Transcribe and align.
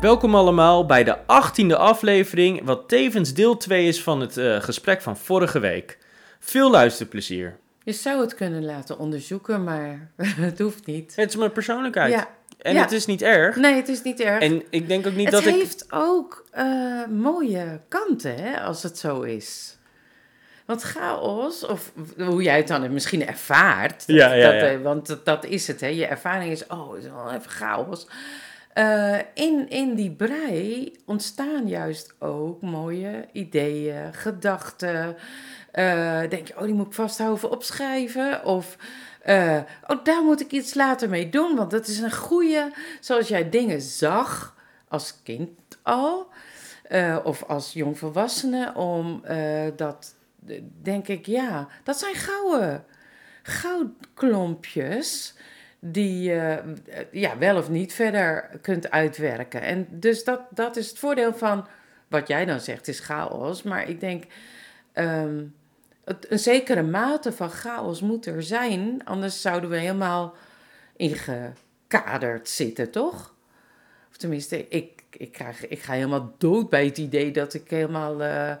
Welkom 0.00 0.34
allemaal 0.34 0.86
bij 0.86 1.04
de 1.04 1.16
18e 1.16 1.76
aflevering, 1.76 2.64
wat 2.64 2.88
tevens 2.88 3.34
deel 3.34 3.56
2 3.56 3.86
is 3.86 4.02
van 4.02 4.20
het 4.20 4.36
uh, 4.36 4.60
gesprek 4.60 5.02
van 5.02 5.16
vorige 5.16 5.58
week. 5.58 5.98
Veel 6.38 6.70
luisterplezier. 6.70 7.56
Je 7.84 7.92
zou 7.92 8.20
het 8.20 8.34
kunnen 8.34 8.64
laten 8.64 8.98
onderzoeken, 8.98 9.64
maar 9.64 10.10
het 10.46 10.58
hoeft 10.58 10.86
niet. 10.86 11.12
Het 11.16 11.28
is 11.28 11.36
mijn 11.36 11.52
persoonlijkheid. 11.52 12.12
Ja. 12.12 12.28
En 12.58 12.74
Ja. 12.74 12.80
het 12.80 12.92
is 12.92 13.06
niet 13.06 13.22
erg. 13.22 13.56
Nee, 13.56 13.74
het 13.74 13.88
is 13.88 14.02
niet 14.02 14.20
erg. 14.20 14.42
En 14.42 14.62
ik 14.70 14.88
denk 14.88 15.06
ook 15.06 15.14
niet 15.14 15.24
het 15.24 15.34
dat 15.44 15.46
ik... 15.46 15.54
heeft 15.54 15.86
ook 15.90 16.44
eh, 16.50 17.06
mooie 17.06 17.80
kanten, 17.88 18.34
hè, 18.36 18.60
als 18.60 18.82
het 18.82 18.98
zo 18.98 19.20
is. 19.20 19.78
Want 20.70 20.82
chaos, 20.82 21.66
of 21.66 21.92
hoe 22.16 22.42
jij 22.42 22.56
het 22.56 22.68
dan 22.68 22.92
misschien 22.92 23.26
ervaart, 23.26 24.06
dat, 24.06 24.16
Ja, 24.16 24.32
ja, 24.32 24.52
eh, 24.52 24.80
want 24.80 25.06
dat, 25.06 25.24
dat 25.24 25.44
is 25.44 25.66
het, 25.66 25.80
hè. 25.80 25.86
je 25.86 26.06
ervaring 26.06 26.52
is, 26.52 26.66
oh, 26.66 26.92
het 26.92 27.04
is 27.04 27.10
wel 27.10 27.32
even 27.32 27.50
chaos. 27.50 28.06
Eh, 28.72 29.18
in, 29.34 29.68
in 29.68 29.94
die 29.94 30.10
brei 30.10 30.92
ontstaan 31.06 31.68
juist 31.68 32.14
ook 32.18 32.62
mooie 32.62 33.26
ideeën, 33.32 34.14
gedachten. 34.14 35.16
Eh, 35.72 36.20
denk 36.28 36.48
je, 36.48 36.56
oh, 36.56 36.62
die 36.62 36.74
moet 36.74 36.86
ik 36.86 36.92
vasthouden 36.92 37.50
opschrijven. 37.50 38.44
Of, 38.44 38.76
eh, 39.22 39.58
oh, 39.86 40.04
daar 40.04 40.22
moet 40.22 40.40
ik 40.40 40.50
iets 40.50 40.74
later 40.74 41.08
mee 41.08 41.28
doen. 41.28 41.56
Want 41.56 41.70
dat 41.70 41.86
is 41.86 41.98
een 41.98 42.12
goede, 42.12 42.72
zoals 43.00 43.28
jij 43.28 43.50
dingen 43.50 43.80
zag 43.80 44.56
als 44.88 45.22
kind 45.22 45.50
al. 45.82 46.28
of 47.24 47.44
als 47.44 47.72
jongvolwassene, 47.72 48.74
om 48.74 49.22
dat, 49.76 50.14
denk 50.82 51.08
ik, 51.08 51.26
ja, 51.26 51.68
dat 51.84 51.98
zijn 51.98 52.14
gouden 52.14 52.84
goudklompjes 53.42 55.34
die 55.78 56.32
eh, 56.32 56.64
ja, 57.10 57.38
wel 57.38 57.56
of 57.56 57.68
niet 57.68 57.92
verder 57.92 58.58
kunt 58.62 58.90
uitwerken. 58.90 59.60
En 59.62 59.86
dus 59.90 60.24
dat, 60.24 60.40
dat 60.50 60.76
is 60.76 60.88
het 60.88 60.98
voordeel 60.98 61.34
van 61.34 61.66
wat 62.08 62.28
jij 62.28 62.44
dan 62.44 62.60
zegt, 62.60 62.88
is 62.88 63.00
chaos. 63.00 63.62
Maar 63.62 63.88
ik 63.88 64.00
denk, 64.00 64.24
ehm, 64.92 65.44
een 66.04 66.38
zekere 66.38 66.82
mate 66.82 67.32
van 67.32 67.50
chaos 67.50 68.00
moet 68.00 68.26
er 68.26 68.42
zijn, 68.42 69.04
anders 69.04 69.40
zouden 69.40 69.70
we 69.70 69.76
helemaal 69.76 70.34
ingekaderd 70.96 72.48
zitten, 72.48 72.90
toch? 72.90 73.34
Of 74.10 74.16
tenminste, 74.16 74.68
ik, 74.68 75.02
ik, 75.10 75.32
krijg, 75.32 75.68
ik 75.68 75.82
ga 75.82 75.92
helemaal 75.92 76.34
dood 76.38 76.68
bij 76.68 76.84
het 76.84 76.98
idee 76.98 77.30
dat 77.30 77.54
ik 77.54 77.70
helemaal 77.70 78.22
eh, 78.22 78.56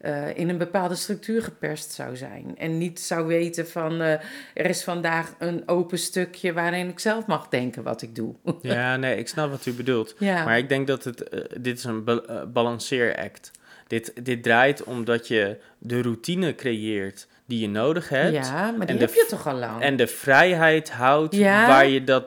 eh, 0.00 0.36
in 0.36 0.48
een 0.48 0.58
bepaalde 0.58 0.94
structuur 0.94 1.42
geperst 1.42 1.92
zou 1.92 2.16
zijn. 2.16 2.54
En 2.58 2.78
niet 2.78 3.00
zou 3.00 3.26
weten 3.26 3.68
van, 3.68 4.00
eh, 4.00 4.12
er 4.54 4.66
is 4.66 4.84
vandaag 4.84 5.34
een 5.38 5.62
open 5.68 5.98
stukje 5.98 6.52
waarin 6.52 6.88
ik 6.88 6.98
zelf 6.98 7.26
mag 7.26 7.48
denken 7.48 7.82
wat 7.82 8.02
ik 8.02 8.14
doe. 8.14 8.34
Ja, 8.62 8.96
nee, 8.96 9.16
ik 9.16 9.28
snap 9.28 9.50
wat 9.50 9.66
u 9.66 9.72
bedoelt. 9.72 10.14
ja. 10.18 10.44
Maar 10.44 10.58
ik 10.58 10.68
denk 10.68 10.86
dat 10.86 11.04
het, 11.04 11.28
eh, 11.28 11.40
dit 11.60 11.78
is 11.78 11.84
een 11.84 12.04
ba- 12.04 12.46
balanceeract. 12.52 13.50
Dit, 13.86 14.12
dit 14.24 14.42
draait 14.42 14.84
omdat 14.84 15.28
je 15.28 15.58
de 15.78 16.02
routine 16.02 16.54
creëert 16.54 17.26
die 17.46 17.60
je 17.60 17.68
nodig 17.68 18.08
hebt. 18.08 18.32
ja, 18.46 18.70
maar 18.70 18.86
die 18.86 18.94
en 18.94 19.00
heb 19.00 19.12
de 19.12 19.16
je 19.16 19.26
toch 19.28 19.46
al 19.46 19.54
lang? 19.54 19.82
En 19.82 19.96
de 19.96 20.06
vrijheid 20.06 20.90
houdt 20.90 21.34
Ja. 21.34 21.66
waar 21.66 21.86
je 21.88 22.04
dat 22.04 22.26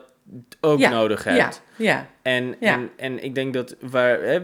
ook 0.60 0.78
Ja, 0.78 0.90
nodig 0.90 1.24
hebt. 1.24 1.62
ja, 1.76 2.06
En, 2.22 2.54
Ja. 2.60 2.74
en, 2.74 2.90
en 2.96 3.24
ik 3.24 3.34
denk 3.34 3.54
dat 3.54 3.76
waar, 3.80 4.20
hè, 4.22 4.40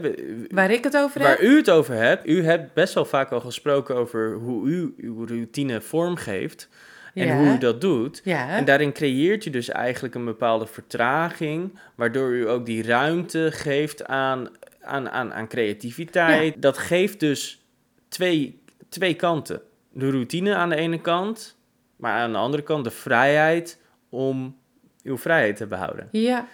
waar 0.49 0.71
ik 0.71 0.83
het 0.83 0.97
over 0.97 1.21
waar 1.21 1.29
heb. 1.31 1.41
u 1.41 1.55
het 1.57 1.69
over 1.69 1.95
hebt, 1.95 2.27
u 2.27 2.43
hebt 2.43 2.73
best 2.73 2.93
wel 2.93 3.05
vaak 3.05 3.31
al 3.31 3.39
gesproken 3.39 3.95
over 3.95 4.33
hoe 4.33 4.67
u 4.69 4.93
uw 4.97 5.25
routine 5.25 5.81
vormgeeft 5.81 6.69
en 7.13 7.25
Ja. 7.27 7.37
hoe 7.37 7.53
u 7.53 7.57
dat 7.57 7.81
doet. 7.81 8.21
Ja, 8.23 8.49
En 8.49 8.65
daarin 8.65 8.91
creëert 8.93 9.43
je 9.43 9.49
dus 9.49 9.69
eigenlijk 9.69 10.15
een 10.15 10.25
bepaalde 10.25 10.65
vertraging, 10.67 11.79
waardoor 11.95 12.31
u 12.31 12.49
ook 12.49 12.65
die 12.65 12.83
ruimte 12.83 13.49
geeft 13.51 14.05
aan, 14.05 14.49
aan, 14.81 15.09
aan, 15.09 15.33
aan 15.33 15.47
creativiteit. 15.47 16.61
Dat 16.61 16.77
geeft 16.77 17.19
dus 17.19 17.65
twee, 18.07 18.61
twee 18.89 19.13
kanten. 19.13 19.61
De 19.93 20.09
routine 20.09 20.55
aan 20.55 20.69
de 20.69 20.75
ene 20.75 21.01
kant, 21.01 21.57
maar 21.95 22.13
aan 22.13 22.31
de 22.31 22.37
andere 22.37 22.63
kant 22.63 22.83
de 22.83 22.91
vrijheid 22.91 23.79
om 24.09 24.59
uw 25.03 25.17
vrijheid 25.17 25.55
te 25.57 25.67
behouden. 25.67 26.07
ja, 26.11 26.47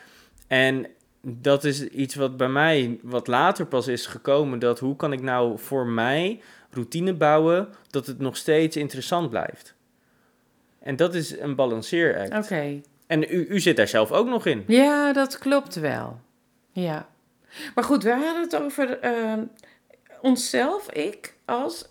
En 0.47 0.87
dat 1.21 1.63
is 1.63 1.87
iets 1.87 2.15
wat 2.15 2.37
bij 2.37 2.47
mij 2.47 2.99
wat 3.01 3.27
later 3.27 3.65
pas 3.65 3.87
is 3.87 4.05
gekomen. 4.05 4.59
Dat 4.59 4.79
hoe 4.79 4.95
kan 4.95 5.13
ik 5.13 5.21
nou 5.21 5.59
voor 5.59 5.87
mij 5.87 6.41
routine 6.71 7.13
bouwen 7.13 7.69
dat 7.89 8.07
het 8.07 8.19
nog 8.19 8.37
steeds 8.37 8.75
interessant 8.75 9.29
blijft. 9.29 9.75
En 10.79 10.95
dat 10.95 11.15
is 11.15 11.39
een 11.39 11.55
balanceeract. 11.55 12.45
oké. 12.45 12.81
En 13.07 13.23
u, 13.23 13.45
u 13.49 13.59
zit 13.59 13.75
daar 13.77 13.87
zelf 13.87 14.11
ook 14.11 14.27
nog 14.27 14.45
in. 14.45 14.63
Ja, 14.67 15.13
dat 15.13 15.37
klopt 15.37 15.75
wel. 15.75 16.19
Ja. 16.71 17.07
Maar 17.75 17.83
goed, 17.83 18.03
we 18.03 18.11
hadden 18.11 18.41
het 18.41 18.55
over 18.55 18.99
ehm, 18.99 19.43
onszelf, 20.21 20.91
ik, 20.91 21.33
als 21.45 21.89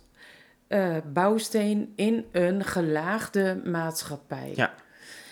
eh, 0.69 0.97
bouwsteen 1.13 1.93
in 1.97 2.27
een 2.33 2.65
gelaagde 2.65 3.61
maatschappij. 3.65 4.53
Ja, 4.55 4.75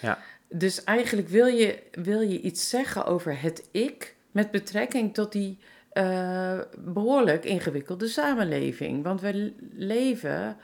ja. 0.02 0.18
Dus 0.56 0.84
eigenlijk 0.84 1.28
wil 1.28 1.46
je, 1.46 1.78
wil 1.92 2.20
je 2.20 2.40
iets 2.40 2.68
zeggen 2.68 3.04
over 3.06 3.40
het 3.40 3.68
ik 3.70 4.14
met 4.30 4.50
betrekking 4.50 5.14
tot 5.14 5.32
die 5.32 5.58
eh, 5.92 6.58
behoorlijk 6.78 7.44
ingewikkelde 7.44 8.06
samenleving. 8.08 9.02
Want 9.04 9.20
we 9.20 9.52
leven 9.76 10.56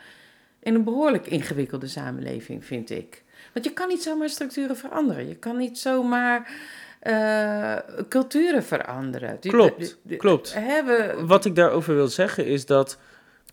in 0.62 0.74
een 0.74 0.84
behoorlijk 0.84 1.26
ingewikkelde 1.26 1.86
samenleving, 1.86 2.64
vind 2.64 2.90
ik. 2.90 3.22
Want 3.52 3.64
je 3.64 3.72
kan 3.72 3.88
niet 3.88 4.02
zomaar 4.02 4.28
structuren 4.28 4.76
veranderen. 4.76 5.28
Je 5.28 5.36
kan 5.36 5.56
niet 5.56 5.78
zomaar 5.78 6.52
eh, 7.00 7.76
culturen 8.08 8.64
veranderen. 8.64 9.38
Klopt, 9.52 9.98
klopt. 10.16 10.52
we- 10.84 11.14
Wat 11.26 11.44
ik 11.44 11.54
daarover 11.54 11.94
wil 11.94 12.08
zeggen 12.08 12.46
is 12.46 12.66
dat 12.66 12.98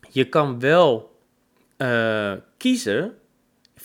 je 0.09 0.29
kan 0.29 0.59
wel 0.59 1.15
eh, 1.77 2.33
kiezen 2.57 3.13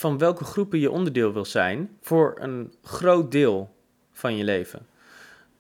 van 0.02 0.18
welke 0.18 0.44
groepen 0.44 0.78
je 0.78 0.90
onderdeel 0.90 1.32
wil 1.32 1.44
zijn 1.44 1.96
voor 2.00 2.34
een 2.38 2.74
groot 2.82 3.30
deel 3.30 3.74
van 4.12 4.36
je 4.36 4.44
leven. 4.44 4.86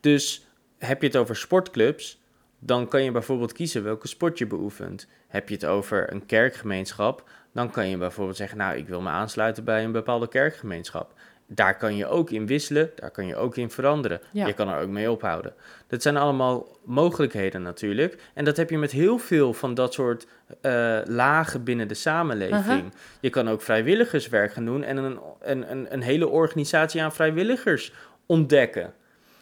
Dus 0.00 0.46
heb 0.78 1.00
je 1.00 1.06
het 1.06 1.16
over 1.16 1.36
sportclubs, 1.36 2.20
dan 2.58 2.88
kan 2.88 3.02
je 3.02 3.10
bijvoorbeeld 3.10 3.52
kiezen 3.52 3.82
welke 3.82 4.08
sport 4.08 4.38
je 4.38 4.46
beoefent. 4.46 5.06
Heb 5.28 5.48
je 5.48 5.54
het 5.54 5.64
over 5.64 6.12
een 6.12 6.26
kerkgemeenschap, 6.26 7.28
dan 7.52 7.70
kan 7.70 7.88
je 7.88 7.96
bijvoorbeeld 7.96 8.36
zeggen, 8.36 8.58
nou, 8.58 8.76
ik 8.76 8.88
wil 8.88 9.00
me 9.00 9.08
aansluiten 9.08 9.64
bij 9.64 9.84
een 9.84 9.92
bepaalde 9.92 10.28
kerkgemeenschap. 10.28 11.14
Daar 11.54 11.76
kan 11.76 11.96
je 11.96 12.06
ook 12.06 12.30
in 12.30 12.46
wisselen, 12.46 12.90
daar 12.94 13.10
kan 13.10 13.26
je 13.26 13.36
ook 13.36 13.56
in 13.56 13.70
veranderen. 13.70 14.20
Ja. 14.30 14.46
Je 14.46 14.52
kan 14.52 14.68
er 14.68 14.80
ook 14.82 14.88
mee 14.88 15.10
ophouden. 15.10 15.52
Dat 15.86 16.02
zijn 16.02 16.16
allemaal 16.16 16.66
mogelijkheden 16.84 17.62
natuurlijk. 17.62 18.22
En 18.34 18.44
dat 18.44 18.56
heb 18.56 18.70
je 18.70 18.78
met 18.78 18.90
heel 18.90 19.18
veel 19.18 19.52
van 19.52 19.74
dat 19.74 19.92
soort 19.92 20.26
eh, 20.60 20.98
lagen 21.04 21.64
binnen 21.64 21.88
de 21.88 21.94
samenleving. 21.94 22.92
Je 23.20 23.30
kan 23.30 23.48
ook 23.48 23.62
vrijwilligerswerk 23.62 24.52
gaan 24.52 24.64
doen 24.64 24.82
en 24.84 24.96
een, 24.96 25.18
een, 25.40 25.70
een, 25.70 25.86
een 25.92 26.02
hele 26.02 26.28
organisatie 26.28 27.02
aan 27.02 27.12
vrijwilligers 27.12 27.92
ontdekken. 28.26 28.92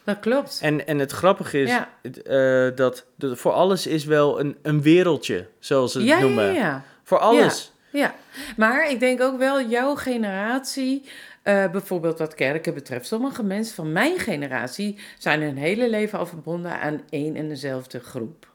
dat 0.03 0.19
klopt. 0.19 0.59
En, 0.61 0.87
en 0.87 0.99
het 0.99 1.11
grappige 1.11 1.61
is 1.61 1.69
Ja. 1.69 1.89
eh, 2.23 2.75
dat, 2.75 3.05
dat 3.15 3.37
voor 3.39 3.51
alles 3.51 3.87
is 3.87 4.05
wel 4.05 4.39
een, 4.39 4.57
een 4.61 4.81
wereldje, 4.81 5.47
zoals 5.59 5.91
ze 5.91 5.97
het 5.97 6.07
ja, 6.07 6.15
ja, 6.17 6.21
noemen. 6.21 6.53
ja. 6.53 6.83
Voor 7.03 7.19
alles. 7.19 7.71
Ja, 7.91 8.13
maar 8.57 8.89
ik 8.89 8.99
denk 8.99 9.21
ook 9.21 9.37
wel 9.37 9.61
jouw 9.61 9.95
generatie, 9.95 11.03
eh, 11.43 11.71
bijvoorbeeld 11.71 12.19
wat 12.19 12.35
kerken 12.35 12.73
betreft, 12.73 13.07
sommige 13.07 13.43
mensen 13.43 13.75
van 13.75 13.91
mijn 13.91 14.19
generatie 14.19 14.99
zijn 15.17 15.41
hun 15.41 15.57
hele 15.57 15.89
leven 15.89 16.19
al 16.19 16.25
verbonden 16.25 16.79
aan 16.79 17.01
één 17.09 17.35
en 17.35 17.47
dezelfde 17.47 17.99
groep. 17.99 18.49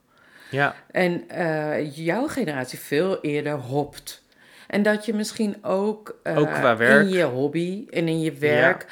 Ja. 0.51 0.75
En 0.91 1.29
eh, 1.29 1.97
jouw 1.97 2.27
generatie 2.27 2.79
veel 2.79 3.21
eerder 3.21 3.53
hopt. 3.53 4.25
En 4.67 4.83
dat 4.83 5.07
je 5.07 5.15
misschien 5.15 5.65
ook, 5.65 6.19
eh, 6.23 6.39
Ook 6.39 6.53
qua 6.53 6.77
werk. 6.77 7.07
in 7.07 7.13
je 7.13 7.23
hobby 7.23 7.87
en 7.91 8.09
in 8.09 8.21
je 8.21 8.33
werk 8.33 8.87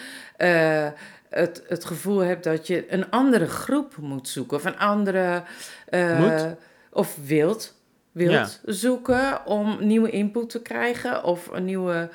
het, 1.28 1.62
het 1.68 1.84
gevoel 1.84 2.18
hebt 2.18 2.44
dat 2.44 2.66
je 2.66 2.92
een 2.92 3.10
andere 3.10 3.46
groep 3.46 3.96
moet 3.96 4.28
zoeken. 4.28 4.56
Of 4.56 4.64
een 4.64 4.78
andere... 4.78 5.42
Moet? 5.90 6.46
Of 6.90 7.16
wilt, 7.26 7.74
wilt 8.14 8.60
Ja. 8.64 8.72
zoeken 8.72 9.46
om 9.46 9.76
nieuwe 9.80 10.10
input 10.10 10.50
te 10.50 10.62
krijgen. 10.62 11.24
Of 11.24 11.48
een 11.52 11.64
nieuwe, 11.64 12.08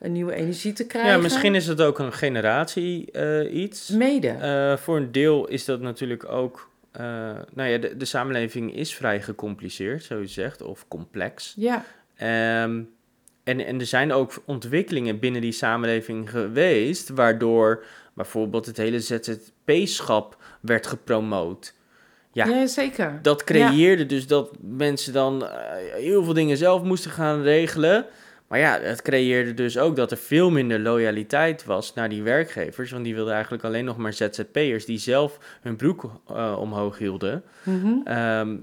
een 0.00 0.12
nieuwe 0.12 0.34
energie 0.34 0.72
te 0.72 0.86
krijgen. 0.86 1.10
ja, 1.12 1.18
misschien 1.18 1.54
is 1.54 1.66
het 1.66 1.80
ook 1.82 1.98
een 1.98 2.12
generatie 2.12 3.10
eh, 3.10 3.54
iets. 3.62 3.88
Mede. 3.88 4.28
Eh, 4.28 4.76
voor 4.76 4.96
een 4.96 5.12
deel 5.12 5.46
is 5.48 5.64
dat 5.64 5.80
natuurlijk 5.80 6.28
ook. 6.28 6.70
eh, 6.92 7.02
nou 7.54 7.68
ja, 7.68 7.78
de, 7.78 7.96
de 7.96 8.04
samenleving 8.04 8.74
is 8.76 8.94
vrij 8.94 9.22
gecompliceerd, 9.22 10.02
zo 10.04 10.18
je 10.20 10.26
zegt, 10.26 10.62
of 10.62 10.84
complex. 10.88 11.54
ja, 11.56 11.84
Ehm, 12.16 12.80
en, 13.44 13.60
en 13.66 13.80
er 13.80 13.86
zijn 13.86 14.12
ook 14.12 14.42
ontwikkelingen 14.44 15.18
binnen 15.18 15.40
die 15.40 15.52
samenleving 15.52 16.30
geweest, 16.30 17.08
waardoor 17.08 17.84
bijvoorbeeld 18.14 18.66
het 18.66 18.76
hele 18.76 19.00
ZZP-schap 19.00 20.36
werd 20.60 20.86
gepromoot. 20.86 21.74
Ja. 22.34 22.46
Ja, 22.46 22.66
zeker. 22.66 23.18
Dat 23.22 23.44
creëerde 23.44 24.06
dus 24.06 24.26
dat 24.26 24.50
mensen 24.60 25.12
dan 25.12 25.46
eh, 25.46 25.50
heel 25.94 26.24
veel 26.24 26.34
dingen 26.34 26.56
zelf 26.56 26.82
moesten 26.82 27.10
gaan 27.10 27.42
regelen. 27.42 28.06
Maar 28.46 28.58
ja, 28.58 28.80
het 28.80 29.02
creëerde 29.02 29.54
dus 29.54 29.78
ook 29.78 29.96
dat 29.96 30.10
er 30.10 30.16
veel 30.16 30.50
minder 30.50 30.80
loyaliteit 30.80 31.64
was 31.64 31.94
naar 31.94 32.08
die 32.08 32.22
werkgevers. 32.22 32.90
Want 32.90 33.04
die 33.04 33.14
wilden 33.14 33.34
eigenlijk 33.34 33.64
alleen 33.64 33.84
nog 33.84 33.96
maar 33.96 34.12
ZZP'ers 34.12 34.84
die 34.84 34.98
zelf 34.98 35.38
hun 35.62 35.76
broek 35.76 36.10
eh, 36.28 36.56
omhoog 36.60 36.98
hielden. 36.98 37.42
Mhm. 37.62 37.92
Ehm, 38.04 38.56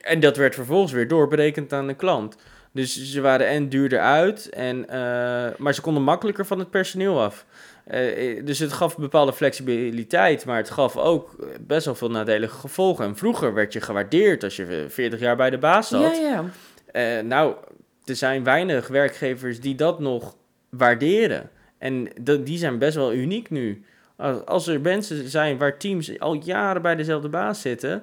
en 0.00 0.20
dat 0.20 0.36
werd 0.36 0.54
vervolgens 0.54 0.92
weer 0.92 1.08
doorberekend 1.08 1.72
aan 1.72 1.86
de 1.86 1.94
klant. 1.94 2.36
Dus 2.72 3.10
ze 3.10 3.20
waren 3.20 3.48
en 3.48 3.68
duurder 3.68 4.00
uit, 4.00 4.48
en, 4.48 4.88
eh, 4.88 4.98
maar 5.58 5.74
ze 5.74 5.80
konden 5.80 6.02
makkelijker 6.02 6.46
van 6.46 6.58
het 6.58 6.70
personeel 6.70 7.22
af. 7.22 7.46
Eh, 7.84 8.44
dus 8.44 8.58
het 8.58 8.72
gaf 8.72 8.96
bepaalde 8.96 9.32
flexibiliteit, 9.32 10.44
maar 10.44 10.56
het 10.56 10.70
gaf 10.70 10.96
ook 10.96 11.36
best 11.60 11.84
wel 11.84 11.94
veel 11.94 12.10
nadelige 12.10 12.56
gevolgen. 12.58 13.04
En 13.04 13.16
vroeger 13.16 13.54
werd 13.54 13.72
je 13.72 13.80
gewaardeerd 13.80 14.44
als 14.44 14.56
je 14.56 14.86
40 14.88 15.20
jaar 15.20 15.36
bij 15.36 15.50
de 15.50 15.58
baas 15.58 15.88
zat. 15.88 16.16
Ja, 16.16 16.22
ja. 16.22 16.44
Eh, 17.18 17.24
nou, 17.24 17.54
er 18.04 18.16
zijn 18.16 18.44
weinig 18.44 18.88
werkgevers 18.88 19.60
die 19.60 19.74
dat 19.74 20.00
nog 20.00 20.36
waarderen. 20.68 21.50
En 21.78 22.08
dat- 22.20 22.46
die 22.46 22.58
zijn 22.58 22.78
best 22.78 22.96
wel 22.96 23.12
uniek 23.14 23.50
nu. 23.50 23.84
Als, 24.16 24.44
als 24.46 24.66
er 24.66 24.80
mensen 24.80 25.28
zijn 25.28 25.58
waar 25.58 25.78
teams 25.78 26.18
al 26.20 26.34
jaren 26.34 26.82
bij 26.82 26.96
dezelfde 26.96 27.28
baas 27.28 27.60
zitten, 27.60 28.02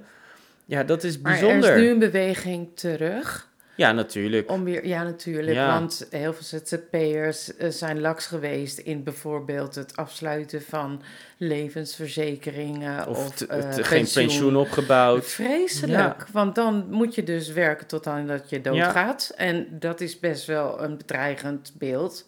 ja, 0.65 0.83
dat 0.83 1.03
is 1.03 1.19
Maar 1.19 1.31
bijzonder. 1.31 1.69
er 1.69 1.75
is 1.75 1.81
nu 1.81 1.89
een 1.89 1.99
beweging 1.99 2.67
terug. 2.75 3.48
Ja, 3.79 3.91
natuurlijk. 3.91 4.51
Om 4.51 4.63
weer, 4.63 4.87
ja, 4.87 5.03
natuurlijk. 5.03 5.55
Ja. 5.57 5.79
Want 5.79 6.07
heel 6.09 6.33
veel 6.33 6.59
ZZP'ers 6.59 7.55
eh, 7.57 7.69
zijn 7.69 7.99
laks 8.01 8.25
geweest 8.25 8.77
in 8.77 9.03
bijvoorbeeld 9.03 9.75
het 9.75 9.95
afsluiten 9.95 10.61
van 10.61 11.01
levensverzekeringen 11.37 13.07
of, 13.07 13.17
Of, 13.27 13.41
eh, 13.41 13.69
t- 13.69 13.87
geen 13.87 14.07
pensioen 14.13 14.55
opgebouwd. 14.55 15.25
Vreselijk, 15.25 16.25
want 16.31 16.55
dan 16.55 16.85
moet 16.89 17.15
je 17.15 17.23
dus 17.23 17.51
werken 17.51 17.87
tot 17.87 18.07
aan 18.07 18.27
dat 18.27 18.49
je 18.49 18.61
doodgaat. 18.61 19.33
En 19.35 19.67
dat 19.69 20.01
is 20.01 20.19
best 20.19 20.45
wel 20.45 20.81
een 20.81 20.97
bedreigend 20.97 21.71
beeld. 21.77 22.25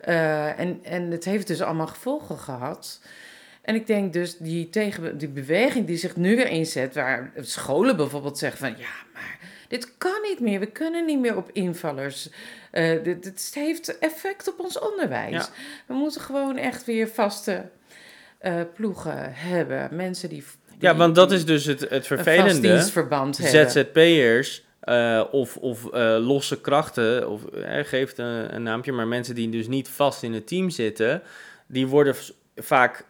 Eh, 0.00 0.58
en, 0.58 0.78
en 0.82 1.10
het 1.10 1.24
heeft 1.24 1.46
dus 1.46 1.60
allemaal 1.60 1.86
gevolgen 1.86 2.38
gehad. 2.38 3.00
En 3.62 3.74
ik 3.74 3.86
denk 3.86 4.12
dus 4.12 4.36
die, 4.36 4.70
tegen, 4.70 5.18
die 5.18 5.28
beweging 5.28 5.86
die 5.86 5.96
zich 5.96 6.16
nu 6.16 6.36
weer 6.36 6.48
inzet, 6.48 6.94
waar 6.94 7.32
scholen 7.40 7.96
bijvoorbeeld 7.96 8.38
zeggen 8.38 8.58
van 8.58 8.70
ja, 8.78 8.90
maar 9.14 9.38
dit 9.72 9.94
kan 9.98 10.20
niet 10.22 10.40
meer, 10.40 10.60
we 10.60 10.66
kunnen 10.66 11.04
niet 11.04 11.18
meer 11.18 11.36
op 11.36 11.50
invallers. 11.52 12.28
Eh, 12.70 13.02
dit, 13.02 13.22
dit 13.22 13.50
heeft 13.54 13.98
effect 13.98 14.48
op 14.48 14.60
ons 14.60 14.78
onderwijs. 14.78 15.32
Ja. 15.32 15.48
We 15.86 15.94
moeten 15.94 16.20
gewoon 16.20 16.56
echt 16.56 16.84
weer 16.84 17.08
vaste 17.08 17.68
eh, 18.38 18.60
ploegen 18.74 19.32
hebben. 19.34 19.88
Mensen 19.96 20.28
die. 20.28 20.44
Ja, 20.78 20.96
want 20.96 21.14
dat 21.14 21.32
is 21.32 21.44
dus 21.44 21.64
het, 21.64 21.88
het 21.88 22.06
vervelende. 22.06 22.60
dienstverband 22.60 23.38
hebben. 23.38 23.70
ZZP'ers 23.70 24.64
eh, 24.80 25.24
of, 25.30 25.56
of 25.56 25.88
losse 26.18 26.60
krachten, 26.60 27.28
of 27.28 27.44
eh, 27.44 27.84
geeft 27.84 28.18
een, 28.18 28.54
een 28.54 28.62
naampje, 28.62 28.92
maar 28.92 29.08
mensen 29.08 29.34
die 29.34 29.48
dus 29.48 29.66
niet 29.66 29.88
vast 29.88 30.22
in 30.22 30.32
het 30.32 30.46
team 30.46 30.70
zitten, 30.70 31.22
die 31.66 31.86
worden 31.86 32.14
vaak 32.56 33.04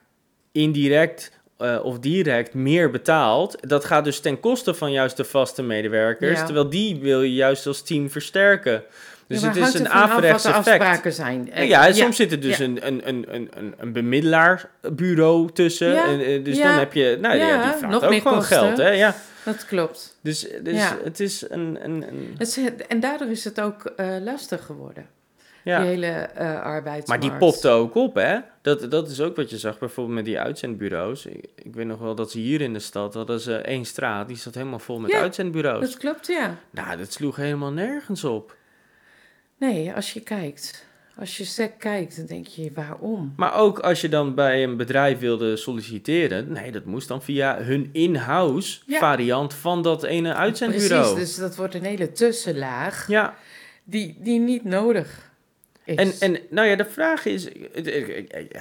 indirect 0.53 1.41
eh, 1.65 1.85
of 1.85 1.99
direct 1.99 2.55
meer 2.55 2.91
betaald. 2.91 3.57
Dat 3.61 3.85
gaat 3.85 4.05
dus 4.05 4.21
ten 4.21 4.41
koste 4.41 4.75
van 4.75 4.93
juist 4.93 5.17
de 5.17 5.25
vaste 5.25 5.63
medewerkers, 5.63 6.39
Ja. 6.39 6.45
terwijl 6.45 6.69
die 6.71 6.99
wil 7.01 7.23
je 7.23 7.35
juist 7.35 7.67
als 7.67 7.83
team 7.83 8.11
versterken. 8.11 8.83
Dus 9.27 9.41
Ja, 9.41 9.47
het 9.49 9.57
is 9.57 9.75
een 9.75 9.85
er 9.85 9.91
averechts 9.93 10.45
effect. 10.45 10.67
afspraken 10.69 11.13
zijn. 11.13 11.51
Ja, 11.55 11.87
en 11.87 11.95
soms 11.95 12.17
zit 12.17 12.33
er 12.33 12.41
dus 12.41 12.59
een, 12.59 12.87
een, 12.87 13.09
een, 13.09 13.27
een, 13.31 13.75
een, 13.79 13.93
bemiddelaarbureau 13.93 15.51
tussen. 15.53 15.89
Ja, 15.93 16.07
En, 16.07 16.21
eh, 16.21 16.45
dus 16.45 16.59
dan 16.59 16.73
heb 16.73 16.93
je, 16.93 17.19
nou 17.21 17.37
ja, 17.37 17.63
die 17.63 17.73
vraagt 17.79 17.93
nog 17.93 18.03
ook 18.05 18.11
meer 18.11 18.21
gewoon 18.21 18.39
kosten. 18.39 18.57
geld. 18.59 18.77
Hè? 18.77 18.91
Ja. 18.91 19.15
Dat 19.45 19.67
klopt. 19.67 20.19
Dus, 20.23 20.47
dus 20.63 20.81
het 21.05 21.21
is 21.21 21.45
een. 21.49 21.79
een, 21.85 22.05
En 22.89 23.01
daardoor 23.01 23.29
is 23.29 23.45
het 23.45 23.61
ook 23.61 23.85
eh, 23.97 24.07
lastig 24.21 24.65
geworden. 24.67 25.07
Die 25.65 25.73
ja. 25.73 25.83
hele 25.83 26.07
eh 26.07 26.61
arbeidsmarkt. 26.61 27.09
Maar 27.09 27.21
die 27.21 27.39
popte 27.39 27.69
ook 27.69 27.95
op, 27.95 28.15
hè? 28.15 28.39
Dat, 28.63 28.91
dat 28.91 29.11
is 29.11 29.21
ook 29.21 29.37
wat 29.37 29.51
je 29.51 29.59
zag 29.59 29.79
bijvoorbeeld 29.79 30.17
met 30.17 30.25
die 30.25 30.39
uitzendbureaus. 30.41 31.27
Ik, 31.27 31.45
ik 31.57 31.75
weet 31.75 31.87
nog 31.87 31.99
wel 31.99 32.15
dat 32.15 32.31
ze 32.31 32.39
hier 32.39 32.61
in 32.61 32.73
de 32.73 32.79
stad 32.79 33.15
hadden 33.15 33.41
ze 33.41 33.57
één 33.57 33.85
straat, 33.85 34.29
die 34.29 34.37
zat 34.37 34.55
helemaal 34.55 34.79
vol 34.79 34.99
met 35.01 35.11
Ja, 35.11 35.21
uitzendbureaus. 35.21 35.81
Dat 35.81 35.97
klopt, 35.97 36.27
ja. 36.27 36.57
Nou, 36.71 36.97
dat 36.97 37.13
sloeg 37.13 37.37
helemaal 37.37 37.73
nergens 37.73 38.25
op. 38.25 38.57
Nee, 39.59 39.93
als 39.93 40.13
je 40.13 40.21
kijkt. 40.21 40.87
Als 41.19 41.37
je 41.37 41.45
sec 41.45 41.79
kijkt, 41.79 42.17
dan 42.17 42.27
denk 42.27 42.47
je, 42.47 42.71
waarom? 42.75 43.33
Maar 43.37 43.55
ook 43.55 43.79
als 43.79 44.01
je 44.01 44.09
dan 44.09 44.35
bij 44.35 44.63
een 44.63 44.77
bedrijf 44.77 45.19
wilde 45.19 45.57
solliciteren, 45.57 46.53
nee, 46.53 46.73
dat 46.73 46.85
moest 46.85 47.09
dan 47.09 47.23
via 47.23 47.59
hun 47.59 47.89
in-house 47.93 48.81
Ja. 48.87 48.99
variant 48.99 49.55
van 49.55 49.83
dat 49.83 50.03
ene 50.03 50.35
uitzendbureau. 50.35 51.15
Precies, 51.15 51.29
dus 51.35 51.37
dat 51.45 51.57
wordt 51.57 51.75
een 51.75 51.85
hele 51.85 52.13
tussenlaag 52.13 53.09
Ja, 53.09 53.35
die, 53.85 54.17
die 54.21 54.39
niet 54.41 54.65
nodig 54.65 55.31
is. 55.85 56.19
En, 56.19 56.35
en 56.35 56.41
nou 56.51 56.69
ja, 56.69 56.77
de 56.77 56.85
vraag 56.85 57.25
is, 57.27 57.49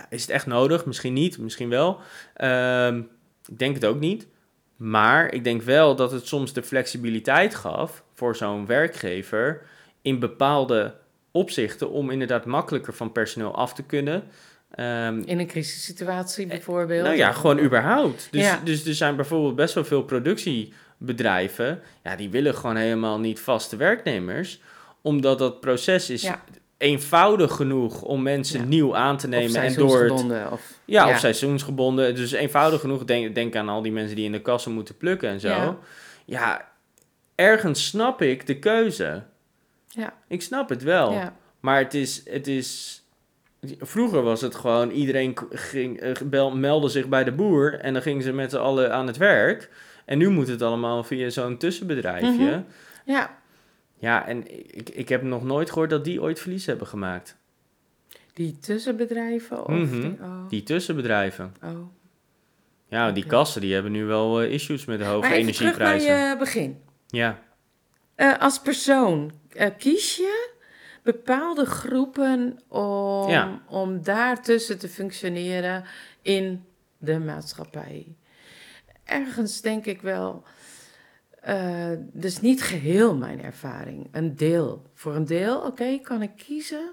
is 0.10 0.22
het 0.22 0.30
echt 0.30 0.46
nodig? 0.46 0.86
Misschien 0.86 1.14
niet, 1.14 1.38
misschien 1.38 1.70
wel. 1.70 2.00
Ehm, 2.36 3.02
ik 3.48 3.60
denk 3.60 3.76
het 3.76 3.86
ook 3.86 4.00
niet. 4.00 4.28
Maar 4.76 5.34
ik 5.34 5.44
denk 5.44 5.62
wel 5.62 5.96
dat 5.96 6.12
het 6.12 6.28
soms 6.28 6.54
de 6.54 6.64
flexibiliteit 6.64 7.56
gaf 7.56 8.04
voor 8.14 8.36
zo'n 8.36 8.66
werkgever 8.66 9.62
in 10.02 10.20
bepaalde 10.20 10.96
opzichten 11.32 11.90
om 11.92 12.10
inderdaad 12.10 12.46
makkelijker 12.46 12.94
van 12.94 13.12
personeel 13.12 13.56
af 13.56 13.74
te 13.74 13.84
kunnen. 13.84 14.24
Ehm, 14.72 15.22
In 15.26 15.40
een 15.40 15.48
crisissituatie 15.48 16.48
bijvoorbeeld. 16.48 17.04
nou 17.04 17.16
ja, 17.16 17.32
gewoon 17.32 17.60
überhaupt. 17.60 18.28
Dus, 18.32 18.42
Ja. 18.42 18.62
dus 18.64 18.86
er 18.86 18.94
zijn 18.94 19.16
bijvoorbeeld 19.16 19.56
best 19.56 19.74
wel 19.74 19.86
veel 19.86 20.04
productiebedrijven, 20.04 21.82
ja, 22.04 22.16
die 22.16 22.30
willen 22.30 22.56
gewoon 22.56 22.76
helemaal 22.76 23.20
niet 23.20 23.40
vaste 23.40 23.76
werknemers, 23.76 24.60
omdat 25.02 25.40
dat 25.40 25.60
proces 25.60 26.10
is 26.10 26.22
Ja. 26.22 26.44
Eenvoudig 26.82 27.52
genoeg 27.52 28.02
om 28.02 28.22
mensen 28.22 28.60
Ja. 28.60 28.66
nieuw 28.66 28.96
aan 28.96 29.18
te 29.18 29.26
Of 29.26 29.32
nemen 29.32 29.62
en 29.62 29.74
door 29.74 30.04
het, 30.04 30.52
Of, 30.52 30.74
ja, 30.86 31.10
of 31.10 31.20
seizoensgebonden. 31.20 32.16
Dus 32.16 32.32
eenvoudig 32.32 32.82
genoeg. 32.82 33.06
Denk, 33.06 33.36
denk 33.36 33.56
aan 33.56 33.70
al 33.70 33.82
die 33.82 33.92
mensen 33.92 34.16
die 34.16 34.26
in 34.26 34.32
de 34.32 34.42
kassen 34.42 34.72
moeten 34.72 34.98
plukken 34.98 35.30
en 35.30 35.40
zo. 35.40 35.48
Ja. 35.48 35.78
Ja. 36.26 36.70
ergens 37.36 37.86
snap 37.88 38.22
ik 38.22 38.48
de 38.48 38.60
keuze. 38.60 39.24
Ja. 39.88 40.14
Ik 40.28 40.42
snap 40.42 40.70
het 40.70 40.84
wel. 40.84 41.20
Maar 41.60 41.78
het 41.78 41.94
is, 41.94 42.22
het 42.26 42.48
is. 42.48 43.00
Vroeger 43.80 44.22
was 44.22 44.42
het 44.42 44.56
gewoon 44.56 44.90
iedereen 44.90 45.38
ging, 45.50 46.00
eh, 46.00 46.12
bel, 46.26 46.56
meldde 46.56 46.90
zich 46.90 47.08
bij 47.08 47.24
de 47.24 47.32
boer 47.32 47.80
en 47.80 47.94
dan 47.94 48.02
gingen 48.02 48.24
ze 48.24 48.34
met 48.34 48.52
z'n 48.52 48.58
allen 48.58 48.94
aan 48.94 49.08
het 49.08 49.18
werk. 49.18 49.70
En 50.06 50.18
nu 50.18 50.30
moet 50.30 50.48
het 50.48 50.62
allemaal 50.62 51.04
via 51.04 51.30
zo'n 51.30 51.58
tussenbedrijfje. 51.58 52.32
Mhm. 52.32 52.62
ja, 53.06 53.40
Ja, 54.02 54.28
en 54.28 54.52
ik, 54.78 54.90
ik 54.90 55.10
heb 55.10 55.22
nog 55.22 55.44
nooit 55.44 55.70
gehoord 55.70 55.90
dat 55.90 56.04
die 56.04 56.22
ooit 56.22 56.40
verlies 56.40 56.66
hebben 56.66 56.88
gemaakt. 56.88 57.40
die 58.34 58.60
tussenbedrijven. 58.60 59.66
Of 59.66 59.74
Mhm. 59.74 60.02
die, 60.02 60.18
oh, 60.22 60.50
Die 60.50 60.64
tussenbedrijven. 60.64 61.54
oh. 61.64 61.88
Ja, 62.88 63.12
die 63.12 63.26
kassen 63.26 63.62
die 63.62 63.74
hebben 63.74 63.92
nu 63.92 64.06
wel 64.06 64.42
eh, 64.42 64.52
issues 64.54 64.86
met 64.86 65.00
de 65.00 65.06
hoge 65.06 65.20
Maar 65.28 65.32
even 65.38 65.54
terug 65.54 65.78
naar 65.78 65.88
energieprijzen. 65.94 66.30
je 66.30 66.38
begin. 66.38 66.82
Ja. 67.08 67.40
Eh, 68.16 68.38
als 68.40 68.60
persoon, 68.60 69.32
eh, 69.50 69.70
kies 69.78 70.16
je 70.16 70.50
bepaalde 71.04 71.66
groepen 71.66 72.60
om, 72.68 73.30
Ja. 73.30 73.62
om 73.68 74.04
daartussen 74.04 74.80
te 74.80 74.90
functioneren 74.90 75.84
in 76.22 76.66
de 76.98 77.20
maatschappij. 77.20 78.08
Ergens 79.04 79.62
denk 79.62 79.86
ik 79.86 80.02
wel, 80.02 80.44
eh 81.42 81.90
dus 82.14 82.42
niet 82.42 82.62
geheel 82.64 83.16
mijn 83.16 83.44
ervaring, 83.44 84.08
een 84.12 84.36
deel. 84.36 84.82
Voor 84.94 85.16
een 85.16 85.26
deel, 85.26 85.60
oké, 85.60 85.98
kan 86.02 86.22
ik 86.22 86.32
kiezen. 86.36 86.92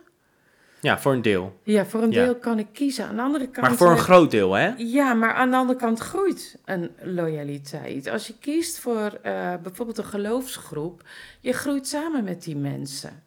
ja, 0.81 0.99
voor 0.99 1.13
een 1.13 1.23
deel. 1.23 1.59
Ja, 1.63 1.87
voor 1.87 2.03
een 2.03 2.11
Ja. 2.11 2.25
deel 2.25 2.37
kan 2.37 2.59
ik 2.59 2.67
kiezen. 2.73 3.07
Aan 3.07 3.17
de 3.17 3.23
andere 3.23 3.49
kant... 3.49 3.67
Maar 3.67 3.77
voor 3.77 3.91
een 3.91 3.99
groot 3.99 4.31
deel, 4.31 4.53
hè? 4.53 4.73
ja, 4.77 5.15
maar 5.15 5.33
aan 5.35 5.51
de 5.51 5.57
andere 5.57 5.79
kant 5.79 5.99
groeit 5.99 6.59
een 6.65 6.91
loyaliteit. 7.03 8.09
Als 8.09 8.27
je 8.27 8.35
kiest 8.41 8.79
voor 8.79 9.19
eh, 9.23 9.55
bijvoorbeeld 9.63 9.99
een 9.99 10.05
geloofsgroep, 10.05 11.03
je 11.41 11.53
groeit 11.53 11.87
samen 11.87 12.25
met 12.25 12.43
die 12.43 12.57
mensen. 12.57 13.23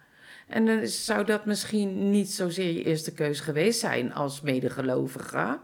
En 0.47 0.65
dan 0.65 0.87
zou 0.87 1.25
dat 1.25 1.45
misschien 1.45 2.09
niet 2.11 2.31
zozeer 2.31 2.73
je 2.73 2.83
eerste 2.83 3.13
keuze 3.13 3.43
geweest 3.43 3.79
zijn 3.79 4.13
als 4.13 4.41
medegelovige, 4.41 5.59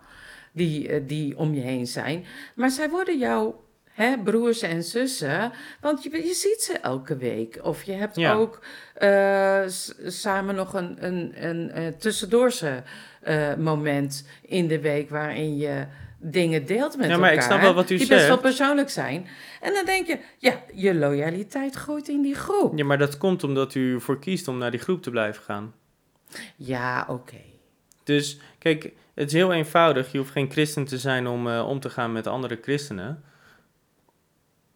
die, 0.53 0.87
eh, 0.89 1.01
die 1.07 1.37
om 1.37 1.53
je 1.53 1.61
heen 1.61 1.87
zijn. 1.87 2.25
Maar 2.55 2.69
zij 2.71 2.89
worden 2.89 3.17
jouw 3.17 3.65
hè, 3.97 4.17
broers 4.23 4.61
en 4.61 4.83
zussen, 4.83 5.51
want 5.81 6.03
je, 6.03 6.09
je 6.11 6.33
ziet 6.33 6.61
ze 6.61 6.73
elke 6.81 7.17
week. 7.17 7.59
Of 7.63 7.83
je 7.83 7.91
hebt 7.91 8.15
Ja. 8.15 8.33
ook 8.33 8.59
eh, 8.93 9.61
samen 10.07 10.55
nog 10.55 10.73
een, 10.73 11.05
een, 11.05 11.45
een, 11.47 11.71
eh, 11.71 11.87
tussendoorse 11.87 12.83
eh, 13.21 13.55
moment 13.55 14.27
in 14.41 14.67
de 14.67 14.79
week 14.81 15.09
waarin 15.09 15.57
je 15.57 15.85
dingen 16.19 16.65
deelt 16.65 16.97
met 16.97 17.09
Ja, 17.09 17.17
maar 17.17 17.31
ik 17.33 17.39
elkaar. 17.39 17.51
snap 17.51 17.61
wel 17.61 17.73
wat 17.73 17.89
u 17.89 17.97
die 17.97 18.07
best 18.07 18.19
wel 18.19 18.29
zegt. 18.29 18.41
persoonlijk 18.41 18.89
zijn. 18.89 19.27
En 19.61 19.73
dan 19.73 19.85
denk 19.85 20.07
je, 20.07 20.19
ja, 20.37 20.53
je 20.73 20.95
loyaliteit 20.95 21.75
groeit 21.75 22.07
in 22.07 22.21
die 22.21 22.35
groep. 22.35 22.77
Ja, 22.77 22.85
maar 22.85 22.97
dat 22.97 23.17
komt 23.17 23.43
omdat 23.43 23.75
u 23.75 23.93
ervoor 23.93 24.19
kiest 24.19 24.47
om 24.47 24.57
naar 24.57 24.71
die 24.71 24.79
groep 24.79 25.03
te 25.03 25.09
blijven 25.09 25.43
gaan. 25.43 25.73
Ja, 26.55 27.05
oké. 27.09 27.41
Dus 28.03 28.39
kijk, 28.59 28.83
het 29.15 29.27
is 29.27 29.33
heel 29.33 29.53
eenvoudig. 29.53 30.11
Je 30.11 30.17
hoeft 30.17 30.31
geen 30.31 30.51
christen 30.51 30.85
te 30.85 30.97
zijn 30.97 31.27
om 31.27 31.47
om 31.57 31.79
te 31.79 31.89
gaan 31.89 32.11
met 32.11 32.27
andere 32.27 32.57
christenen. 32.61 33.23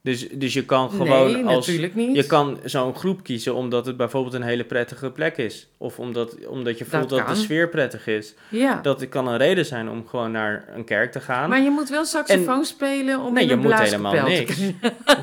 Dus, 0.04 0.30
dus 0.30 0.54
je 0.54 0.66
kan 0.66 0.90
gewoon 0.90 1.32
nee, 1.32 1.46
als... 1.46 1.68
niet. 1.68 2.16
Je 2.16 2.26
kan 2.26 2.60
zo'n 2.64 2.96
groep 2.96 3.24
kiezen 3.24 3.56
omdat 3.56 3.86
het 3.86 3.98
bijvoorbeeld 3.98 4.34
een 4.34 4.42
hele 4.42 4.64
prettige 4.64 5.12
plek 5.12 5.38
is. 5.38 5.68
Of 5.78 6.00
omdat, 6.00 6.46
omdat 6.46 6.78
je 6.78 6.86
voelt 6.86 7.10
Dat 7.10 7.20
dat, 7.20 7.36
de 7.36 7.42
sfeer 7.42 7.70
prettig 7.70 8.08
is. 8.08 8.34
ja. 8.50 8.80
Dat 8.82 9.10
kan 9.10 9.28
een 9.28 9.38
reden 9.38 9.66
zijn 9.66 9.90
om 9.90 10.08
gewoon 10.08 10.32
naar 10.32 10.66
een 10.76 10.84
kerk 10.84 11.12
te 11.12 11.20
gaan. 11.20 11.50
Maar 11.50 11.62
je 11.62 11.70
moet 11.70 11.90
wel 11.90 12.06
saxofoon 12.06 12.66
spelen 12.66 13.20
om 13.20 13.34
Nee, 13.34 13.44
in 13.44 13.50
je 13.50 13.56
moet 13.56 13.80
helemaal 13.80 14.24
niks. 14.28 14.58
Je 14.58 14.74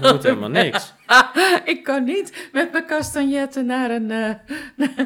moet 0.00 0.22
helemaal 0.22 0.48
niks. 0.48 0.92
ik 1.64 1.84
kan 1.84 2.04
niet 2.04 2.48
met 2.52 2.72
mijn 2.72 2.86
castagnetten 2.86 3.66
naar 3.66 3.90
een... 3.90 4.10
eh 4.10 4.30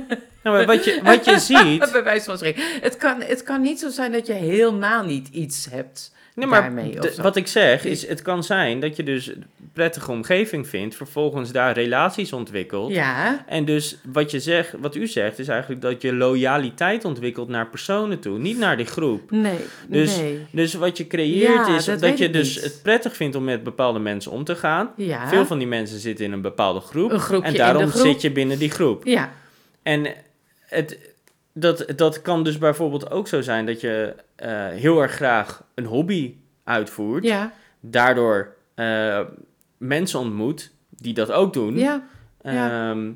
Nou, 0.42 0.56
maar 0.56 0.66
wat 0.66 0.84
je, 0.84 1.00
wat 1.02 1.24
je 1.24 1.38
ziet... 1.38 1.92
bij 1.92 2.04
wijze 2.04 2.24
van 2.24 2.36
spreken. 2.36 2.62
Het 2.80 2.96
kan, 2.96 3.20
het 3.20 3.42
kan 3.42 3.60
niet 3.60 3.80
zo 3.80 3.88
zijn 3.88 4.12
dat 4.12 4.26
je 4.26 4.32
helemaal 4.32 5.04
niet 5.04 5.28
iets 5.28 5.66
hebt 5.70 6.12
Nee, 6.34 6.46
maar 6.46 6.62
daarmee. 6.62 7.00
de- 7.00 7.14
wat 7.22 7.36
ik 7.36 7.46
zeg 7.46 7.84
is, 7.84 8.06
het 8.06 8.22
kan 8.22 8.44
zijn 8.44 8.80
dat 8.80 8.96
je 8.96 9.02
dus 9.02 9.32
prettige 9.72 10.10
omgeving 10.10 10.68
vindt, 10.68 10.94
vervolgens 10.94 11.52
daar 11.52 11.72
relaties 11.74 12.32
ontwikkelt. 12.32 12.92
Ja, 12.92 13.44
En 13.46 13.64
dus 13.64 13.96
wat 14.12 14.30
je 14.30 14.40
zegt, 14.40 14.74
wat 14.80 14.94
u 14.94 15.06
zegt, 15.06 15.38
is 15.38 15.48
eigenlijk 15.48 15.80
dat 15.80 16.02
je 16.02 16.14
loyaliteit 16.14 17.04
ontwikkelt 17.04 17.48
naar 17.48 17.66
personen 17.68 18.18
toe, 18.20 18.38
niet 18.38 18.58
naar 18.58 18.76
die 18.76 18.86
groep. 18.86 19.30
nee, 19.30 19.58
Dus- 19.88 20.16
nee. 20.16 20.46
Dus 20.50 20.74
wat 20.74 20.96
je 20.96 21.06
creëert 21.06 21.66
Ja, 21.66 21.76
is 21.76 21.84
dat 21.84 22.18
je 22.18 22.30
dus 22.30 22.54
niet. 22.54 22.64
het 22.64 22.80
prettig 22.82 23.16
vindt 23.16 23.36
om 23.36 23.44
met 23.44 23.62
bepaalde 23.64 23.98
mensen 23.98 24.32
om 24.32 24.44
te 24.44 24.56
gaan. 24.56 24.90
Ja, 24.96 25.28
Veel 25.28 25.46
van 25.46 25.58
die 25.58 25.66
mensen 25.66 25.98
zitten 25.98 26.24
in 26.24 26.32
een 26.32 26.40
bepaalde 26.42 26.80
groep. 26.80 27.10
Een 27.10 27.20
groepje 27.20 27.48
en 27.48 27.54
daarom 27.56 27.86
groep. 27.90 28.06
zit 28.06 28.20
je 28.20 28.32
binnen 28.32 28.58
die 28.58 28.70
groep. 28.70 29.04
ja, 29.06 29.32
En 29.82 30.06
het, 30.60 30.98
dat, 31.54 31.84
dat 31.96 32.22
kan 32.22 32.44
dus 32.44 32.58
bijvoorbeeld 32.58 33.10
ook 33.10 33.28
zo 33.28 33.40
zijn 33.40 33.66
dat 33.66 33.80
je 33.80 34.14
eh, 34.36 34.68
heel 34.68 35.02
erg 35.02 35.12
graag 35.12 35.62
een 35.74 35.84
hobby 35.84 36.34
uitvoert. 36.64 37.24
ja, 37.24 37.52
Daardoor 37.80 38.54
eh, 38.74 39.20
mensen 39.82 40.18
ontmoet 40.18 40.70
die 40.88 41.14
dat 41.14 41.32
ook 41.32 41.52
doen. 41.52 41.78
ja, 41.78 42.02
ja. 42.42 42.90
Ehm, 42.90 43.10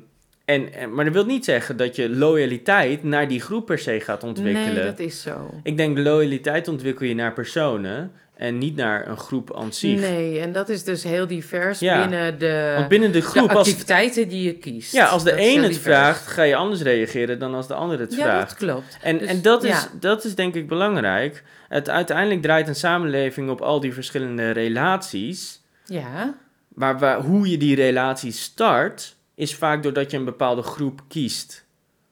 en, 0.45 0.73
en, 0.73 0.93
maar 0.93 1.05
dat 1.05 1.13
wil 1.13 1.25
niet 1.25 1.45
zeggen 1.45 1.77
dat 1.77 1.95
je 1.95 2.09
loyaliteit 2.09 3.03
naar 3.03 3.27
die 3.27 3.41
groep 3.41 3.65
per 3.65 3.79
se 3.79 3.99
gaat 3.99 4.23
ontwikkelen. 4.23 4.73
Nee, 4.73 4.83
dat 4.85 4.99
is 4.99 5.21
zo. 5.21 5.49
Ik 5.63 5.77
denk 5.77 5.97
loyaliteit 5.97 6.67
ontwikkel 6.67 7.05
je 7.05 7.15
naar 7.15 7.33
personen 7.33 8.11
en 8.35 8.57
niet 8.57 8.75
naar 8.75 9.07
een 9.07 9.17
groep 9.17 9.55
aan 9.55 9.73
zich. 9.73 9.99
Nee, 9.99 10.39
en 10.39 10.51
dat 10.51 10.69
is 10.69 10.83
dus 10.83 11.03
heel 11.03 11.27
divers 11.27 11.79
Ja. 11.79 11.99
binnen 12.01 12.39
de, 12.39 12.73
Want 12.75 12.87
binnen 12.87 13.11
de 13.11 13.19
de 13.19 13.25
groep, 13.25 13.49
als, 13.49 13.57
activiteiten 13.67 14.29
die 14.29 14.43
je 14.43 14.53
kiest. 14.53 14.91
ja, 14.93 15.05
als 15.05 15.23
de 15.23 15.31
een 15.31 15.37
het 15.57 15.65
divers. 15.67 15.77
vraagt, 15.77 16.27
ga 16.27 16.43
je 16.43 16.55
anders 16.55 16.81
reageren 16.81 17.39
dan 17.39 17.53
als 17.53 17.67
de 17.67 17.73
ander 17.73 17.99
het 17.99 18.15
Ja, 18.15 18.23
vraagt. 18.23 18.49
dat 18.49 18.57
klopt. 18.57 18.97
En, 19.01 19.17
Dus, 19.17 19.27
en 19.27 19.41
dat, 19.41 19.63
is, 19.63 19.69
ja. 19.69 19.87
dat 19.99 20.23
is 20.23 20.35
denk 20.35 20.55
ik 20.55 20.67
belangrijk. 20.67 21.43
Het, 21.69 21.89
uiteindelijk 21.89 22.41
draait 22.41 22.67
een 22.67 22.75
samenleving 22.75 23.49
op 23.49 23.61
al 23.61 23.79
die 23.79 23.93
verschillende 23.93 24.51
relaties. 24.51 25.61
Ja, 25.85 26.35
Maar 26.77 26.99
waar, 26.99 27.19
hoe 27.21 27.49
je 27.49 27.57
die 27.57 27.75
relatie 27.75 28.31
start, 28.31 29.15
is 29.35 29.55
vaak 29.55 29.83
doordat 29.83 30.11
je 30.11 30.17
een 30.17 30.25
bepaalde 30.25 30.61
groep 30.61 31.01
kiest. 31.07 31.65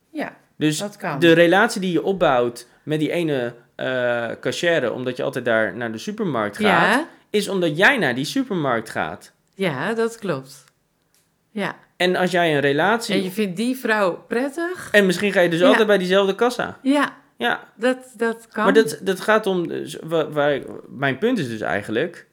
ja, 0.10 0.36
Dus 0.58 0.78
dat 0.78 0.98
kan. 0.98 1.20
de 1.20 1.32
relatie 1.34 1.82
die 1.82 1.92
je 1.92 2.04
opbouwt 2.04 2.68
met 2.84 3.00
die 3.00 3.12
ene 3.12 3.56
eh 3.76 4.32
cashier, 4.42 4.94
omdat 4.94 5.18
je 5.18 5.24
altijd 5.24 5.46
daar 5.46 5.76
naar 5.78 5.92
de 5.92 5.98
supermarkt 5.98 6.56
gaat, 6.58 6.66
ja, 6.94 7.08
is 7.30 7.50
omdat 7.50 7.78
jij 7.78 7.98
naar 7.98 8.16
die 8.16 8.26
supermarkt 8.26 8.90
gaat. 8.90 9.32
ja, 9.54 9.94
dat 9.94 10.18
klopt. 10.18 10.64
Ja, 11.52 11.76
En 11.98 12.16
als 12.16 12.32
jij 12.32 12.54
een 12.56 12.60
relatie... 12.62 13.16
en 13.16 13.24
je 13.24 13.32
vindt 13.32 13.58
die 13.58 13.76
vrouw 13.78 14.24
prettig? 14.28 14.90
En 14.92 15.06
misschien 15.06 15.32
ga 15.32 15.40
je 15.42 15.50
dus 15.50 15.60
Ja. 15.60 15.68
altijd 15.68 15.88
bij 15.88 15.98
diezelfde 15.98 16.36
kassa. 16.36 16.80
Ja, 16.82 17.18
Ja, 17.38 17.64
dat, 17.76 17.98
dat 18.18 18.48
kan. 18.48 18.64
maar 18.64 18.74
dat, 18.74 19.00
dat 19.02 19.20
gaat 19.20 19.46
om... 19.48 19.68
dus 19.68 19.98
wa- 20.04 20.30
waar, 20.30 20.62
mijn 20.88 21.18
punt 21.18 21.38
is 21.40 21.48
dus 21.48 21.62
eigenlijk... 21.62 22.28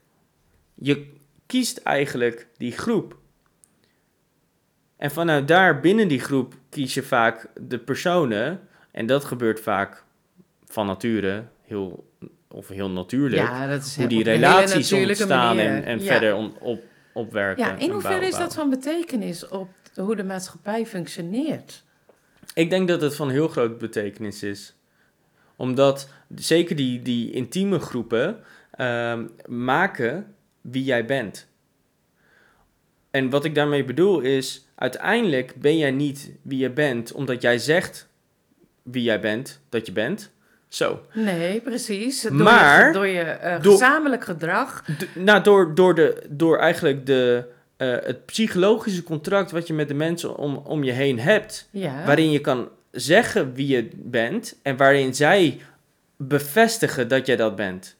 Je 0.75 1.13
kiest 1.53 1.79
eigenlijk 1.79 2.47
die 2.57 2.73
groep. 2.73 3.17
En 4.97 5.11
vanuit 5.11 5.49
daar, 5.49 5.81
binnen 5.81 6.09
die 6.09 6.21
groep, 6.21 6.55
kies 6.69 6.95
je 6.95 7.03
vaak 7.03 7.47
de 7.61 7.79
personen. 7.79 8.61
En 8.91 9.07
dat 9.07 9.25
gebeurt 9.25 9.61
vaak 9.61 10.05
van 10.65 10.87
nature, 10.87 11.45
heel, 11.63 12.11
of 12.49 12.69
heel 12.69 12.91
natuurlijk. 12.91 13.43
ja, 13.43 13.67
dat 13.67 13.83
is 13.85 13.97
hoe 13.97 14.07
die 14.07 14.23
relaties 14.25 14.93
ontstaan 14.93 15.57
manier. 15.57 15.71
en, 15.71 15.85
en 15.85 15.99
Ja. 15.99 16.05
verder 16.05 16.35
on- 16.35 16.59
op, 16.59 16.83
opwerken. 17.13 17.65
Ja, 17.65 17.77
in 17.79 17.91
hoeverre 17.91 18.27
is 18.27 18.37
dat 18.37 18.55
van 18.55 18.71
betekenis 18.71 19.49
op 19.49 19.69
hoe 19.95 20.17
de 20.17 20.25
maatschappij 20.25 20.87
functioneert? 20.87 21.85
Ik 22.55 22.71
denk 22.71 22.89
dat 22.89 23.01
het 23.01 23.17
van 23.17 23.31
heel 23.31 23.49
groot 23.49 23.79
betekenis 23.79 24.43
is. 24.43 24.75
Omdat 25.57 26.09
zeker 26.35 26.77
die, 26.77 27.03
die 27.03 27.31
intieme 27.31 27.79
groepen 27.79 28.39
ehm, 28.71 29.27
maken 29.47 30.32
wie 30.63 30.85
jij 30.85 31.05
bent. 31.05 31.47
En 33.11 33.31
wat 33.31 33.45
ik 33.45 33.55
daarmee 33.55 33.85
bedoel 33.85 34.21
is, 34.21 34.67
uiteindelijk 34.75 35.55
ben 35.61 35.77
jij 35.79 35.91
niet 35.91 36.31
wie 36.43 36.59
je 36.59 36.71
bent 36.71 37.13
omdat 37.13 37.43
jij 37.43 37.59
zegt 37.59 38.09
wie 38.83 39.03
jij 39.03 39.21
bent, 39.21 39.61
dat 39.69 39.87
je 39.87 39.93
bent. 39.93 40.31
Zo. 40.69 41.01
Nee, 41.13 41.61
precies. 41.61 42.21
Door 42.23 42.33
Maar- 42.33 42.87
je, 42.87 42.93
door 42.93 43.07
je 43.07 43.21
eh, 43.21 43.63
door- 43.63 43.73
gezamenlijk 43.73 44.25
gedrag. 44.25 44.85
Nou, 45.15 45.43
door, 45.43 45.75
door, 45.75 45.95
de, 45.95 46.23
door 46.29 46.59
eigenlijk 46.59 47.07
de, 47.07 47.45
eh, 47.77 47.89
het 47.91 48.27
psychologische 48.27 49.03
contract 49.03 49.51
wat 49.51 49.67
je 49.67 49.73
met 49.73 49.89
de 49.89 49.95
mensen 49.95 50.37
om, 50.37 50.57
om 50.57 50.85
je 50.85 50.93
heen 50.93 51.19
hebt, 51.19 51.69
Ja, 51.71 52.05
waarin 52.05 52.31
je 52.31 52.41
kan 52.41 52.69
zeggen 52.91 53.55
wie 53.55 53.67
je 53.67 53.89
bent 53.97 54.59
en 54.63 54.77
waarin 54.77 55.15
zij 55.15 55.61
bevestigen 56.17 57.09
dat 57.09 57.27
jij 57.27 57.37
dat 57.37 57.57
bent. 57.57 57.97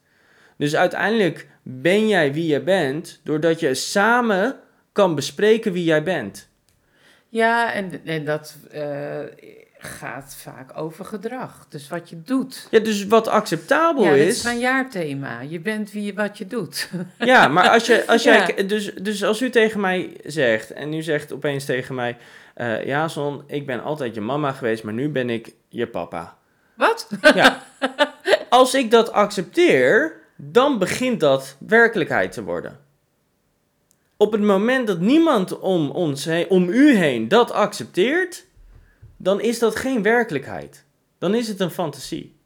Dus 0.57 0.77
uiteindelijk 0.77 1.47
ben 1.63 2.09
jij 2.09 2.33
wie 2.33 2.47
je 2.47 2.61
bent 2.61 3.21
doordat 3.25 3.61
je 3.61 3.75
samen 3.75 4.57
kan 4.93 5.15
bespreken 5.15 5.73
wie 5.73 5.85
jij 5.85 6.03
bent. 6.03 6.49
ja 7.29 7.73
en, 7.73 8.01
en 8.05 8.25
dat 8.25 8.57
eh, 8.71 9.21
gaat 9.79 10.37
vaak 10.39 10.79
over 10.79 11.05
gedrag. 11.05 11.67
Dus 11.69 11.89
wat 11.89 12.11
je 12.11 12.23
doet. 12.23 12.67
Ja, 12.71 12.79
dus 12.79 13.07
wat 13.07 13.29
acceptabel 13.29 14.03
Ja, 14.05 14.11
dat 14.11 14.19
is. 14.19 14.37
is 14.37 14.43
mijn 14.43 14.59
jaarthema. 14.59 15.41
Je 15.41 15.61
bent 15.61 15.93
wie 15.93 16.03
je 16.05 16.15
wat 16.15 16.39
je 16.39 16.47
doet. 16.47 16.91
Ja, 17.19 17.49
maar 17.49 17.69
als, 17.69 17.87
je, 17.87 18.07
als 18.07 18.23
Ja. 18.23 18.47
jij. 18.55 18.67
Dus, 18.67 18.95
dus 18.95 19.25
als 19.25 19.41
u 19.43 19.51
tegen 19.51 19.81
mij 19.81 20.17
zegt. 20.25 20.73
En 20.73 20.93
u 20.95 21.03
zegt 21.03 21.33
opeens 21.33 21.65
tegen 21.65 21.95
mij. 21.95 22.17
eh 22.55 22.85
ja, 22.87 23.09
Son, 23.09 23.43
ik 23.47 23.67
ben 23.67 23.83
altijd 23.83 24.15
je 24.15 24.21
mama 24.21 24.53
geweest, 24.53 24.83
maar 24.83 24.95
nu 24.95 25.09
ben 25.09 25.31
ik 25.31 25.53
je 25.69 25.87
papa. 25.87 26.37
Wat? 26.75 27.09
Ja. 27.35 27.63
Als 28.49 28.75
ik 28.75 28.91
dat 28.91 29.13
accepteer, 29.13 30.21
dan 30.45 30.79
begint 30.79 31.21
dat 31.21 31.57
werkelijkheid 31.59 32.33
te 32.33 32.43
worden. 32.43 32.79
Op 34.17 34.33
het 34.33 34.41
moment 34.41 34.87
dat 34.87 35.01
niemand 35.01 35.59
om, 35.59 35.91
ons 35.91 36.25
heen, 36.25 36.49
om 36.49 36.69
u 36.69 36.95
heen 36.95 37.29
dat 37.29 37.51
accepteert, 37.51 38.47
dan 39.17 39.41
is 39.41 39.59
dat 39.59 39.77
geen 39.77 40.03
werkelijkheid. 40.03 40.85
Dan 41.19 41.35
is 41.35 41.49
het 41.49 41.61
een 41.61 41.71
fantasie. 41.71 42.37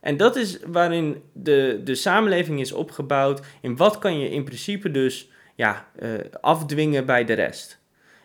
En 0.00 0.16
dat 0.16 0.36
is 0.36 0.58
waarin 0.66 1.22
de, 1.32 1.80
de 1.84 1.94
samenleving 1.94 2.60
is 2.60 2.72
opgebouwd. 2.72 3.40
In 3.60 3.76
wat 3.76 3.98
kan 3.98 4.18
je 4.18 4.30
in 4.30 4.44
principe 4.44 4.90
dus 4.90 5.30
ja, 5.54 5.88
eh, 5.98 6.10
afdwingen 6.40 7.06
bij 7.06 7.24
de 7.24 7.32
rest. 7.32 7.78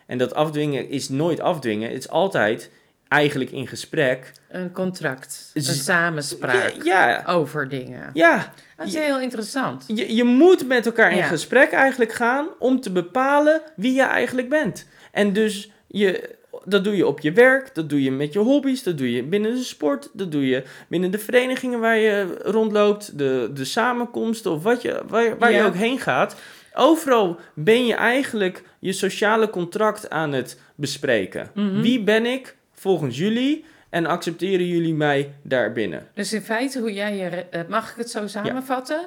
En 0.06 0.18
dat 0.18 0.34
afdwingen 0.34 0.88
is 0.88 1.08
nooit 1.08 1.40
afdwingen. 1.40 1.88
Het 1.88 1.98
is 1.98 2.08
altijd 2.08 2.70
eigenlijk 3.12 3.50
in 3.50 3.66
gesprek. 3.66 4.32
Een 4.48 4.72
contract. 4.72 5.50
Een 5.54 5.62
samenspraak. 5.62 6.74
Ja, 6.82 7.08
ja, 7.08 7.22
Over 7.26 7.68
dingen. 7.68 8.10
ja. 8.12 8.52
Dat 8.76 8.86
is 8.86 8.94
heel 8.94 9.20
interessant. 9.20 9.84
Je, 9.86 10.14
je 10.14 10.24
moet 10.24 10.66
met 10.66 10.86
elkaar 10.86 11.10
in 11.10 11.16
Ja. 11.16 11.26
gesprek 11.26 11.70
eigenlijk 11.72 12.12
gaan 12.12 12.46
om 12.58 12.80
te 12.80 12.90
bepalen 12.92 13.60
wie 13.76 13.92
je 13.94 14.02
eigenlijk 14.02 14.48
bent. 14.48 14.86
En 15.12 15.32
dus 15.32 15.70
je, 15.86 16.30
dat 16.64 16.84
doe 16.84 16.96
je 16.96 17.06
op 17.06 17.20
je 17.20 17.32
werk, 17.32 17.74
dat 17.74 17.88
doe 17.88 18.02
je 18.02 18.10
met 18.10 18.32
je 18.32 18.38
hobby's, 18.38 18.82
dat 18.82 18.98
doe 18.98 19.12
je 19.12 19.22
binnen 19.22 19.54
de 19.54 19.62
sport, 19.62 20.08
dat 20.12 20.32
doe 20.32 20.46
je 20.46 20.62
binnen 20.88 21.10
de 21.10 21.18
verenigingen 21.18 21.80
waar 21.80 21.96
je 21.98 22.38
rondloopt, 22.42 23.18
de, 23.18 23.50
de 23.54 23.64
samenkomsten 23.64 24.50
of 24.50 24.62
wat 24.62 24.82
je, 24.82 25.02
waar, 25.08 25.38
waar 25.38 25.52
je 25.52 25.62
ook 25.62 25.74
heen 25.74 25.98
gaat. 26.00 26.36
Overal 26.74 27.38
ben 27.54 27.86
je 27.86 27.94
eigenlijk 27.94 28.62
je 28.78 28.92
sociale 28.92 29.50
contract 29.50 30.10
aan 30.10 30.32
het 30.32 30.60
bespreken. 30.74 31.50
Mhm. 31.54 31.80
Wie 31.80 32.02
ben 32.02 32.26
ik 32.26 32.56
volgens 32.82 33.18
jullie 33.18 33.64
en 33.90 34.06
accepteren 34.06 34.66
jullie 34.66 34.94
mij 34.94 35.34
daarbinnen? 35.42 36.06
Dus 36.14 36.32
in 36.32 36.40
feite, 36.42 36.78
hoe 36.78 36.92
jij 36.92 37.16
je, 37.16 37.28
eh, 37.28 37.60
mag 37.68 37.90
ik 37.90 37.96
het 37.96 38.10
zo 38.10 38.26
samenvatten? 38.26 39.06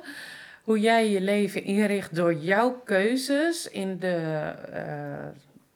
Hoe 0.63 0.79
jij 0.79 1.09
je 1.09 1.21
leven 1.21 1.63
inricht 1.63 2.15
door 2.15 2.33
jouw 2.33 2.81
keuzes 2.85 3.69
in 3.69 3.99
de 3.99 4.15
eh, 4.71 5.25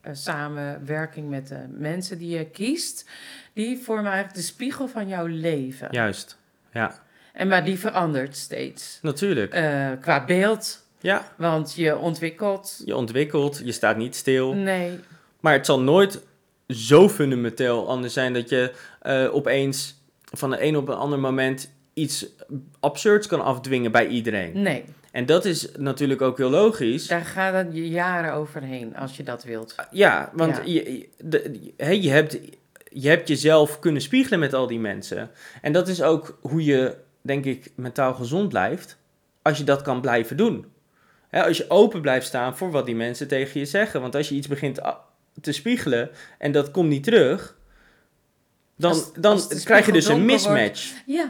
eh, 0.01 0.12
samenwerking 0.12 1.29
met 1.29 1.48
de 1.48 1.65
mensen 1.70 2.18
die 2.18 2.38
je 2.38 2.46
kiest, 2.46 3.10
die 3.53 3.77
vormen 3.77 4.06
eigenlijk 4.12 4.36
de 4.36 4.41
spiegel 4.46 4.88
van 4.88 5.08
jouw 5.08 5.25
leven. 5.25 5.88
Juist, 5.91 6.38
ja, 6.74 7.00
En 7.34 7.48
maar 7.48 7.65
die 7.65 7.79
verandert 7.79 8.36
steeds. 8.38 9.00
natuurlijk. 9.01 9.53
Eh, 9.53 9.89
qua 10.01 10.25
beeld, 10.25 10.88
Ja, 11.01 11.24
want 11.38 11.74
je 11.75 11.98
ontwikkelt. 11.98 12.82
Je 12.86 12.96
ontwikkelt, 12.96 13.62
je 13.63 13.72
staat 13.72 13.98
niet 13.98 14.15
stil. 14.15 14.53
Nee, 14.53 15.00
Maar 15.39 15.53
het 15.53 15.65
zal 15.65 15.82
nooit 15.82 16.22
zo 16.69 17.09
fundamenteel 17.09 17.88
anders 17.89 18.13
zijn 18.13 18.33
dat 18.33 18.49
je 18.49 18.71
eh, 19.01 19.35
opeens 19.35 20.01
van 20.23 20.49
de 20.49 20.63
een 20.63 20.77
op 20.77 20.88
een 20.88 20.95
ander 20.95 21.19
moment 21.19 21.71
iets 21.93 22.25
absurds 22.79 23.27
kan 23.27 23.43
afdwingen 23.43 23.91
bij 23.91 24.07
iedereen. 24.07 24.61
nee. 24.61 24.83
En 25.11 25.25
dat 25.25 25.45
is 25.45 25.71
natuurlijk 25.77 26.21
ook 26.21 26.38
heel 26.38 26.49
logisch. 26.49 27.07
Daar 27.07 27.25
gaat 27.25 27.53
het 27.53 27.67
je 27.75 27.89
jaren 27.89 28.33
overheen 28.33 28.95
als 28.95 29.17
je 29.17 29.23
dat 29.23 29.43
wilt. 29.43 29.75
Ja, 29.91 30.29
want 30.33 30.55
Ja. 30.55 30.61
Je, 30.65 30.73
je- 30.93 31.09
de, 31.17 31.71
hè, 31.77 31.89
je, 31.89 32.09
hebt, 32.09 32.39
je 32.91 33.07
hebt 33.09 33.27
jezelf 33.27 33.79
kunnen 33.79 34.01
spiegelen 34.01 34.39
met 34.39 34.53
al 34.53 34.67
die 34.67 34.79
mensen. 34.79 35.29
En 35.61 35.71
dat 35.71 35.88
is 35.88 36.01
ook 36.01 36.38
hoe 36.41 36.63
je, 36.63 36.95
denk 37.21 37.45
ik, 37.45 37.71
mentaal 37.75 38.13
gezond 38.13 38.49
blijft. 38.49 38.97
Als 39.41 39.57
je 39.57 39.63
dat 39.63 39.81
kan 39.81 40.01
blijven 40.01 40.38
doen. 40.38 40.65
Hè, 41.29 41.43
als 41.45 41.57
je 41.57 41.65
open 41.69 42.01
blijft 42.01 42.27
staan 42.27 42.57
voor 42.57 42.71
wat 42.71 42.85
die 42.85 42.95
mensen 42.95 43.27
tegen 43.27 43.59
je 43.59 43.65
zeggen. 43.65 44.01
Want 44.01 44.15
als 44.15 44.29
je 44.29 44.35
iets 44.35 44.47
begint 44.47 44.79
te 45.41 45.51
spiegelen 45.51 46.10
en 46.38 46.51
dat 46.51 46.72
komt 46.72 46.89
niet 46.89 47.03
terug... 47.03 47.58
Dan, 48.77 48.91
Als- 48.91 49.13
dan 49.13 49.31
als 49.31 49.63
krijg 49.63 49.86
je 49.86 49.91
dus 49.91 50.05
een 50.08 50.12
wordt- 50.12 50.25
mismatch. 50.31 50.93
Ja, 51.05 51.29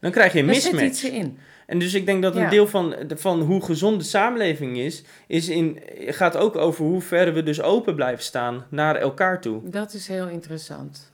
Dan 0.00 0.10
krijg 0.10 0.32
je 0.32 0.38
een 0.40 0.46
daar 0.46 0.54
zit 0.54 0.72
mismatch. 0.72 0.90
iets 0.92 1.04
in. 1.04 1.38
En 1.66 1.78
dus 1.78 1.94
ik 1.94 2.06
denk 2.06 2.22
dat 2.22 2.34
een 2.36 2.42
Ja. 2.42 2.48
deel 2.50 2.66
van, 2.66 2.94
van 3.16 3.40
hoe 3.40 3.64
gezond 3.64 4.00
de 4.00 4.06
samenleving 4.06 4.78
is, 4.78 5.02
is 5.26 5.48
in, 5.48 5.80
gaat 6.06 6.36
ook 6.36 6.56
over 6.56 6.84
hoe 6.84 7.00
ver 7.00 7.34
we 7.34 7.42
dus 7.42 7.62
open 7.62 7.94
blijven 7.94 8.24
staan 8.24 8.66
naar 8.68 8.96
elkaar 8.96 9.40
toe. 9.40 9.68
Dat 9.70 9.92
is 9.94 10.08
heel 10.08 10.28
interessant. 10.28 11.09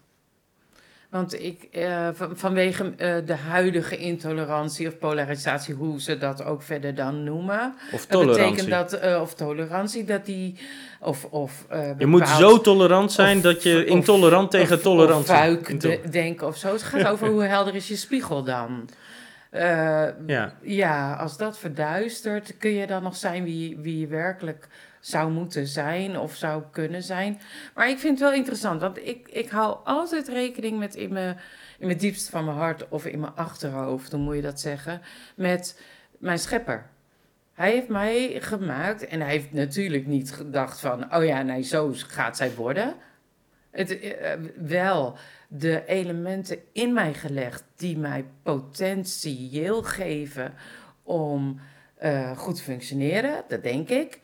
Want 1.16 1.42
ik, 1.42 1.68
eh, 1.72 2.08
van- 2.14 2.36
vanwege 2.36 2.92
eh, 2.96 3.14
de 3.26 3.34
huidige 3.34 3.96
intolerantie 3.96 4.88
of 4.88 4.98
polarisatie, 4.98 5.74
hoe 5.74 6.00
ze 6.00 6.18
dat 6.18 6.44
ook 6.44 6.62
verder 6.62 6.94
dan 6.94 7.24
noemen. 7.24 7.74
Of 7.92 8.06
Dat 8.06 8.10
tolerantie. 8.20 8.64
betekent 8.64 8.90
dat, 8.90 9.00
eh, 9.00 9.20
of 9.20 9.34
tolerantie, 9.34 10.04
dat 10.04 10.26
die, 10.26 10.58
of, 11.00 11.24
of 11.24 11.66
je 11.98 12.06
moet 12.06 12.28
zo 12.28 12.60
tolerant 12.60 13.12
zijn 13.12 13.36
of- 13.36 13.42
dat 13.42 13.62
je 13.62 13.76
of- 13.78 13.84
intolerant 13.84 14.50
tegen 14.50 14.82
tolerantie... 14.82 15.34
Of 15.60 15.78
de- 15.80 16.00
denken 16.10 16.46
of 16.46 16.56
zo. 16.56 16.72
Het 16.72 16.82
gaat 16.82 17.06
over 17.06 17.28
hoe 17.34 17.42
helder 17.42 17.74
is 17.74 17.88
je 17.88 17.96
spiegel 17.96 18.42
dan. 18.44 18.88
Eh, 19.56 20.08
Ja. 20.26 20.52
ja, 20.62 21.14
als 21.14 21.36
dat 21.36 21.58
verduistert, 21.58 22.56
kun 22.58 22.70
je 22.70 22.86
dan 22.86 23.02
nog 23.02 23.16
zijn 23.16 23.44
wie, 23.44 23.78
wie 23.78 23.98
je 23.98 24.06
werkelijk 24.06 24.68
zou 25.00 25.30
moeten 25.30 25.66
zijn 25.66 26.18
of 26.18 26.34
zou 26.34 26.62
kunnen 26.70 27.02
zijn. 27.02 27.40
Maar 27.74 27.88
ik 27.88 27.98
vind 27.98 28.18
het 28.18 28.28
wel 28.28 28.38
interessant, 28.38 28.80
want 28.80 28.98
ik, 28.98 29.28
ik 29.28 29.48
hou 29.48 29.76
altijd 29.84 30.28
rekening 30.28 30.78
met 30.78 30.94
in 30.94 31.12
mijn, 31.12 31.36
in 31.78 31.86
mijn 31.86 31.98
diepst 31.98 32.28
van 32.28 32.44
mijn 32.44 32.56
hart 32.56 32.88
of 32.88 33.06
in 33.06 33.20
mijn 33.20 33.34
achterhoofd, 33.34 34.12
hoe 34.12 34.20
moet 34.20 34.34
je 34.36 34.42
dat 34.42 34.60
zeggen, 34.60 35.00
met 35.34 35.80
mijn 36.18 36.38
schepper. 36.38 36.86
Hij 37.54 37.70
heeft 37.70 37.88
mij 37.88 38.36
gemaakt 38.40 39.06
en 39.06 39.20
hij 39.20 39.30
heeft 39.30 39.52
natuurlijk 39.52 40.06
niet 40.06 40.32
gedacht 40.32 40.80
van, 40.80 41.14
oh 41.14 41.24
ja, 41.24 41.42
nee, 41.42 41.62
zo 41.62 41.92
gaat 41.92 42.36
zij 42.36 42.54
worden. 42.54 42.94
Het, 43.76 44.00
eh, 44.00 44.32
eh, 44.32 44.40
wel 44.56 45.16
de 45.48 45.82
elementen 45.86 46.58
in 46.72 46.92
mij 46.92 47.14
gelegd 47.14 47.64
die 47.76 47.98
mij 47.98 48.24
potentieel 48.42 49.82
geven 49.82 50.54
om 51.02 51.60
eh, 51.96 52.38
goed 52.38 52.56
te 52.56 52.62
functioneren, 52.62 53.44
dat 53.48 53.62
denk 53.62 53.88
ik. 53.88 54.20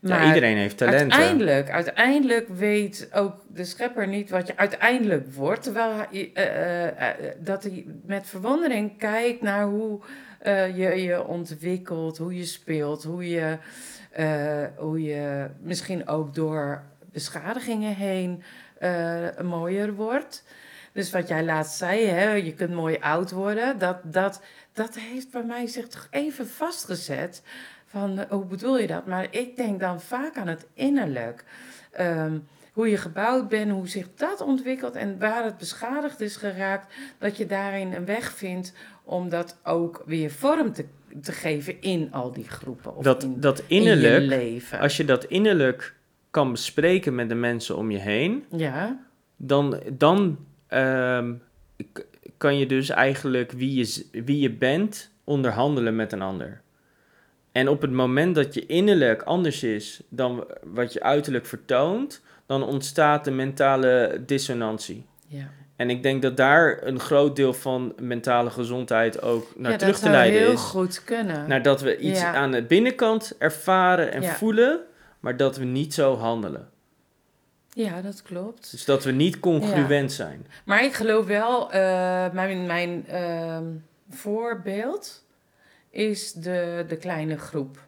Ja, 0.00 0.26
iedereen 0.26 0.56
heeft 0.56 0.76
talenten. 0.76 1.12
Uiteindelijk, 1.12 1.70
uiteindelijk 1.70 2.48
weet 2.48 3.08
ook 3.12 3.34
de 3.48 3.64
schepper 3.64 4.06
niet 4.08 4.30
wat 4.30 4.46
je 4.46 4.56
uiteindelijk 4.56 5.34
wordt. 5.34 5.62
Terwijl 5.62 5.92
hij, 6.10 6.32
dat 7.38 7.62
hij 7.62 7.86
met 8.04 8.26
verwondering 8.26 8.98
kijkt 8.98 9.42
naar 9.42 9.64
hoe 9.64 10.00
je 10.74 11.02
je 11.02 11.26
ontwikkelt, 11.26 12.18
hoe 12.18 12.36
je 12.36 12.44
speelt, 12.44 13.04
hoe 13.04 13.28
je, 13.28 13.58
hoe 14.76 15.02
je 15.02 15.46
misschien 15.60 16.08
ook 16.08 16.34
door 16.34 16.82
beschadigingen 17.12 17.94
heen 17.94 18.42
eh, 18.78 19.40
mooier 19.42 19.94
wordt. 19.94 20.44
Dus 20.92 21.10
wat 21.10 21.28
jij 21.28 21.44
laatst 21.44 21.76
zei, 21.76 22.04
hè, 22.06 22.32
je 22.32 22.54
kunt 22.54 22.74
mooi 22.74 22.96
oud 23.00 23.30
worden, 23.30 23.78
dat, 23.78 23.96
dat, 24.02 24.40
dat 24.72 24.94
heeft 24.98 25.30
bij 25.30 25.42
mij 25.44 25.66
zich 25.66 25.88
toch 25.88 26.06
even 26.10 26.48
vastgezet. 26.48 27.42
Van, 27.86 28.18
eh, 28.18 28.30
hoe 28.30 28.44
bedoel 28.44 28.78
je 28.78 28.86
dat? 28.86 29.06
Maar 29.06 29.26
ik 29.30 29.56
denk 29.56 29.80
dan 29.80 30.00
vaak 30.00 30.36
aan 30.36 30.48
het 30.48 30.66
innerlijk. 30.74 31.44
Ehm, 31.90 32.38
hoe 32.72 32.90
je 32.90 32.96
gebouwd 32.96 33.48
bent, 33.48 33.70
hoe 33.70 33.88
zich 33.88 34.06
dat 34.14 34.40
ontwikkelt 34.40 34.94
en 34.94 35.18
waar 35.18 35.44
het 35.44 35.58
beschadigd 35.58 36.20
is 36.20 36.36
geraakt, 36.36 36.94
dat 37.18 37.36
je 37.36 37.46
daarin 37.46 37.92
een 37.92 38.04
weg 38.04 38.32
vindt 38.32 38.72
om 39.04 39.28
dat 39.28 39.56
ook 39.64 40.02
weer 40.06 40.30
vorm 40.30 40.72
te, 40.72 40.84
te 41.22 41.32
geven 41.32 41.80
in 41.80 42.08
al 42.12 42.32
die 42.32 42.48
groepen. 42.48 42.96
Of 42.96 43.02
Dat, 43.04 43.22
in, 43.22 43.40
dat 43.40 43.62
in 43.66 43.82
je 43.82 43.90
innerlijk, 43.90 44.26
leven. 44.26 44.78
als 44.78 44.96
je 44.96 45.04
dat 45.04 45.24
innerlijk 45.24 45.94
kan 46.36 46.50
bespreken 46.52 47.14
met 47.14 47.28
de 47.28 47.34
mensen 47.34 47.76
om 47.76 47.90
je 47.90 47.98
heen, 47.98 48.44
Ja, 48.50 48.98
dan, 49.36 49.80
dan 49.92 50.38
ehm, 50.66 51.32
kan 52.36 52.58
je 52.58 52.66
dus 52.66 52.88
eigenlijk 52.88 53.52
wie 53.52 53.74
je, 53.74 54.06
wie 54.24 54.40
je 54.40 54.50
bent 54.50 55.10
onderhandelen 55.24 55.96
met 55.96 56.12
een 56.12 56.22
ander. 56.22 56.60
En 57.52 57.68
op 57.68 57.80
het 57.82 57.90
moment 57.90 58.34
dat 58.34 58.54
je 58.54 58.66
innerlijk 58.66 59.22
anders 59.22 59.62
is 59.62 60.02
dan 60.08 60.44
wat 60.64 60.92
je 60.92 61.02
uiterlijk 61.02 61.46
vertoont, 61.46 62.22
dan 62.46 62.62
ontstaat 62.64 63.24
de 63.24 63.30
mentale 63.30 64.22
dissonantie. 64.26 65.04
ja. 65.28 65.50
En 65.76 65.90
ik 65.90 66.02
denk 66.02 66.22
dat 66.22 66.36
daar 66.36 66.78
een 66.82 67.00
groot 67.00 67.36
deel 67.36 67.52
van 67.54 67.92
mentale 68.00 68.50
gezondheid 68.50 69.22
ook 69.22 69.46
naar 69.56 69.70
ja, 69.70 69.76
terug 69.76 69.92
dat 69.94 70.02
te 70.02 70.08
zou 70.08 70.18
leiden 70.20 70.40
heel 70.40 70.52
is. 70.52 70.60
goed 70.60 71.04
kunnen. 71.04 71.48
Naar 71.48 71.62
dat 71.62 71.80
we 71.80 71.98
iets 71.98 72.20
Ja. 72.20 72.34
aan 72.34 72.50
de 72.50 72.62
binnenkant 72.62 73.34
ervaren 73.38 74.12
en 74.12 74.22
Ja. 74.22 74.32
voelen, 74.34 74.80
maar 75.26 75.36
dat 75.36 75.56
we 75.56 75.64
niet 75.64 75.94
zo 75.94 76.16
handelen. 76.16 76.68
Ja, 77.72 78.00
dat 78.00 78.22
klopt. 78.22 78.70
Dus 78.70 78.84
dat 78.84 79.04
we 79.04 79.10
niet 79.12 79.40
congruent 79.40 80.12
zijn. 80.12 80.46
Maar 80.64 80.84
ik 80.84 80.92
geloof 80.92 81.26
wel, 81.26 81.72
eh, 81.72 82.32
mijn, 82.32 82.66
mijn 82.66 83.06
ehm, 83.06 83.64
voorbeeld 84.10 85.24
is 85.90 86.32
de, 86.32 86.84
de 86.88 86.96
kleine 86.96 87.38
groep. 87.38 87.78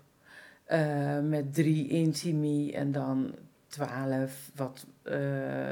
Eh, 0.65 1.19
met 1.19 1.55
drie 1.55 1.89
intimi 1.89 2.73
en 2.73 2.93
dan 2.93 3.35
twaalf 3.67 4.51
wat 4.55 4.87
eh, 5.03 5.17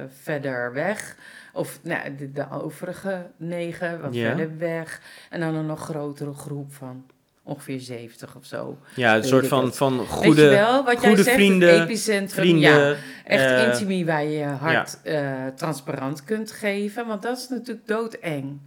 verder 0.09 0.73
weg. 0.73 1.17
Of 1.53 1.79
nou, 1.83 2.17
de, 2.17 2.33
de 2.33 2.51
overige 2.51 3.31
negen 3.37 4.01
wat 4.01 4.15
Ja. 4.15 4.27
verder 4.29 4.59
weg. 4.59 5.01
En 5.31 5.41
dan 5.41 5.55
een 5.55 5.67
nog 5.67 5.81
grotere 5.81 6.33
groep 6.33 6.73
van 6.73 7.07
ongeveer 7.47 7.81
70 7.81 8.37
of 8.37 8.45
zo. 8.45 8.79
Ja, 8.95 9.17
een 9.17 9.25
soort 9.25 9.47
van, 9.47 9.65
het. 9.65 9.77
van 9.77 10.07
goede, 10.07 10.49
wel, 10.49 10.85
wat 10.85 11.01
jij 11.01 11.09
goede 11.09 11.23
zegt, 11.23 11.37
vrienden, 11.37 11.73
het 11.75 11.83
epicentrum. 11.89 12.29
vrienden. 12.45 12.89
Ja, 12.89 12.97
echt 13.25 13.45
eh, 13.45 13.63
intimie 13.65 14.07
waar 14.07 14.25
je 14.25 14.39
je 14.39 14.45
hart 14.45 15.03
eh, 15.03 15.47
transparant 15.57 16.25
kunt 16.25 16.53
geven. 16.53 17.07
Want 17.07 17.23
dat 17.23 17.39
is 17.39 17.49
natuurlijk 17.49 17.87
doodeng. 17.87 18.61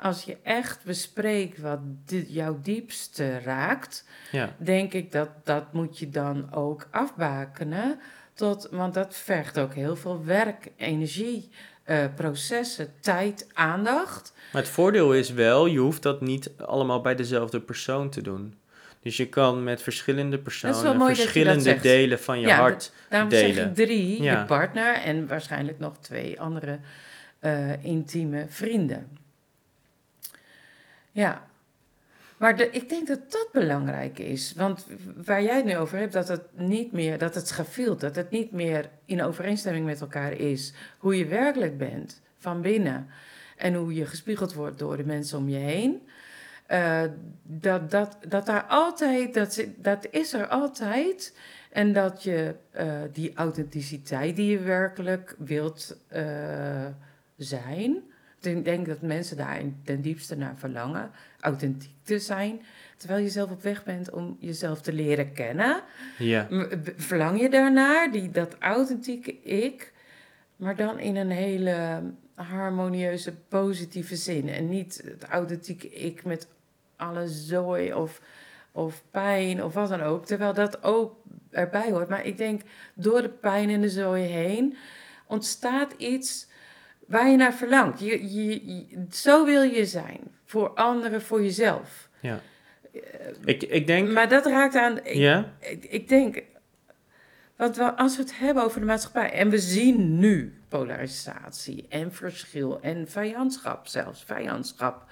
Als 0.00 0.22
je 0.24 0.36
echt 0.42 0.84
bespreekt 0.84 1.58
wat 1.60 1.78
di- 2.06 2.26
jouw 2.28 2.58
diepste 2.62 3.38
raakt, 3.38 4.04
Ja, 4.30 4.54
denk 4.58 4.92
ik 4.92 5.12
dat 5.12 5.28
dat 5.44 5.72
moet 5.72 5.98
je 5.98 6.08
dan 6.08 6.54
ook 6.54 6.88
afbakenen. 6.90 7.98
Tot, 8.34 8.68
want 8.70 8.94
dat 8.94 9.14
vergt 9.16 9.58
ook 9.58 9.74
heel 9.74 9.96
veel 9.96 10.24
werk, 10.24 10.70
energie, 10.76 11.50
eh, 11.90 12.04
processen, 12.14 12.88
tijd, 13.00 13.46
aandacht. 13.52 14.32
maar 14.52 14.62
het 14.62 14.70
voordeel 14.70 15.14
is 15.14 15.30
wel, 15.32 15.66
je 15.66 15.78
hoeft 15.78 16.02
dat 16.02 16.20
niet 16.20 16.50
allemaal 16.58 17.00
bij 17.00 17.14
dezelfde 17.14 17.60
persoon 17.60 18.10
te 18.10 18.22
doen. 18.22 18.54
Dus 19.02 19.16
je 19.16 19.28
kan 19.28 19.64
met 19.64 19.82
verschillende 19.82 20.38
personen 20.38 21.14
verschillende 21.14 21.80
delen 21.80 22.20
van 22.20 22.40
je 22.40 22.46
Ja, 22.46 22.56
hart 22.56 22.92
Daarom 23.08 23.28
delen. 23.28 23.54
zeg 23.54 23.66
ik 23.66 23.74
drie, 23.74 24.22
Ja. 24.22 24.38
je 24.40 24.44
partner 24.46 24.94
en 24.94 25.26
waarschijnlijk 25.26 25.78
nog 25.78 25.98
twee 26.00 26.40
andere 26.40 26.78
eh, 27.38 27.84
intieme 27.84 28.46
vrienden. 28.48 29.18
Ja, 31.12 31.46
maar 32.40 32.60
ik 32.60 32.88
denk 32.88 33.06
dat 33.06 33.32
dat 33.32 33.48
belangrijk 33.52 34.18
is. 34.18 34.52
Want 34.56 34.86
waar 35.24 35.42
jij 35.42 35.56
het 35.56 35.64
nu 35.64 35.76
over 35.76 35.98
hebt, 35.98 36.12
dat 36.12 36.28
het 36.28 36.42
niet 36.56 36.92
meer, 36.92 37.18
dat 37.18 37.34
het 37.34 37.56
dat 37.98 38.16
het 38.16 38.30
niet 38.30 38.52
meer 38.52 38.88
in 39.04 39.22
overeenstemming 39.22 39.84
met 39.84 40.00
elkaar 40.00 40.32
is. 40.32 40.72
Hoe 40.98 41.18
je 41.18 41.26
werkelijk 41.26 41.78
bent 41.78 42.20
van 42.38 42.60
binnen 42.60 43.06
en 43.56 43.74
hoe 43.74 43.94
je 43.94 44.06
gespiegeld 44.06 44.54
wordt 44.54 44.78
door 44.78 44.96
de 44.96 45.04
mensen 45.04 45.38
om 45.38 45.48
je 45.48 45.56
heen. 45.56 46.08
Eh, 46.66 47.02
dat, 47.42 47.90
dat, 47.90 48.16
dat 48.28 48.46
daar 48.46 48.64
altijd, 48.64 49.34
dat, 49.34 49.64
dat 49.76 50.06
is 50.10 50.32
er 50.32 50.46
altijd. 50.46 51.36
En 51.70 51.92
dat 51.92 52.22
je 52.22 52.54
eh, 52.70 52.92
die 53.12 53.32
authenticiteit 53.34 54.36
die 54.36 54.50
je 54.50 54.58
werkelijk 54.58 55.34
wilt 55.38 55.96
eh, 56.08 56.86
zijn. 57.36 58.02
Ik 58.42 58.64
denk 58.64 58.86
dat 58.86 59.00
mensen 59.00 59.36
daar 59.36 59.58
in- 59.60 59.80
ten 59.84 60.00
diepste 60.00 60.36
naar 60.36 60.54
verlangen, 60.56 61.10
authentiek 61.40 61.94
te 62.02 62.18
zijn. 62.18 62.60
Terwijl 62.96 63.22
je 63.22 63.28
zelf 63.28 63.50
op 63.50 63.62
weg 63.62 63.84
bent 63.84 64.10
om 64.10 64.36
jezelf 64.40 64.80
te 64.80 64.92
leren 64.92 65.32
kennen. 65.32 65.82
Ja, 66.18 66.46
Verlang 66.96 67.40
je 67.40 67.48
daarnaar, 67.50 68.12
die, 68.12 68.30
dat 68.30 68.56
authentieke 68.58 69.40
ik, 69.42 69.92
maar 70.56 70.76
dan 70.76 70.98
in 70.98 71.16
een 71.16 71.30
hele 71.30 72.02
harmonieuze, 72.34 73.34
positieve 73.48 74.16
zin. 74.16 74.48
En 74.48 74.68
niet 74.68 75.02
het 75.04 75.24
authentieke 75.24 75.88
ik 75.90 76.24
met 76.24 76.48
alle 76.96 77.28
zooi 77.28 77.94
of, 77.94 78.20
of 78.72 79.02
pijn 79.10 79.64
of 79.64 79.74
wat 79.74 79.88
dan 79.88 80.00
ook. 80.00 80.26
Terwijl 80.26 80.54
dat 80.54 80.82
ook 80.82 81.16
erbij 81.50 81.90
hoort. 81.90 82.08
Maar 82.08 82.26
ik 82.26 82.36
denk, 82.38 82.60
door 82.94 83.22
de 83.22 83.28
pijn 83.28 83.70
en 83.70 83.80
de 83.80 83.88
zooi 83.90 84.22
heen 84.22 84.76
ontstaat 85.26 85.92
iets 85.96 86.48
waar 87.10 87.28
je 87.30 87.36
naar 87.36 87.54
verlangt. 87.54 88.00
Je, 88.00 88.34
je, 88.34 88.66
je- 88.66 88.86
zo 89.10 89.44
wil 89.44 89.62
je 89.62 89.86
zijn. 89.86 90.20
Voor 90.44 90.68
anderen, 90.68 91.22
voor 91.22 91.42
jezelf. 91.42 92.08
ja. 92.20 92.40
Ik, 93.44 93.62
ik 93.62 93.86
denk... 93.86 94.10
Maar 94.10 94.28
dat 94.28 94.46
raakt 94.46 94.74
aan... 94.74 94.98
Ik, 94.98 95.14
ja? 95.14 95.52
ik, 95.60 95.84
ik 95.84 96.08
denk... 96.08 96.42
Want 97.56 97.76
we, 97.76 97.96
als 97.96 98.16
we 98.16 98.22
het 98.22 98.38
hebben 98.38 98.62
over 98.62 98.80
de 98.80 98.86
maatschappij... 98.86 99.30
En 99.32 99.50
we 99.50 99.58
zien 99.58 100.18
nu 100.18 100.54
polarisatie 100.68 101.86
en 101.88 102.12
verschil 102.12 102.78
en 102.80 103.06
vijandschap 103.08 103.86
zelfs. 103.86 104.24
Vijandschap. 104.26 105.04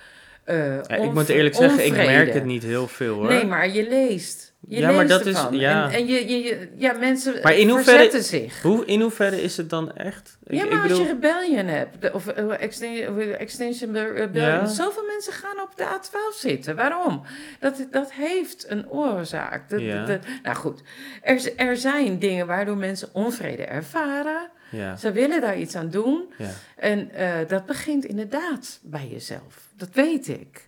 eh, 0.45 0.57
Ja, 0.83 0.89
ik 0.97 1.13
moet 1.13 1.29
eerlijk 1.29 1.55
zeggen, 1.55 1.85
ik 1.85 1.93
merk 1.93 2.33
het 2.33 2.45
niet 2.45 2.63
heel 2.63 2.87
veel 2.89 3.15
hoor. 3.15 3.27
Nee, 3.29 3.47
maar 3.47 3.69
je 3.69 3.89
leest. 3.89 4.48
Je 4.71 4.79
Ja, 4.81 4.91
maar 4.93 5.07
dat 5.07 5.27
is- 5.27 5.47
ja. 5.51 5.85
En, 5.91 5.93
en 5.95 6.07
je, 6.07 6.29
je, 6.29 6.43
je- 6.43 6.69
ja, 6.77 6.93
mensen 6.93 7.41
Maar 7.43 7.55
in 7.57 7.69
hoeverre- 7.69 7.97
verzetten 7.99 8.23
zich. 8.23 8.63
Hoe, 8.63 8.85
in 8.85 9.01
hoeverre 9.01 9.43
is 9.43 9.57
het 9.57 9.71
dan 9.71 9.93
echt? 9.97 10.39
Ik, 10.47 10.55
ja, 10.55 10.65
maar 10.65 10.73
ik 10.73 10.73
als 10.73 10.83
bedoel, 10.83 10.99
je 11.05 11.09
rebellion 11.13 11.67
hebt, 11.67 12.11
of 12.13 12.27
eh, 12.27 12.63
exten- 12.63 13.09
of 13.17 13.19
Extinction 13.19 13.93
Rebellion, 13.93 14.49
Ja. 14.51 14.67
zoveel 14.67 15.05
mensen 15.07 15.33
gaan 15.33 15.61
op 15.61 15.73
de 15.77 15.85
A12 15.85 16.37
zitten. 16.39 16.77
Waarom? 16.77 17.23
Dat, 17.61 17.87
dat 17.91 18.13
heeft 18.13 18.65
een 18.69 18.91
oorzaak. 18.91 19.63
Ja. 19.79 20.19
nou 20.43 20.57
goed, 20.57 20.83
er, 21.23 21.53
er 21.57 21.77
zijn 21.77 22.19
dingen 22.19 22.47
waardoor 22.47 22.77
mensen 22.77 23.09
onvrede 23.13 23.65
ervaren. 23.65 24.51
ja, 24.71 24.97
Ze 24.97 25.13
willen 25.13 25.41
daar 25.41 25.59
iets 25.59 25.75
aan 25.77 25.91
doen. 25.91 26.33
ja. 26.39 26.51
En 26.77 27.11
eh, 27.11 27.31
dat 27.49 27.67
begint 27.67 28.05
inderdaad 28.05 28.79
bij 28.83 29.09
jezelf. 29.11 29.69
Dat 29.77 29.89
weet 29.93 30.29
ik. 30.29 30.68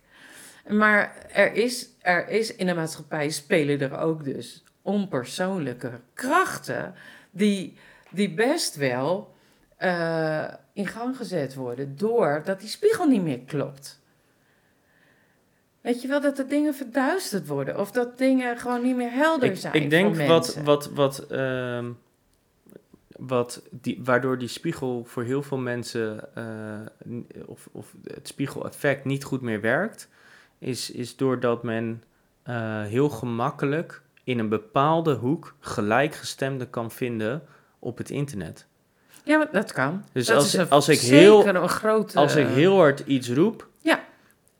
Maar 0.67 1.25
er 1.31 1.53
is, 1.53 1.89
er 2.01 2.27
is 2.27 2.55
in 2.55 2.65
de 2.65 2.73
maatschappij 2.73 3.29
spelen 3.29 3.79
er 3.79 3.97
ook 3.97 4.23
dus 4.23 4.63
onpersoonlijke 4.81 5.99
krachten 6.13 6.93
die, 7.31 7.77
die 8.09 8.33
best 8.33 8.75
wel 8.75 9.35
eh, 9.77 10.53
in 10.73 10.87
gang 10.87 11.17
gezet 11.17 11.53
worden 11.53 11.97
doordat 11.97 12.59
die 12.59 12.69
spiegel 12.69 13.07
niet 13.07 13.23
meer 13.23 13.39
klopt. 13.39 13.99
Weet 15.81 16.01
je 16.01 16.07
wel, 16.07 16.21
dat 16.21 16.35
de 16.35 16.45
dingen 16.45 16.73
verduisterd 16.73 17.47
worden 17.47 17.79
of 17.79 17.91
dat 17.91 18.17
dingen 18.17 18.57
gewoon 18.57 18.83
niet 18.83 18.95
meer 18.95 19.11
helder 19.11 19.49
Ik, 19.49 19.57
zijn 19.57 19.73
ik 19.73 19.89
denk 19.89 20.15
voor 20.15 20.25
wat, 20.25 20.55
wat, 20.55 20.89
wat, 20.89 21.19
ehm, 21.19 21.91
wat 23.17 23.61
die, 23.71 23.99
waardoor 24.03 24.37
die 24.37 24.47
spiegel 24.47 25.03
voor 25.05 25.23
heel 25.23 25.41
veel 25.43 25.57
mensen, 25.57 26.35
eh, 26.35 27.45
of, 27.45 27.69
of 27.71 27.93
het 28.03 28.27
spiegeleffect 28.27 29.05
niet 29.05 29.23
goed 29.23 29.41
meer 29.41 29.61
werkt, 29.61 30.09
is, 30.61 30.91
is 30.91 31.15
doordat 31.15 31.63
men 31.63 32.03
eh, 32.43 32.81
heel 32.81 33.09
gemakkelijk 33.09 34.01
in 34.23 34.39
een 34.39 34.49
bepaalde 34.49 35.13
hoek 35.13 35.55
gelijkgestemden 35.59 36.69
kan 36.69 36.91
vinden 36.91 37.41
op 37.79 37.97
het 37.97 38.09
internet. 38.09 38.65
Ja, 39.23 39.47
dat 39.51 39.71
kan. 39.71 40.03
Dus 40.11 40.25
dat 40.27 40.35
als- 40.35 40.45
is 40.45 40.53
een, 40.53 40.69
als 40.69 40.89
ik 40.89 40.99
heel- 40.99 41.47
een 41.47 41.69
grote... 41.69 42.17
Als 42.19 42.35
ik 42.35 42.47
heel 42.47 42.75
hard 42.77 42.99
iets 42.99 43.29
roep, 43.29 43.67
Ja. 43.81 43.99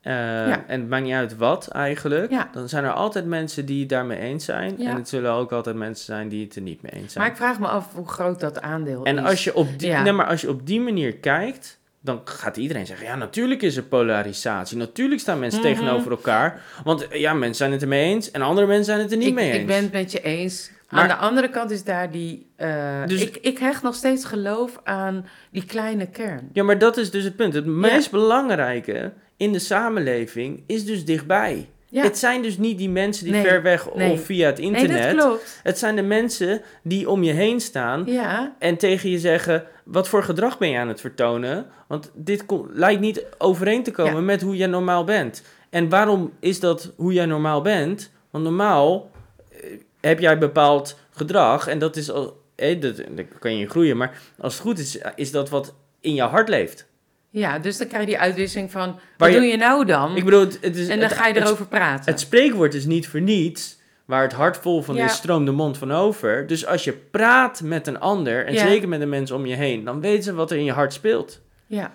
eh, 0.00 0.12
Ja. 0.48 0.64
en 0.66 0.80
het 0.80 0.88
maakt 0.88 1.04
niet 1.04 1.14
uit 1.14 1.36
wat 1.36 1.68
eigenlijk, 1.68 2.30
Ja. 2.30 2.48
dan 2.52 2.68
zijn 2.68 2.84
er 2.84 2.92
altijd 2.92 3.26
mensen 3.26 3.66
die 3.66 3.80
het 3.80 3.88
daarmee 3.88 4.18
eens 4.18 4.44
zijn. 4.44 4.74
Ja. 4.78 4.90
En 4.90 4.96
het 4.96 5.08
zullen 5.08 5.32
ook 5.32 5.52
altijd 5.52 5.76
mensen 5.76 6.04
zijn 6.04 6.28
die 6.28 6.44
het 6.44 6.56
er 6.56 6.62
niet 6.62 6.82
mee 6.82 6.92
eens 6.92 7.12
zijn. 7.12 7.24
Maar 7.24 7.32
ik 7.32 7.38
vraag 7.38 7.58
me 7.60 7.66
af 7.68 7.94
hoe 7.94 8.08
groot 8.08 8.40
dat 8.40 8.60
aandeel 8.60 9.04
En 9.04 9.18
is. 9.18 9.24
als 9.24 9.44
je, 9.44 9.54
op 9.54 9.78
die, 9.78 9.88
Ja. 9.88 10.02
nee, 10.02 10.12
maar 10.12 10.26
als 10.26 10.40
je 10.40 10.48
op 10.48 10.66
die 10.66 10.80
manier 10.80 11.16
kijkt, 11.16 11.80
dan 12.04 12.20
gaat 12.24 12.56
iedereen 12.56 12.86
zeggen: 12.86 13.06
ja, 13.06 13.16
natuurlijk 13.16 13.62
is 13.62 13.76
er 13.76 13.82
polarisatie. 13.82 14.76
Natuurlijk 14.76 15.20
staan 15.20 15.38
mensen 15.38 15.60
Mhm. 15.60 15.68
tegenover 15.68 16.10
elkaar. 16.10 16.60
Want 16.84 17.08
eh, 17.08 17.20
ja, 17.20 17.32
mensen 17.34 17.54
zijn 17.56 17.72
het 17.72 17.82
ermee 17.82 18.04
eens 18.04 18.30
en 18.30 18.42
andere 18.42 18.66
mensen 18.66 18.84
zijn 18.84 19.00
het 19.00 19.10
er 19.12 19.16
niet 19.18 19.26
ik, 19.28 19.34
mee 19.34 19.50
eens. 19.50 19.56
Ik 19.60 19.66
ben 19.66 19.82
het 19.82 19.92
met 19.92 20.12
je 20.12 20.20
eens. 20.20 20.70
Maar- 20.90 21.00
aan 21.02 21.08
de 21.08 21.14
andere 21.14 21.50
kant 21.50 21.70
is 21.70 21.84
daar 21.84 22.10
die... 22.10 22.50
eh, 22.56 23.06
Dus- 23.06 23.22
ik, 23.22 23.36
ik 23.36 23.58
hecht 23.58 23.82
nog 23.82 23.94
steeds 23.94 24.24
geloof 24.24 24.80
aan 24.84 25.26
die 25.50 25.64
kleine 25.64 26.06
kern. 26.06 26.48
Ja, 26.52 26.62
maar 26.62 26.78
dat 26.78 26.96
is 26.96 27.10
dus 27.10 27.24
het 27.24 27.36
punt. 27.36 27.54
Het 27.54 27.66
meest 27.66 28.10
belangrijke 28.10 29.12
in 29.36 29.52
de 29.52 29.58
samenleving 29.58 30.62
is 30.66 30.84
dus 30.84 31.04
dichtbij. 31.04 31.68
Ja, 31.92 32.02
Het 32.02 32.18
zijn 32.18 32.42
dus 32.42 32.58
niet 32.58 32.78
die 32.78 32.90
mensen 32.90 33.24
die 33.24 33.32
Nee, 33.32 33.42
ver 33.42 33.62
weg 33.62 33.94
nee. 33.94 34.12
of 34.12 34.24
via 34.24 34.46
het 34.46 34.58
nee, 34.58 34.66
internet. 34.66 35.16
dat 35.16 35.24
klopt. 35.24 35.60
het 35.62 35.78
zijn 35.78 35.96
de 35.96 36.02
mensen 36.02 36.62
die 36.82 37.10
om 37.10 37.22
je 37.22 37.32
heen 37.32 37.60
staan 37.60 38.02
Ja, 38.06 38.54
en 38.58 38.76
tegen 38.76 39.10
je 39.10 39.18
zeggen: 39.18 39.64
wat 39.84 40.08
voor 40.08 40.22
gedrag 40.22 40.58
ben 40.58 40.68
je 40.70 40.78
aan 40.78 40.88
het 40.88 41.00
vertonen? 41.00 41.66
Want 41.86 42.10
dit 42.14 42.44
lijkt 42.72 43.00
niet 43.00 43.24
overeen 43.38 43.82
te 43.82 43.90
komen 43.90 44.14
Ja. 44.14 44.20
met 44.20 44.42
hoe 44.42 44.56
jij 44.56 44.66
normaal 44.66 45.04
bent. 45.04 45.42
En 45.70 45.88
waarom 45.88 46.32
is 46.40 46.60
dat 46.60 46.92
hoe 46.96 47.12
jij 47.12 47.26
normaal 47.26 47.62
bent? 47.62 48.10
Want 48.30 48.44
normaal 48.44 49.10
eh, 49.50 49.70
heb 50.00 50.18
jij 50.20 50.38
bepaald 50.38 50.98
gedrag 51.10 51.66
en 51.66 51.78
dat 51.78 51.96
is 51.96 52.10
al, 52.10 52.40
eh, 52.54 52.80
dat, 52.80 52.96
dat 52.96 53.26
kan 53.38 53.56
je 53.56 53.68
groeien, 53.68 53.96
maar 53.96 54.18
als 54.38 54.52
het 54.52 54.62
goed 54.62 54.78
is, 54.78 54.98
is 55.16 55.30
dat 55.30 55.50
wat 55.50 55.74
in 56.00 56.14
je 56.14 56.22
hart 56.22 56.48
leeft. 56.48 56.90
Ja, 57.32 57.58
dus 57.58 57.76
dan 57.78 57.86
krijg 57.86 58.02
je 58.02 58.08
die 58.08 58.18
uitwisseling 58.18 58.70
van... 58.70 58.86
Waar 58.92 59.00
Wat 59.16 59.28
je- 59.28 59.34
doe 59.34 59.46
je 59.46 59.56
nou 59.56 59.84
dan? 59.84 60.16
Ik 60.16 60.24
bedoel, 60.24 60.40
het, 60.40 60.58
het 60.60 60.76
is, 60.76 60.88
en 60.88 61.00
dan 61.00 61.08
het- 61.08 61.18
ga 61.18 61.26
je 61.26 61.36
erover 61.40 61.66
praten. 61.66 62.10
Het 62.10 62.20
spreekwoord 62.20 62.74
is 62.74 62.84
niet 62.86 63.08
voor 63.08 63.20
niets. 63.20 63.80
Waar 64.04 64.22
het 64.22 64.32
hart 64.32 64.56
vol 64.56 64.82
van 64.82 64.94
Ja. 64.94 65.04
is, 65.04 65.14
stroomt 65.14 65.46
de 65.46 65.52
mond 65.52 65.78
van 65.78 65.92
over. 65.92 66.46
Dus 66.46 66.66
als 66.66 66.84
je 66.84 66.92
praat 66.92 67.60
met 67.62 67.86
een 67.86 68.00
ander, 68.00 68.46
en 68.46 68.52
Ja. 68.52 68.66
zeker 68.66 68.88
met 68.88 69.00
de 69.00 69.06
mensen 69.06 69.36
om 69.36 69.46
je 69.46 69.54
heen, 69.54 69.84
dan 69.84 70.00
weten 70.00 70.22
ze 70.24 70.34
wat 70.34 70.50
er 70.50 70.56
in 70.56 70.64
je 70.64 70.72
hart 70.72 70.92
speelt. 70.92 71.40
ja, 71.66 71.92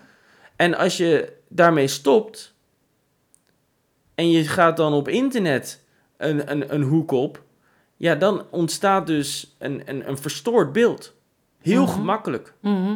En 0.56 0.78
als 0.78 0.98
je 0.98 1.34
daarmee 1.48 1.88
stopt 1.88 2.54
en 4.16 4.32
je 4.32 4.44
gaat 4.44 4.78
dan 4.78 4.94
op 4.94 5.08
internet 5.08 5.84
een, 6.18 6.52
een, 6.52 6.74
een 6.74 6.82
hoek 6.82 7.12
op, 7.12 7.42
ja, 7.98 8.16
dan 8.16 8.46
ontstaat 8.50 9.08
dus 9.08 9.56
een, 9.60 9.82
een, 9.86 10.10
een 10.10 10.18
verstoord 10.18 10.72
beeld. 10.74 11.14
Heel 11.62 11.84
Mhm. 11.84 11.92
gemakkelijk. 11.92 12.54
Mhm. 12.62 12.96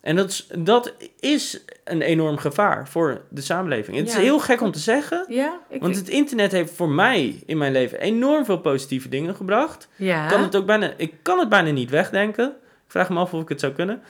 En 0.00 0.16
dat 0.16 0.28
is, 0.30 0.46
dat 0.58 0.94
is 1.20 1.64
een 1.84 2.02
enorm 2.02 2.36
gevaar 2.36 2.88
voor 2.88 3.22
de 3.30 3.40
samenleving. 3.40 3.96
Het 3.96 4.06
Ja. 4.10 4.16
is 4.16 4.22
heel 4.22 4.38
gek 4.38 4.60
om 4.60 4.70
te 4.72 4.78
zeggen, 4.78 5.24
ja, 5.28 5.60
ik 5.68 5.80
want 5.80 5.96
het 5.96 6.08
internet 6.08 6.52
heeft 6.52 6.72
voor 6.72 6.88
mij 6.88 7.42
in 7.46 7.58
mijn 7.58 7.72
leven 7.72 8.00
enorm 8.00 8.44
veel 8.44 8.58
positieve 8.60 9.08
dingen 9.08 9.34
gebracht. 9.34 9.88
ja. 9.96 10.28
Kan 10.28 10.42
het 10.42 10.56
ook 10.56 10.66
bijna, 10.66 10.92
ik 10.96 11.14
kan 11.22 11.38
het 11.38 11.48
bijna 11.48 11.70
niet 11.70 11.90
wegdenken. 11.90 12.48
Ik 12.84 12.96
vraag 12.96 13.08
me 13.10 13.18
af 13.18 13.34
of 13.34 13.42
ik 13.42 13.48
het 13.48 13.60
zou 13.60 13.72
kunnen. 13.72 14.02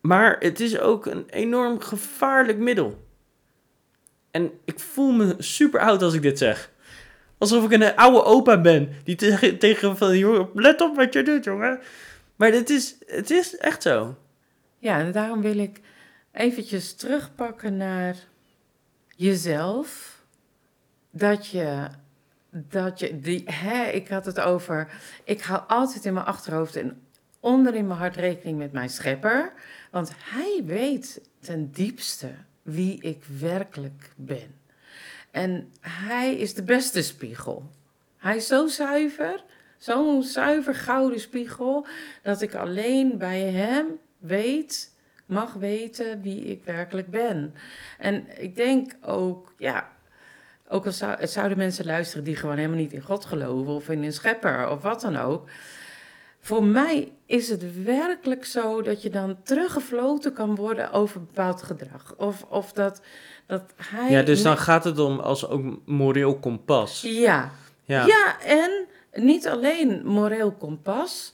Maar 0.00 0.36
het 0.38 0.60
is 0.60 0.78
ook 0.78 1.06
een 1.06 1.24
enorm 1.30 1.80
gevaarlijk 1.80 2.58
middel. 2.58 3.04
En 4.30 4.50
ik 4.64 4.80
voel 4.80 5.12
me 5.12 5.34
super 5.38 5.80
oud 5.80 6.02
als 6.02 6.14
ik 6.14 6.22
dit 6.22 6.38
zeg. 6.38 6.70
Alsof 7.38 7.64
ik 7.64 7.72
een 7.72 7.96
oude 7.96 8.22
opa 8.24 8.60
ben. 8.60 8.92
Die 9.04 9.14
tegen, 9.16 9.58
tegen 9.58 9.96
van, 9.96 10.18
joh, 10.18 10.54
let 10.54 10.80
op 10.80 10.96
wat 10.96 11.12
je 11.12 11.22
doet, 11.22 11.44
jongen. 11.44 11.80
Maar 12.36 12.52
het 12.52 12.70
is, 12.70 12.96
het 13.06 13.30
is 13.30 13.56
echt 13.56 13.82
zo. 13.82 14.14
Ja, 14.78 14.98
en 14.98 15.12
daarom 15.12 15.40
wil 15.40 15.58
ik 15.58 15.80
eventjes 16.32 16.94
terugpakken 16.94 17.76
naar 17.76 18.16
jezelf. 19.16 20.20
Dat 21.10 21.46
je, 21.46 21.88
dat 22.50 22.98
je 22.98 23.20
die, 23.20 23.42
hè, 23.44 23.84
ik 23.84 24.08
had 24.08 24.26
het 24.26 24.40
over, 24.40 24.90
ik 25.24 25.42
hou 25.42 25.62
altijd 25.66 26.04
in 26.04 26.12
mijn 26.12 26.26
achterhoofd 26.26 26.76
en 26.76 27.00
onder 27.40 27.74
in 27.74 27.86
mijn 27.86 27.98
hart 27.98 28.16
rekening 28.16 28.58
met 28.58 28.72
mijn 28.72 28.90
schepper. 28.90 29.52
Want 29.90 30.12
hij 30.18 30.62
weet 30.64 31.20
ten 31.40 31.70
diepste 31.72 32.30
wie 32.62 33.00
ik 33.00 33.24
werkelijk 33.40 34.10
ben. 34.16 34.54
En 35.30 35.72
hij 35.80 36.34
is 36.34 36.54
de 36.54 36.62
beste 36.62 37.02
spiegel. 37.02 37.70
Hij 38.16 38.36
is 38.36 38.46
zo 38.46 38.66
zuiver, 38.66 39.44
zo'n 39.78 40.22
zuiver 40.22 40.74
gouden 40.74 41.20
spiegel, 41.20 41.86
dat 42.22 42.42
ik 42.42 42.54
alleen 42.54 43.18
bij 43.18 43.40
hem 43.40 43.86
weet, 44.18 44.94
mag 45.26 45.52
weten 45.52 46.22
wie 46.22 46.44
ik 46.44 46.64
werkelijk 46.64 47.10
ben. 47.10 47.54
En 47.98 48.42
ik 48.42 48.56
denk 48.56 48.92
ook, 49.02 49.52
ja, 49.58 49.88
ook 50.68 50.86
al 50.86 50.92
zou, 50.92 51.18
het 51.18 51.30
zouden 51.30 51.58
mensen 51.58 51.84
luisteren 51.86 52.24
die 52.24 52.36
gewoon 52.36 52.56
helemaal 52.56 52.78
niet 52.78 52.92
in 52.92 53.00
God 53.02 53.24
geloven 53.24 53.72
of 53.72 53.88
in 53.88 54.02
een 54.02 54.12
schepper 54.12 54.68
of 54.68 54.82
wat 54.82 55.00
dan 55.00 55.16
ook. 55.16 55.48
Voor 56.40 56.64
mij 56.64 57.12
is 57.26 57.48
het 57.48 57.82
werkelijk 57.84 58.44
zo 58.44 58.82
dat 58.82 59.02
je 59.02 59.10
dan 59.10 59.36
teruggefloten 59.42 60.32
kan 60.32 60.54
worden 60.54 60.92
over 60.92 61.20
bepaald 61.20 61.62
gedrag. 61.62 62.14
Of, 62.16 62.42
of 62.48 62.72
dat, 62.72 63.00
dat 63.46 63.62
hij. 63.76 64.10
Ja, 64.10 64.22
dus 64.22 64.42
dan 64.42 64.58
gaat 64.58 64.84
het 64.84 64.98
om 64.98 65.20
als 65.20 65.48
ook 65.48 65.62
moreel 65.86 66.38
kompas. 66.38 67.02
Ja, 67.02 67.50
Ja. 67.84 68.06
ja, 68.06 68.40
en 68.40 68.86
niet 69.14 69.48
alleen 69.48 70.06
moreel 70.06 70.52
kompas, 70.52 71.32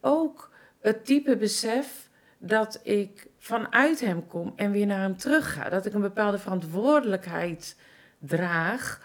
ook 0.00 0.50
het 0.80 1.06
diepe 1.06 1.36
besef 1.36 2.07
dat 2.38 2.80
ik 2.82 3.26
vanuit 3.38 4.00
hem 4.00 4.26
kom 4.26 4.52
en 4.56 4.70
weer 4.70 4.86
naar 4.86 5.00
hem 5.00 5.16
terug 5.16 5.52
ga. 5.52 5.68
Dat 5.68 5.86
ik 5.86 5.94
een 5.94 6.00
bepaalde 6.00 6.38
verantwoordelijkheid 6.38 7.76
draag 8.18 9.00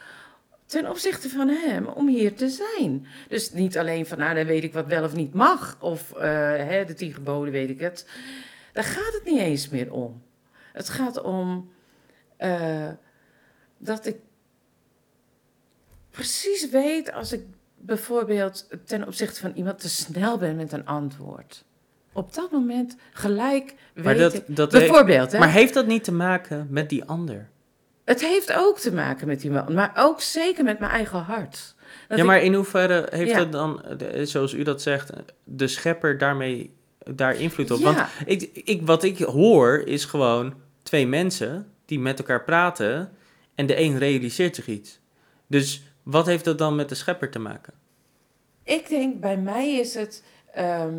ten 0.65 0.89
opzichte 0.89 1.29
van 1.29 1.47
hem 1.47 1.87
om 1.87 2.07
hier 2.07 2.35
te 2.35 2.49
zijn. 2.49 3.07
Dus 3.27 3.51
niet 3.51 3.77
alleen 3.77 4.05
van, 4.05 4.17
nou, 4.17 4.35
dan 4.35 4.45
weet 4.45 4.63
ik 4.63 4.73
wat 4.73 4.87
wel 4.87 5.03
of 5.03 5.15
niet 5.15 5.33
mag, 5.33 5.77
of 5.79 6.11
eh, 6.13 6.21
hè, 6.55 6.85
de 6.85 6.93
tien 6.93 7.13
geboden 7.13 7.53
weet 7.53 7.69
ik 7.69 7.79
het. 7.79 8.09
Daar 8.73 8.83
gaat 8.83 9.13
het 9.13 9.23
niet 9.25 9.39
eens 9.39 9.69
meer 9.69 9.91
om. 9.91 10.23
Het 10.73 10.89
gaat 10.89 11.21
om 11.21 11.71
eh, 12.37 12.89
dat 13.77 14.05
ik 14.05 14.17
precies 16.09 16.69
weet 16.69 17.11
als 17.11 17.31
ik 17.31 17.45
bijvoorbeeld 17.75 18.69
ten 18.85 19.07
opzichte 19.07 19.39
van 19.39 19.51
iemand 19.55 19.79
te 19.79 19.89
snel 19.89 20.37
ben 20.37 20.55
met 20.55 20.71
een 20.71 20.85
antwoord. 20.85 21.65
Op 22.13 22.33
dat 22.33 22.51
moment 22.51 22.95
gelijk 23.13 23.75
weet 23.93 24.05
Maar 24.05 24.17
dat, 24.17 24.41
dat 24.47 24.71
heeft- 24.71 24.85
Bijvoorbeeld, 24.87 25.31
hè? 25.31 25.39
maar 25.39 25.51
heeft 25.51 25.73
dat 25.73 25.87
niet 25.87 26.03
te 26.03 26.11
maken 26.11 26.67
met 26.69 26.89
die 26.89 27.03
ander? 27.05 27.49
Het 28.05 28.21
heeft 28.21 28.53
ook 28.53 28.79
te 28.79 28.93
maken 28.93 29.27
met 29.27 29.41
die 29.41 29.51
man, 29.51 29.73
maar 29.73 29.91
ook 29.97 30.21
zeker 30.21 30.63
met 30.63 30.79
mijn 30.79 30.91
eigen 30.91 31.19
hart. 31.19 31.75
Dat 32.07 32.17
ja, 32.17 32.23
maar 32.23 32.41
in 32.41 32.53
hoeverre 32.53 33.07
heeft 33.09 33.31
Ja. 33.31 33.39
het 33.39 33.51
dan, 33.51 33.81
zoals 34.23 34.53
u 34.53 34.63
dat 34.63 34.81
zegt, 34.81 35.11
de 35.43 35.67
schepper 35.67 36.17
daarmee 36.17 36.73
daar 37.13 37.35
invloed 37.35 37.71
op? 37.71 37.79
Ja. 37.79 37.83
Want 37.85 37.99
ik, 38.25 38.49
ik, 38.53 38.81
wat 38.85 39.03
ik 39.03 39.17
hoor 39.17 39.79
is 39.85 40.05
gewoon 40.05 40.53
twee 40.83 41.07
mensen 41.07 41.67
die 41.85 41.99
met 41.99 42.19
elkaar 42.19 42.43
praten 42.43 43.11
en 43.55 43.65
de 43.65 43.79
een 43.79 43.97
realiseert 43.97 44.55
zich 44.55 44.67
iets. 44.67 44.99
Dus 45.47 45.83
wat 46.03 46.25
heeft 46.25 46.45
dat 46.45 46.57
dan 46.57 46.75
met 46.75 46.89
de 46.89 46.95
schepper 46.95 47.29
te 47.31 47.39
maken? 47.39 47.73
Ik 48.63 48.89
denk, 48.89 49.19
bij 49.19 49.37
mij 49.37 49.71
is 49.79 49.93
het. 49.95 50.23
ehm, 50.53 50.93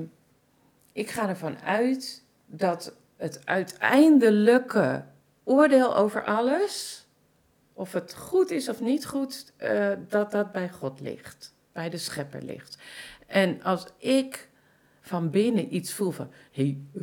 ik 0.94 1.11
ga 1.11 1.28
ervan 1.28 1.59
uit 1.61 2.24
dat 2.46 2.94
het 3.16 3.40
uiteindelijke 3.44 5.04
oordeel 5.44 5.96
over 5.96 6.24
alles, 6.24 7.07
of 7.72 7.92
het 7.92 8.14
goed 8.14 8.50
is 8.50 8.68
of 8.68 8.80
niet 8.80 9.07
goed, 9.07 9.52
eh, 9.57 9.90
dat 10.09 10.30
dat 10.30 10.52
bij 10.52 10.68
God 10.70 11.00
ligt, 11.00 11.54
bij 11.72 11.90
de 11.90 11.98
schepper 11.98 12.42
ligt. 12.42 12.78
En 13.26 13.62
als 13.62 13.87
ik 13.98 14.48
van 15.00 15.30
binnen 15.30 15.74
iets 15.74 15.92
voel 15.92 16.11
van, 16.11 16.30
hé, 16.52 16.62
hey, 16.62 16.78
eh, 16.94 17.02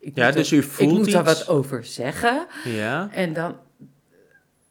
ik 0.00 0.16
Ja, 0.16 0.24
moet 0.26 0.34
dus 0.34 0.50
er- 0.50 0.56
u 0.58 0.62
voelt 0.62 0.90
ik 0.90 0.96
moet 0.96 1.12
daar 1.12 1.24
wat 1.24 1.48
over 1.48 1.84
zeggen. 1.84 2.46
Ja, 2.64 3.08
En 3.12 3.32
dan, 3.32 3.56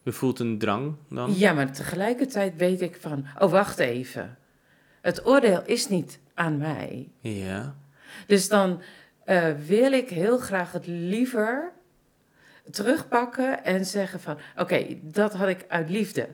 u 0.04 0.14
voelt 0.14 0.40
een 0.40 0.58
drang 0.58 0.96
dan? 1.10 1.34
ja, 1.38 1.54
maar 1.54 1.72
tegelijkertijd 1.74 2.56
weet 2.56 2.82
ik 2.82 2.98
van, 3.00 3.26
oh 3.40 3.52
wacht 3.52 3.80
even. 3.80 4.38
Het 5.02 5.26
oordeel 5.26 5.62
is 5.66 5.88
niet 5.90 6.20
aan 6.34 6.58
mij. 6.58 7.10
Ja. 7.20 7.76
Dus 8.28 8.48
dan 8.48 8.82
eh, 9.26 9.50
wil 9.66 9.92
ik 9.92 10.10
heel 10.10 10.38
graag 10.38 10.72
het 10.72 10.88
liever 10.88 11.72
terugpakken 12.72 13.64
en 13.64 13.86
zeggen 13.86 14.20
van... 14.20 14.38
Oké, 14.58 14.86
dat 15.02 15.34
had 15.34 15.48
ik 15.48 15.66
uit 15.68 15.90
liefde. 15.90 16.28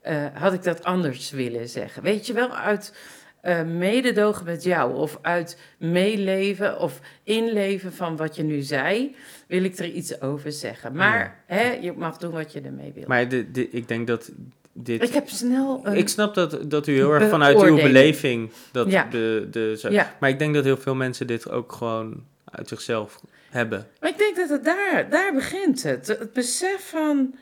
eh, 0.00 0.26
had 0.34 0.52
ik 0.52 0.62
dat 0.62 0.84
anders 0.84 1.30
willen 1.30 1.68
zeggen. 1.68 2.02
Weet 2.02 2.26
je 2.26 2.32
wel, 2.32 2.56
uit 2.56 2.96
eh, 3.40 3.62
mededogen 3.62 4.44
met 4.44 4.62
jou... 4.62 4.94
of 4.94 5.18
uit 5.22 5.58
meeleven 5.78 6.78
of 6.78 7.00
inleven 7.22 7.92
van 7.92 8.16
wat 8.16 8.36
je 8.36 8.42
nu 8.42 8.60
zei... 8.60 9.16
wil 9.46 9.64
ik 9.64 9.78
er 9.78 9.90
iets 9.90 10.20
over 10.20 10.52
zeggen. 10.52 10.94
Maar 10.94 11.42
hè, 11.46 11.70
je 11.72 11.92
mag 11.92 12.16
doen 12.16 12.32
wat 12.32 12.52
je 12.52 12.60
ermee 12.60 12.92
wil. 12.92 13.04
Maar 13.06 13.28
de, 13.28 13.50
de, 13.50 13.70
ik 13.70 13.88
denk 13.88 14.06
dat 14.06 14.32
dit... 14.72 15.02
ik 15.02 15.12
heb 15.12 15.28
snel 15.28 15.80
een... 15.86 15.96
Ik 15.96 16.08
snap 16.08 16.34
dat, 16.34 16.70
dat 16.70 16.86
u 16.86 16.92
heel 16.94 17.12
erg 17.12 17.28
vanuit 17.28 17.62
uw 17.62 17.74
beleving 17.76 18.50
dat 18.72 18.90
Ja. 18.90 19.04
de, 19.04 19.48
de 19.50 19.76
zo- 19.78 19.90
Ja. 19.90 20.16
maar 20.20 20.30
ik 20.30 20.38
denk 20.38 20.54
dat 20.54 20.64
heel 20.64 20.76
veel 20.76 20.94
mensen 20.94 21.26
dit 21.26 21.50
ook 21.50 21.72
gewoon 21.72 22.24
uit 22.44 22.68
zichzelf 22.68 23.20
hebben. 23.50 23.86
Maar 24.00 24.10
ik 24.10 24.18
denk 24.18 24.36
dat 24.36 24.48
het 24.48 24.64
daar, 24.64 25.06
daar 25.10 25.34
begint 25.34 25.82
het. 25.82 26.06
Het 26.06 26.32
besef 26.32 26.88
van, 26.90 27.34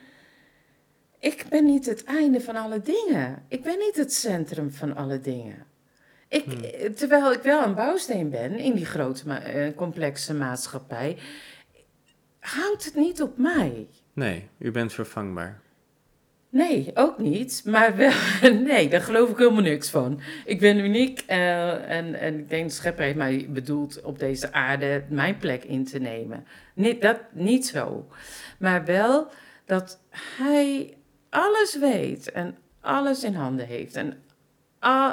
ik 1.19 1.45
ben 1.49 1.65
niet 1.65 1.85
het 1.85 2.03
einde 2.03 2.41
van 2.41 2.55
alle 2.55 2.81
dingen. 2.81 3.43
Ik 3.47 3.63
ben 3.63 3.77
niet 3.79 3.95
het 3.95 4.13
centrum 4.13 4.71
van 4.71 4.95
alle 4.95 5.19
dingen. 5.19 5.65
Ik, 6.27 6.43
Hmm. 6.43 6.93
Terwijl 6.95 7.31
ik 7.31 7.41
wel 7.41 7.63
een 7.63 7.75
bouwsteen 7.75 8.29
ben 8.29 8.57
in 8.59 8.73
die 8.73 8.85
grote, 8.85 9.27
ma- 9.27 9.41
eh, 9.41 9.75
complexe 9.75 10.33
maatschappij, 10.33 11.17
houdt 12.39 12.85
het 12.85 12.95
niet 12.95 13.21
op 13.21 13.37
mij. 13.37 13.87
Nee, 14.13 14.47
u 14.57 14.71
bent 14.71 14.93
vervangbaar. 14.93 15.61
Nee, 16.51 16.91
ook 16.93 17.17
niet. 17.17 17.61
Maar 17.65 17.95
wel, 17.95 18.11
nee, 18.53 18.89
daar 18.89 19.01
geloof 19.01 19.29
ik 19.29 19.37
helemaal 19.37 19.61
niks 19.61 19.89
van. 19.89 20.21
Ik 20.45 20.59
ben 20.59 20.77
uniek 20.77 21.23
eh, 21.27 21.89
en, 21.89 22.19
en 22.19 22.39
ik 22.39 22.49
denk 22.49 22.67
de 22.67 22.75
schepper 22.75 23.03
heeft 23.03 23.15
mij 23.17 23.47
bedoeld 23.49 24.01
op 24.01 24.19
deze 24.19 24.53
aarde 24.53 25.03
mijn 25.09 25.37
plek 25.37 25.63
in 25.63 25.85
te 25.85 25.99
nemen. 25.99 26.45
Niet, 26.73 27.01
dat 27.01 27.19
niet 27.31 27.67
zo. 27.67 28.07
Maar 28.59 28.85
wel 28.85 29.27
dat 29.65 29.99
hij 30.11 30.97
alles 31.29 31.77
weet 31.79 32.31
en 32.31 32.57
alles 32.81 33.23
in 33.23 33.35
handen 33.35 33.67
heeft. 33.67 33.95
En 33.95 34.23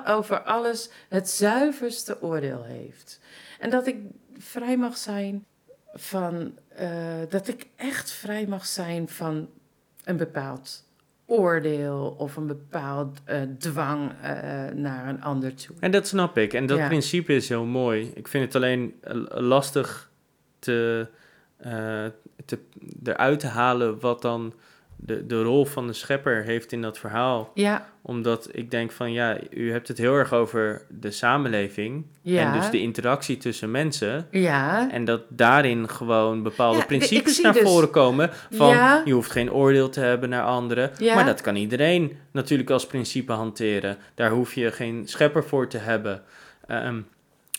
over 0.07 0.43
alles 0.43 0.91
het 1.09 1.31
zuiverste 1.31 2.23
oordeel 2.23 2.63
heeft. 2.65 3.21
En 3.59 3.71
dat 3.71 3.87
ik 3.87 3.97
vrij 4.39 4.77
mag 4.77 4.97
zijn 4.97 5.45
van, 5.93 6.59
eh, 6.69 7.21
dat 7.29 7.49
ik 7.49 7.67
echt 7.77 8.11
vrij 8.11 8.47
mag 8.47 8.67
zijn 8.67 9.09
van 9.09 9.49
een 10.05 10.17
bepaald 10.17 10.87
oordeel 11.31 12.15
of 12.19 12.37
een 12.37 12.47
bepaald 12.47 13.19
eh, 13.25 13.41
dwang 13.59 14.11
eh, 14.23 14.31
naar 14.75 15.09
een 15.09 15.23
ander 15.23 15.55
toe. 15.55 15.77
En 15.81 15.91
dat 15.91 16.07
snap 16.07 16.39
ik. 16.39 16.53
En 16.53 16.67
dat 16.67 16.79
Ja. 16.79 16.87
principe 16.87 17.35
is 17.35 17.49
heel 17.49 17.65
mooi. 17.65 18.11
Ik 18.15 18.29
vind 18.29 18.45
het 18.45 18.55
alleen 18.55 18.95
eh, 19.01 19.15
lastig 19.29 20.11
te, 20.59 21.07
te, 22.45 22.59
eruit 23.05 23.41
te 23.41 23.47
halen 23.47 24.01
wat 24.01 24.23
dan 24.23 24.53
de, 25.01 25.27
de 25.27 25.43
rol 25.43 25.65
van 25.65 25.87
de 25.87 25.93
schepper 25.93 26.43
heeft 26.43 26.73
in 26.73 26.83
dat 26.83 26.99
verhaal. 26.99 27.51
Ja, 27.55 27.89
Omdat 28.03 28.49
ik 28.53 28.71
denk 28.71 28.93
van 28.93 29.13
ja, 29.13 29.37
u 29.51 29.73
hebt 29.73 29.89
het 29.89 29.99
heel 29.99 30.15
erg 30.15 30.33
over 30.33 30.83
de 31.01 31.11
samenleving. 31.11 32.05
Ja. 32.23 32.47
En 32.55 32.61
dus 32.61 32.71
de 32.71 32.81
interactie 32.81 33.37
tussen 33.37 33.71
mensen. 33.71 34.27
ja, 34.31 34.91
En 34.91 35.05
dat 35.05 35.23
daarin 35.29 35.89
gewoon 35.89 36.43
bepaalde 36.43 36.79
Ja, 36.79 36.85
principes 36.85 37.41
naar 37.41 37.53
dus- 37.53 37.63
voren 37.63 37.91
komen. 37.91 38.31
Van 38.51 38.69
Ja. 38.69 39.03
je 39.05 39.13
hoeft 39.13 39.31
geen 39.31 39.53
oordeel 39.53 39.89
te 39.89 40.01
hebben 40.01 40.29
naar 40.29 40.45
anderen. 40.45 40.91
Ja. 40.99 41.15
Maar 41.15 41.25
dat 41.27 41.41
kan 41.41 41.57
iedereen 41.57 42.17
natuurlijk 42.31 42.71
als 42.71 42.87
principe 42.87 43.33
hanteren. 43.33 43.97
Daar 44.15 44.31
hoef 44.31 44.55
je 44.55 44.71
geen 44.73 45.03
schepper 45.09 45.45
voor 45.45 45.69
te 45.69 45.79
hebben. 45.79 46.23
Ehm, 46.67 47.01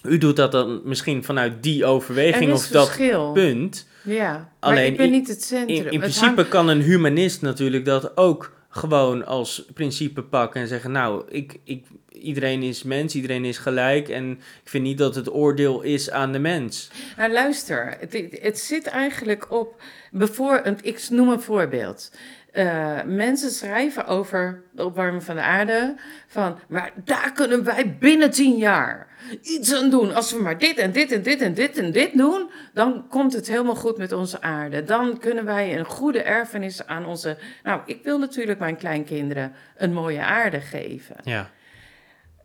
u 0.03 0.17
doet 0.17 0.35
dat 0.35 0.51
dan 0.51 0.81
misschien 0.83 1.23
vanuit 1.23 1.63
die 1.63 1.81
er 1.83 1.87
overweging 1.87 2.53
of 2.53 2.67
dat 2.67 2.97
punt. 3.33 3.87
Ja, 4.03 4.31
maar 4.31 4.47
Alleen 4.59 4.91
ik 4.91 4.97
ben 4.97 5.11
niet 5.11 5.27
het 5.27 5.43
centrum. 5.43 5.77
In, 5.77 5.83
in 5.85 5.91
Het 5.91 5.99
principe 5.99 6.25
hangt- 6.35 6.49
kan 6.49 6.67
een 6.67 6.81
humanist 6.81 7.41
natuurlijk 7.41 7.85
dat 7.85 8.17
ook 8.17 8.57
gewoon 8.69 9.25
als 9.25 9.65
principe 9.73 10.21
pakken 10.23 10.61
en 10.61 10.67
zeggen: 10.67 10.91
Nou, 10.91 11.23
ik, 11.29 11.59
ik, 11.63 11.85
iedereen 12.11 12.63
is 12.63 12.83
mens, 12.83 13.15
iedereen 13.15 13.45
is 13.45 13.57
gelijk. 13.57 14.09
En 14.09 14.31
ik 14.31 14.69
vind 14.69 14.83
niet 14.83 14.97
dat 14.97 15.15
het 15.15 15.33
oordeel 15.33 15.81
is 15.81 16.11
aan 16.11 16.31
de 16.31 16.39
mens. 16.39 16.89
Nou, 17.17 17.31
luister, 17.31 17.97
het, 17.99 18.27
het 18.41 18.59
zit 18.59 18.87
eigenlijk 18.87 19.51
op. 19.51 19.81
Bijvoorbeeld, 20.11 20.85
ik 20.85 21.07
noem 21.09 21.29
een 21.29 21.41
voorbeeld. 21.41 22.11
Eh, 22.51 23.03
mensen 23.03 23.51
schrijven 23.51 24.05
over 24.05 24.63
de 24.71 24.85
opwarming 24.85 25.23
van 25.23 25.35
de 25.35 25.41
aarde. 25.41 25.95
Van, 26.27 26.59
maar 26.67 26.91
daar 27.03 27.31
kunnen 27.31 27.63
wij 27.63 27.97
binnen 27.99 28.31
tien 28.31 28.57
jaar 28.57 29.07
iets 29.41 29.73
aan 29.73 29.89
doen. 29.89 30.13
Als 30.13 30.31
we 30.31 30.41
maar 30.41 30.57
dit 30.57 30.77
en 30.77 30.91
dit 30.91 31.11
en 31.11 31.21
dit 31.21 31.41
en 31.41 31.53
dit 31.53 31.77
en 31.77 31.91
dit 31.91 32.17
doen, 32.17 32.49
dan 32.73 33.07
komt 33.07 33.33
het 33.33 33.47
helemaal 33.47 33.75
goed 33.75 33.97
met 33.97 34.11
onze 34.11 34.41
aarde. 34.41 34.83
Dan 34.83 35.17
kunnen 35.17 35.45
wij 35.45 35.77
een 35.77 35.85
goede 35.85 36.21
erfenis 36.21 36.85
aan 36.87 37.05
onze. 37.05 37.37
Nou, 37.63 37.81
ik 37.85 38.03
wil 38.03 38.19
natuurlijk 38.19 38.59
mijn 38.59 38.77
kleinkinderen 38.77 39.53
een 39.77 39.93
mooie 39.93 40.21
aarde 40.21 40.61
geven. 40.61 41.15
Ja. 41.23 41.49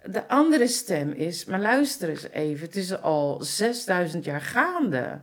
De 0.04 0.28
andere 0.28 0.66
stem 0.66 1.12
is, 1.12 1.44
maar 1.44 1.60
luister 1.60 2.08
eens 2.08 2.28
even, 2.28 2.66
het 2.66 2.76
is 2.76 3.00
al 3.00 3.42
6000 3.42 4.24
jaar 4.24 4.40
gaande 4.40 5.20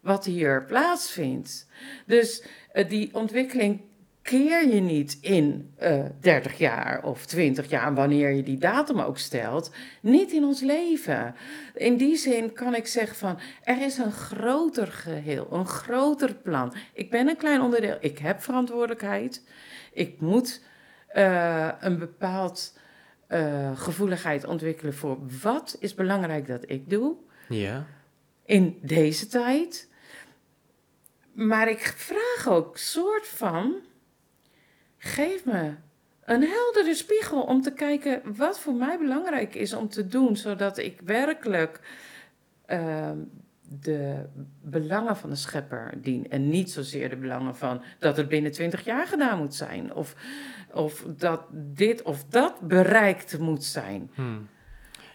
wat 0.00 0.24
hier 0.24 0.64
plaatsvindt. 0.64 1.66
Dus 2.06 2.42
eh, 2.72 2.88
die 2.88 3.14
ontwikkeling 3.14 3.80
keer 4.28 4.68
je 4.68 4.80
niet 4.80 5.18
in 5.20 5.72
eh 5.76 6.04
30 6.20 6.58
jaar 6.58 7.02
of 7.04 7.26
20 7.26 7.68
jaar, 7.70 7.94
wanneer 7.94 8.30
je 8.30 8.42
die 8.42 8.58
datum 8.58 9.00
ook 9.00 9.18
stelt, 9.18 9.70
niet 10.00 10.32
in 10.32 10.44
ons 10.44 10.60
leven. 10.60 11.34
In 11.74 11.96
die 11.96 12.16
zin 12.16 12.52
kan 12.52 12.74
ik 12.74 12.86
zeggen 12.86 13.16
van, 13.16 13.38
er 13.62 13.82
is 13.82 13.98
een 13.98 14.12
groter 14.12 14.86
geheel, 14.86 15.48
een 15.52 15.66
groter 15.66 16.34
plan. 16.34 16.74
Ik 16.92 17.10
ben 17.10 17.28
een 17.28 17.36
klein 17.36 17.60
onderdeel, 17.60 17.96
ik 18.00 18.18
heb 18.18 18.42
verantwoordelijkheid, 18.42 19.44
ik 19.92 20.20
moet 20.20 20.62
eh, 21.08 21.68
een 21.80 21.98
bepaald 21.98 22.78
eh, 23.26 23.78
gevoeligheid 23.80 24.44
ontwikkelen 24.46 24.94
voor 24.94 25.18
wat 25.42 25.76
is 25.80 25.94
belangrijk 25.94 26.46
dat 26.46 26.62
ik 26.66 26.90
doe 26.90 27.14
Ja. 27.48 27.86
in 28.44 28.78
deze 28.82 29.26
tijd. 29.26 29.88
Maar 31.32 31.68
ik 31.68 31.80
vraag 31.96 32.48
ook 32.54 32.76
soort 32.78 33.26
van, 33.28 33.74
geef 34.98 35.44
me 35.44 35.74
een 36.24 36.42
heldere 36.42 36.94
spiegel 36.94 37.42
om 37.42 37.62
te 37.62 37.72
kijken 37.72 38.22
wat 38.36 38.60
voor 38.60 38.74
mij 38.74 38.98
belangrijk 38.98 39.54
is 39.54 39.72
om 39.72 39.88
te 39.88 40.06
doen, 40.06 40.36
zodat 40.36 40.78
ik 40.78 41.00
werkelijk 41.04 41.80
ehm, 42.66 43.16
de 43.68 44.24
belangen 44.62 45.16
van 45.16 45.30
de 45.30 45.36
schepper 45.36 45.92
dien 45.96 46.30
en 46.30 46.48
niet 46.48 46.70
zozeer 46.70 47.08
de 47.08 47.16
belangen 47.16 47.56
van 47.56 47.82
dat 47.98 48.16
het 48.16 48.28
binnen 48.28 48.52
20 48.52 48.84
jaar 48.84 49.06
gedaan 49.06 49.38
moet 49.38 49.54
zijn 49.54 49.94
of, 49.94 50.14
of 50.72 51.04
dat 51.16 51.42
dit 51.52 52.02
of 52.02 52.24
dat 52.24 52.60
bereikt 52.60 53.38
moet 53.38 53.64
zijn. 53.64 54.10
Hmm. 54.14 54.48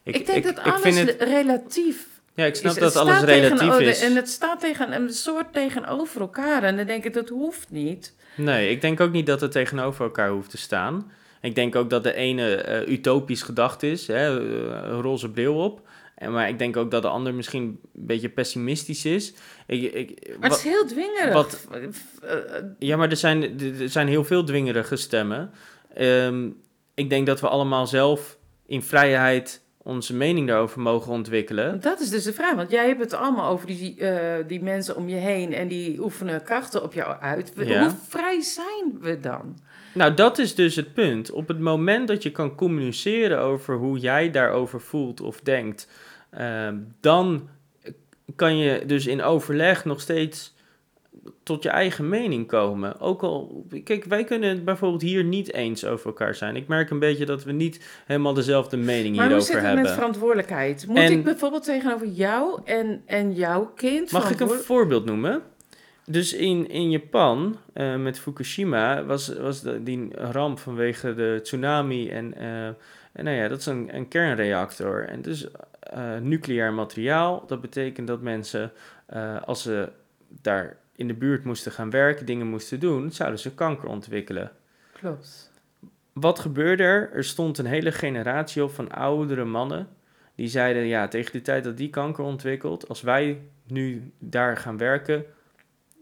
Ik, 0.04 0.26
denk 0.26 0.44
dat 0.44 0.60
alles 0.60 0.82
vind 0.82 1.10
het, 1.10 1.22
relatief 1.22 2.13
ja, 2.36 2.46
ik 2.46 2.56
snap 2.56 2.72
is. 2.74 2.80
dat 2.80 2.96
alles 2.96 3.22
relatief 3.22 3.58
tegenover- 3.58 3.82
is. 3.82 4.02
En 4.02 4.16
het 4.16 4.30
staat 4.30 4.60
tegen 4.60 4.94
een 4.94 5.10
soort 5.14 5.54
tegenover 5.54 6.22
elkaar. 6.22 6.64
En 6.64 6.78
dan 6.78 6.86
denk 6.86 7.04
ik, 7.06 7.14
dat 7.14 7.30
hoeft 7.30 7.72
niet. 7.72 8.16
Nee, 8.36 8.70
ik 8.70 8.82
denk 8.82 9.00
ook 9.00 9.12
niet 9.12 9.26
dat 9.26 9.42
het 9.42 9.52
tegenover 9.52 10.04
elkaar 10.06 10.30
hoeft 10.30 10.50
te 10.50 10.58
staan. 10.58 11.12
Ik 11.42 11.56
denk 11.56 11.76
ook 11.76 11.90
dat 11.90 12.04
de 12.04 12.14
ene 12.14 12.56
eh, 12.56 12.92
utopisch 12.94 13.42
gedacht 13.42 13.84
is, 13.84 14.08
hè, 14.08 14.40
eh, 14.40 15.00
roze 15.02 15.30
bril 15.30 15.56
op. 15.56 15.82
En, 16.16 16.32
maar 16.32 16.50
ik 16.50 16.60
denk 16.60 16.78
ook 16.78 16.92
dat 16.92 17.02
de 17.02 17.08
ander 17.08 17.34
misschien 17.34 17.64
een 17.64 17.80
beetje 18.06 18.30
pessimistisch 18.30 19.06
is. 19.06 19.34
Ik, 19.68 19.94
ik, 19.94 20.36
Maar 20.40 20.50
het 20.50 20.58
is 20.58 20.64
heel 20.64 20.86
dwingerig. 20.86 21.34
wat- 21.34 21.68
eh, 22.22 22.36
ja, 22.80 22.98
maar 22.98 23.10
er 23.10 23.18
zijn, 23.18 23.60
er 23.80 23.90
zijn 23.90 24.08
heel 24.08 24.24
veel 24.24 24.44
dwingerige 24.44 24.96
stemmen. 24.96 25.52
Ehm, 25.94 26.50
ik 26.94 27.10
denk 27.10 27.26
dat 27.28 27.40
we 27.42 27.48
allemaal 27.48 27.88
zelf 27.88 28.38
in 28.66 28.82
vrijheid 28.82 29.62
onze 29.84 30.16
mening 30.16 30.48
daarover 30.48 30.80
mogen 30.80 31.12
ontwikkelen. 31.12 31.82
Dat 31.82 32.00
is 32.00 32.10
dus 32.10 32.24
de 32.24 32.34
vraag, 32.34 32.56
want 32.56 32.72
jij 32.72 32.88
hebt 32.88 33.00
het 33.00 33.14
allemaal 33.14 33.50
over 33.50 33.68
die, 33.68 33.96
eh, 33.98 34.48
die 34.48 34.64
mensen 34.64 34.96
om 34.96 35.10
je 35.10 35.16
heen 35.16 35.54
en 35.54 35.68
die 35.68 36.04
oefenen 36.04 36.44
krachten 36.44 36.84
op 36.84 36.94
jou 36.94 37.20
uit. 37.20 37.54
Ja. 37.56 37.82
Hoe 37.82 37.92
vrij 38.08 38.42
zijn 38.42 38.98
we 39.02 39.20
dan? 39.20 39.58
Nou, 39.94 40.14
dat 40.14 40.38
is 40.38 40.56
dus 40.56 40.76
het 40.76 40.94
punt. 40.94 41.32
Op 41.32 41.48
het 41.48 41.60
moment 41.60 42.08
dat 42.08 42.24
je 42.24 42.32
kan 42.32 42.56
communiceren 42.56 43.40
over 43.40 43.76
hoe 43.76 43.98
jij 43.98 44.32
daarover 44.32 44.82
voelt 44.82 45.22
of 45.22 45.40
denkt, 45.40 45.88
ehm, 46.30 46.78
dan 47.00 47.50
kan 48.36 48.58
je 48.58 48.86
dus 48.86 49.08
in 49.08 49.24
overleg 49.24 49.86
nog 49.86 50.02
steeds 50.02 50.53
tot 51.44 51.64
je 51.64 51.70
eigen 51.70 52.10
mening 52.10 52.48
komen. 52.48 53.00
Ook 53.00 53.24
al, 53.24 53.66
kijk, 53.84 54.04
wij 54.06 54.24
kunnen 54.24 54.50
het 54.50 54.66
bijvoorbeeld 54.66 55.02
hier 55.02 55.24
niet 55.24 55.54
eens 55.54 55.86
over 55.86 56.06
elkaar 56.06 56.36
zijn. 56.36 56.56
Ik 56.56 56.68
merk 56.68 56.90
een 56.90 57.00
beetje 57.00 57.26
dat 57.26 57.44
we 57.44 57.52
niet 57.52 58.02
helemaal 58.06 58.34
dezelfde 58.34 58.78
mening 58.78 59.16
Maar 59.16 59.26
hoe 59.26 59.34
hierover 59.34 59.46
zit 59.46 59.56
het 59.56 59.66
hebben. 59.66 59.84
met 59.84 59.94
verantwoordelijkheid? 59.94 60.88
Moet 60.88 60.98
En- 60.98 61.12
ik 61.12 61.24
bijvoorbeeld 61.24 61.64
tegenover 61.64 62.08
jou 62.08 62.62
en, 62.66 63.02
en 63.06 63.34
jouw 63.34 63.72
kind... 63.76 64.12
Mag 64.12 64.32
ik 64.32 64.40
een 64.40 64.50
voorbeeld 64.50 65.06
noemen? 65.06 65.42
Dus 66.06 66.34
in, 66.34 66.70
in 66.70 66.90
Japan, 66.90 67.58
eh, 67.74 67.96
met 67.96 68.20
Fukushima, 68.20 69.04
was, 69.04 69.38
was 69.38 69.62
de, 69.62 69.84
die 69.84 70.08
ramp 70.16 70.60
vanwege 70.60 71.14
de 71.14 71.40
tsunami. 71.44 72.10
En, 72.10 72.34
eh, 72.34 72.66
en 73.12 73.24
nou 73.24 73.38
ja, 73.38 73.48
dat 73.48 73.60
is 73.60 73.66
een, 73.66 73.96
een 73.96 74.08
kernreactor. 74.08 75.08
En 75.08 75.22
dus 75.22 75.48
eh, 75.80 76.18
nucleair 76.22 76.74
materiaal. 76.74 77.44
Dat 77.48 77.62
betekent 77.62 78.08
dat 78.08 78.22
mensen, 78.22 78.72
als 79.46 79.62
ze 79.62 79.90
daar 80.42 80.78
in 81.04 81.10
de 81.10 81.20
buurt 81.20 81.44
moesten 81.44 81.72
gaan 81.72 81.90
werken, 81.90 82.26
dingen 82.26 82.48
moesten 82.48 82.80
doen, 82.80 83.12
zouden 83.12 83.40
ze 83.40 83.54
kanker 83.54 83.90
ontwikkelen. 83.90 84.52
Klopt. 84.94 85.52
Wat 86.14 86.40
gebeurde 86.40 86.84
er? 86.84 87.12
Er 87.14 87.24
stond 87.24 87.58
een 87.58 87.66
hele 87.66 87.92
generatie 87.92 88.64
op 88.64 88.72
van 88.72 88.92
oudere 88.92 89.46
mannen. 89.46 89.88
Die 90.36 90.48
zeiden, 90.48 90.86
ja, 90.86 91.08
tegen 91.08 91.32
de 91.32 91.42
tijd 91.42 91.64
dat 91.64 91.78
die 91.78 91.90
kanker 91.90 92.24
ontwikkelt, 92.24 92.88
als 92.88 93.02
wij 93.02 93.42
nu 93.68 94.12
daar 94.20 94.58
gaan 94.58 94.78
werken, 94.78 95.26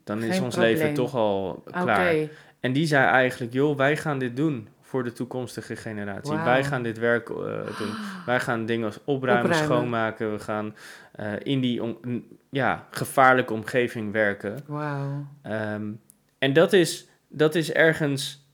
dan 0.03 0.23
is 0.23 0.39
ons 0.39 0.55
probleem. 0.55 0.73
leven 0.77 0.93
toch 0.93 1.15
al 1.15 1.63
klaar. 1.71 2.15
En 2.59 2.73
die 2.73 2.85
zei 2.85 3.05
eigenlijk, 3.05 3.53
joh, 3.53 3.77
wij 3.77 3.97
gaan 3.97 4.19
dit 4.19 4.35
doen 4.35 4.67
voor 4.91 5.03
de 5.03 5.11
toekomstige 5.13 5.75
generatie. 5.75 6.37
Wij 6.37 6.63
gaan 6.63 6.83
dit 6.83 6.97
werk 6.97 7.29
eh, 7.29 7.35
doen. 7.77 7.93
Wij 8.25 8.39
gaan 8.39 8.65
dingen 8.65 8.85
als 8.85 8.99
opruimen, 9.05 9.45
Opruimen. 9.45 9.75
schoonmaken. 9.75 10.31
We 10.31 10.39
gaan 10.39 10.75
eh, 11.11 11.33
in 11.43 11.61
die 11.61 11.83
om- 11.83 12.25
ja, 12.49 12.87
gevaarlijke 12.91 13.53
omgeving 13.53 14.11
werken. 14.11 14.59
Wauw. 14.65 15.25
Ehm, 15.41 15.91
en 16.37 16.53
dat 16.53 16.73
is, 16.73 17.07
dat 17.27 17.55
is 17.55 17.71
ergens, 17.71 18.47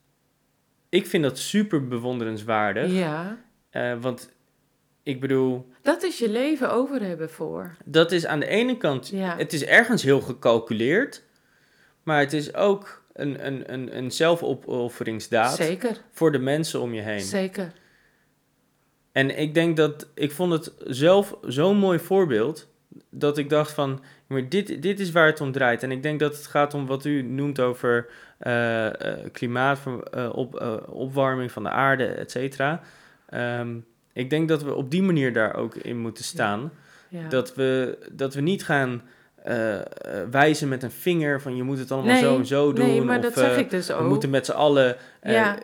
ik 0.90 1.06
vind 1.08 1.24
dat 1.24 1.38
super 1.38 1.88
bewonderenswaardig. 1.88 2.92
Ja, 2.92 3.38
Eh, 3.70 3.94
want 4.02 4.34
ik 5.04 5.20
bedoel, 5.22 5.72
dat 5.82 6.04
is 6.04 6.20
je 6.20 6.30
leven 6.30 6.72
over 6.72 7.02
hebben 7.02 7.30
voor. 7.30 7.76
dat 7.86 8.12
is 8.12 8.26
aan 8.26 8.40
de 8.40 8.48
ene 8.48 8.78
kant, 8.78 9.08
Ja. 9.08 9.36
het 9.38 9.54
is 9.54 9.66
ergens 9.66 10.04
heel 10.04 10.22
gecalculeerd, 10.22 11.24
maar 12.04 12.20
het 12.20 12.34
is 12.34 12.54
ook 12.56 13.06
een, 13.18 13.46
een, 13.46 13.74
een, 13.74 13.98
een 13.98 14.12
zelfopofferingsdaad 14.12 15.56
Zeker, 15.56 15.98
voor 16.12 16.32
de 16.32 16.40
mensen 16.40 16.82
om 16.82 16.94
je 16.94 17.02
heen. 17.02 17.22
zeker. 17.22 17.72
En 19.12 19.40
ik 19.40 19.54
denk 19.54 19.78
dat, 19.78 20.08
ik 20.14 20.32
vond 20.32 20.52
het 20.52 20.74
zelf 20.86 21.38
zo'n 21.42 21.78
mooi 21.78 22.00
voorbeeld, 22.00 22.68
dat 23.10 23.38
ik 23.38 23.50
dacht 23.50 23.72
van, 23.72 24.04
maar 24.28 24.50
dit, 24.50 24.82
dit 24.82 25.00
is 25.00 25.12
waar 25.12 25.26
het 25.26 25.42
om 25.42 25.52
draait. 25.52 25.84
En 25.84 25.92
ik 25.92 26.04
denk 26.04 26.20
dat 26.20 26.36
het 26.36 26.48
gaat 26.48 26.74
om 26.74 26.86
wat 26.86 27.06
u 27.06 27.22
noemt 27.22 27.60
over 27.60 28.10
eh, 28.38 28.86
eh, 28.86 29.32
klimaat, 29.32 29.80
eh, 30.12 30.30
op, 30.34 30.82
opwarming 30.90 31.52
van 31.52 31.64
de 31.64 31.70
aarde, 31.70 32.06
et 32.06 32.32
cetera. 32.32 32.82
Ehm, 33.30 33.78
ik 34.14 34.30
denk 34.30 34.48
dat 34.48 34.64
we 34.64 34.74
op 34.74 34.92
die 34.92 35.04
manier 35.04 35.34
daar 35.34 35.56
ook 35.56 35.76
in 35.76 35.98
moeten 35.98 36.24
staan. 36.24 36.72
Ja. 37.10 37.30
Dat, 37.30 37.56
we, 37.56 37.98
dat 38.12 38.34
we 38.34 38.42
niet 38.42 38.66
gaan 38.66 39.02
eh, 39.48 39.76
eh, 39.76 39.84
wijzen 40.32 40.68
met 40.68 40.84
een 40.84 40.92
vinger 40.92 41.42
van 41.42 41.56
je 41.56 41.64
moet 41.64 41.78
het 41.80 41.92
allemaal 41.92 42.12
Nee, 42.14 42.22
zo 42.22 42.38
en 42.38 42.46
zo 42.46 42.74
doen. 42.74 42.86
nee, 42.86 43.02
maar 43.02 43.18
of, 43.18 43.24
dat 43.24 43.34
zeg 43.34 43.52
eh, 43.52 43.58
ik 43.58 43.70
dus 43.70 43.88
we 43.88 43.94
ook. 43.94 44.08
moeten 44.08 44.30
met 44.30 44.46
z'n 44.46 44.52
allen 44.52 44.96
Ja. 45.24 45.58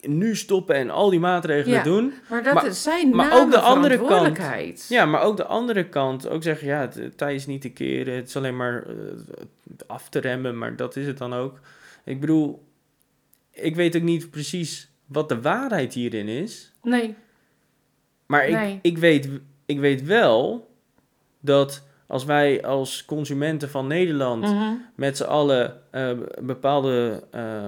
nu 0.00 0.36
stoppen 0.36 0.74
en 0.74 0.90
al 0.90 1.10
die 1.10 1.20
maatregelen 1.20 1.76
Ja. 1.78 1.82
doen. 1.84 2.12
Maar 2.30 2.42
dat 2.42 2.54
Maar- 2.54 2.66
is 2.66 2.82
zijn 2.82 3.16
maar 3.16 3.40
ook 3.40 3.50
de 3.50 3.58
andere 3.58 4.04
kant-. 4.06 4.86
Ja, 4.88 5.04
maar 5.06 5.22
ook 5.22 5.36
de 5.36 5.44
andere 5.44 5.88
kant, 5.88 6.28
ook 6.28 6.42
zeggen, 6.42 6.66
ja, 6.66 6.80
het, 6.80 6.94
het 6.94 7.16
tij 7.18 7.34
is 7.34 7.46
niet 7.46 7.60
te 7.60 7.70
keren, 7.70 8.14
het 8.14 8.28
is 8.28 8.36
alleen 8.36 8.56
maar 8.56 8.84
af 9.86 10.08
te 10.08 10.18
remmen, 10.18 10.58
maar 10.58 10.76
dat 10.76 10.96
is 10.96 11.06
het 11.06 11.18
dan 11.18 11.34
ook. 11.34 11.60
Ik 12.04 12.20
bedoel, 12.20 12.64
ik 13.50 13.74
weet 13.76 13.96
ook 13.96 14.02
niet 14.02 14.30
precies 14.30 14.90
wat 15.06 15.28
de 15.28 15.40
waarheid 15.40 15.94
hierin 15.94 16.28
is, 16.28 16.72
Nee, 16.82 17.14
maar 18.26 18.48
ik, 18.48 18.78
ik, 18.82 18.98
weet, 18.98 19.28
ik 19.66 19.78
weet 19.80 20.02
wel 20.04 20.68
dat 21.40 21.82
als 22.06 22.24
wij 22.24 22.64
als 22.64 23.04
consumenten 23.04 23.70
van 23.70 23.86
Nederland 23.86 24.42
mhm. 24.42 24.72
met 24.94 25.16
z'n 25.16 25.22
allen 25.24 25.80
eh, 25.90 26.10
bepaalde 26.40 27.22
eh, 27.30 27.66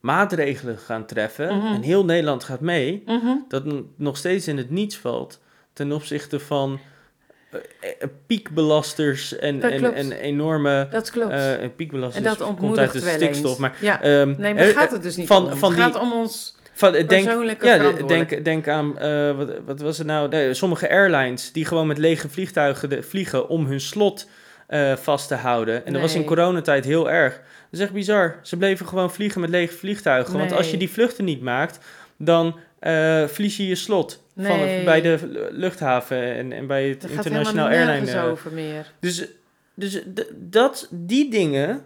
maatregelen 0.00 0.78
gaan 0.78 1.06
treffen 1.06 1.56
Mhm. 1.56 1.66
en 1.74 1.82
heel 1.82 2.04
Nederland 2.04 2.44
gaat 2.44 2.60
mee, 2.60 3.02
Mhm. 3.06 3.36
dat 3.48 3.64
nog 3.96 4.16
steeds 4.16 4.48
in 4.48 4.56
het 4.56 4.70
niets 4.70 4.96
valt 4.96 5.40
ten 5.72 5.92
opzichte 5.92 6.40
van 6.40 6.78
eh, 7.50 7.60
piekbelasters 8.26 9.36
en, 9.38 9.62
en, 9.62 9.94
en 9.94 10.12
enorme 10.12 10.88
dat 10.90 11.10
klopt. 11.10 11.30
eh, 11.32 11.62
en 11.62 11.74
piekbelasters 11.74 12.24
dat 12.24 12.54
komt 12.56 12.78
uit 12.78 12.92
de 12.92 13.00
stikstof, 13.00 13.58
maar 13.58 13.76
ja. 13.80 14.02
ehm, 14.02 14.34
Nee, 14.38 14.54
maar 14.54 14.64
gaat 14.64 14.90
het 14.90 15.02
dus 15.02 15.16
niet 15.16 15.26
van- 15.26 15.50
om. 15.50 15.56
van 15.56 15.68
het 15.72 15.78
die- 15.82 15.92
gaat 15.92 16.02
om 16.02 16.12
ons 16.12 16.56
van, 16.80 16.92
denk, 16.92 17.24
ja, 17.62 17.92
denk, 18.06 18.44
denk 18.44 18.68
aan, 18.68 18.98
eh, 18.98 19.36
wat, 19.36 19.48
wat 19.66 19.80
was 19.80 19.98
het 19.98 20.06
nou? 20.06 20.28
Nee, 20.28 20.54
sommige 20.54 20.90
airlines 20.90 21.52
die 21.52 21.64
gewoon 21.64 21.86
met 21.86 21.98
lege 21.98 22.28
vliegtuigen 22.28 22.88
de- 22.88 23.02
vliegen 23.02 23.48
om 23.48 23.66
hun 23.66 23.80
slot 23.80 24.28
eh, 24.66 24.96
vast 24.96 25.28
te 25.28 25.34
houden. 25.34 25.86
En 25.86 25.92
dat 25.92 26.02
was 26.02 26.14
in 26.14 26.24
coronatijd 26.24 26.84
heel 26.84 27.10
erg. 27.10 27.32
Dat 27.34 27.42
is 27.70 27.80
echt 27.80 27.92
bizar. 27.92 28.38
Ze 28.42 28.56
bleven 28.56 28.86
gewoon 28.86 29.10
vliegen 29.10 29.40
met 29.40 29.50
lege 29.50 29.74
vliegtuigen. 29.76 30.38
Want 30.38 30.52
als 30.52 30.70
je 30.70 30.76
die 30.76 30.90
vluchten 30.90 31.24
niet 31.24 31.40
maakt, 31.42 31.78
dan 32.16 32.58
eh 32.78 33.24
verlies 33.26 33.56
je 33.56 33.66
je 33.66 33.74
slot. 33.74 34.22
Van, 34.36 34.58
bij 34.84 35.00
de 35.00 35.48
luchthaven 35.50 36.22
en, 36.34 36.52
en 36.52 36.66
bij 36.66 36.88
het 36.88 37.02
gaat 37.02 37.24
internationaal 37.24 37.68
helemaal 37.68 37.94
airline. 37.94 38.20
over 38.30 38.52
meer. 38.52 38.92
dus 39.00 39.26
dus 39.74 40.02
dat, 40.36 40.88
die 40.90 41.30
dingen, 41.30 41.82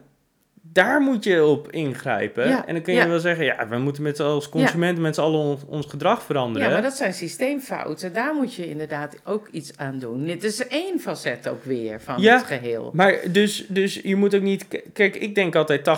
daar 0.73 1.01
moet 1.01 1.25
je 1.25 1.45
op 1.45 1.71
ingrijpen. 1.73 2.49
Ja, 2.49 2.67
En 2.67 2.75
dan 2.75 2.83
kun 2.83 2.95
je 2.95 3.01
ja. 3.01 3.09
wel 3.09 3.19
zeggen, 3.19 3.45
ja, 3.45 3.69
we 3.69 3.79
moeten 3.79 4.03
met, 4.03 4.21
als 4.21 4.49
consumenten 4.49 5.03
met 5.03 5.15
z'n 5.15 5.21
allen 5.21 5.41
ons, 5.41 5.61
ons 5.67 5.87
gedrag 5.87 6.23
veranderen. 6.23 6.69
Ja, 6.69 6.73
maar 6.75 6.83
dat 6.83 6.97
zijn 6.97 7.15
systeemfouten. 7.15 8.13
Daar 8.13 8.35
moet 8.35 8.55
je 8.55 8.69
inderdaad 8.69 9.17
ook 9.25 9.49
iets 9.51 9.77
aan 9.77 9.99
doen. 9.99 10.25
Dit 10.25 10.45
is 10.45 10.67
één 10.67 11.01
facet 11.01 11.49
ook 11.49 11.65
weer 11.65 12.01
van 12.01 12.21
Ja. 12.21 12.37
het 12.37 12.45
geheel. 12.47 12.91
Maar 12.95 13.19
dus, 13.33 13.67
dus 13.69 14.01
je 14.03 14.17
moet 14.17 14.35
ook 14.35 14.43
niet... 14.43 14.67
Kijk, 14.93 15.17
ik 15.17 15.35
denk 15.35 15.55
altijd 15.57 15.89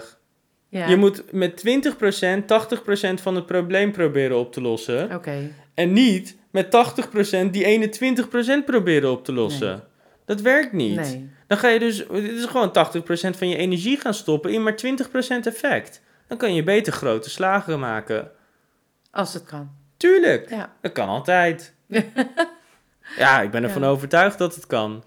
80-20. 0.00 0.18
Ja. 0.68 0.88
Je 0.88 0.96
moet 0.96 1.32
met 1.32 1.62
20% 1.66 2.40
80% 2.40 3.22
van 3.22 3.34
het 3.34 3.46
probleem 3.46 3.92
proberen 3.92 4.38
op 4.38 4.52
te 4.52 4.60
lossen. 4.60 5.14
Oké. 5.14 5.50
En 5.74 5.92
niet 5.92 6.36
met 6.50 6.66
80% 7.46 7.50
die 7.50 7.64
ene 7.64 7.88
20% 8.62 8.64
proberen 8.64 9.10
op 9.10 9.24
te 9.24 9.32
lossen. 9.32 9.68
Nee. 9.68 9.80
Dat 10.26 10.40
werkt 10.40 10.72
niet. 10.72 10.96
Nee. 10.96 11.30
Dan 11.46 11.58
ga 11.58 11.68
je 11.68 11.78
dus... 11.78 11.96
Dit 12.08 12.30
is 12.32 12.44
gewoon 12.44 12.68
80% 12.68 13.36
van 13.36 13.48
je 13.48 13.56
energie 13.56 14.00
gaan 14.00 14.14
stoppen 14.14 14.52
in 14.52 14.62
maar 14.62 14.74
20% 14.74 14.76
effect. 15.42 16.00
Dan 16.28 16.38
kan 16.38 16.54
je 16.54 16.62
beter 16.62 16.92
grote 16.92 17.30
slagen 17.30 17.78
maken. 17.80 18.30
Als 19.10 19.34
het 19.34 19.44
kan. 19.44 19.70
Tuurlijk, 19.96 20.50
Ja. 20.50 20.72
dat 20.80 20.92
kan 20.92 21.08
altijd. 21.08 21.74
ja, 23.18 23.40
ik 23.40 23.50
ben 23.50 23.62
ervan 23.62 23.82
Ja. 23.82 23.88
overtuigd 23.88 24.38
dat 24.38 24.54
het 24.54 24.66
kan. 24.66 25.04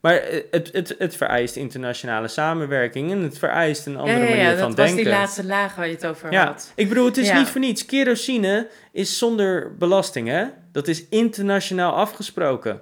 Maar 0.00 0.14
eh, 0.16 0.42
het, 0.50 0.72
het, 0.72 0.94
het 0.98 1.16
vereist 1.16 1.56
internationale 1.56 2.28
samenwerking 2.28 3.10
en 3.12 3.22
het 3.22 3.38
vereist 3.38 3.86
een 3.86 3.96
andere 3.96 4.18
ja, 4.18 4.24
ja, 4.24 4.28
ja, 4.30 4.34
manier 4.36 4.50
dat 4.50 4.58
van 4.58 4.66
was 4.74 4.76
denken. 4.76 4.96
die 5.04 5.12
laatste 5.12 5.44
laag 5.44 5.74
waar 5.74 5.86
je 5.86 5.94
het 5.94 6.06
over 6.06 6.32
ja, 6.32 6.46
had. 6.46 6.72
ik 6.74 6.88
bedoel, 6.88 7.04
het 7.04 7.16
is 7.16 7.26
Ja. 7.28 7.38
niet 7.38 7.48
voor 7.48 7.60
niets. 7.60 7.84
Kerosine 7.86 8.68
is 8.92 9.18
zonder 9.18 9.76
belasting, 9.76 10.28
hè? 10.28 10.44
Dat 10.72 10.88
is 10.88 11.08
internationaal 11.08 11.92
afgesproken. 11.94 12.80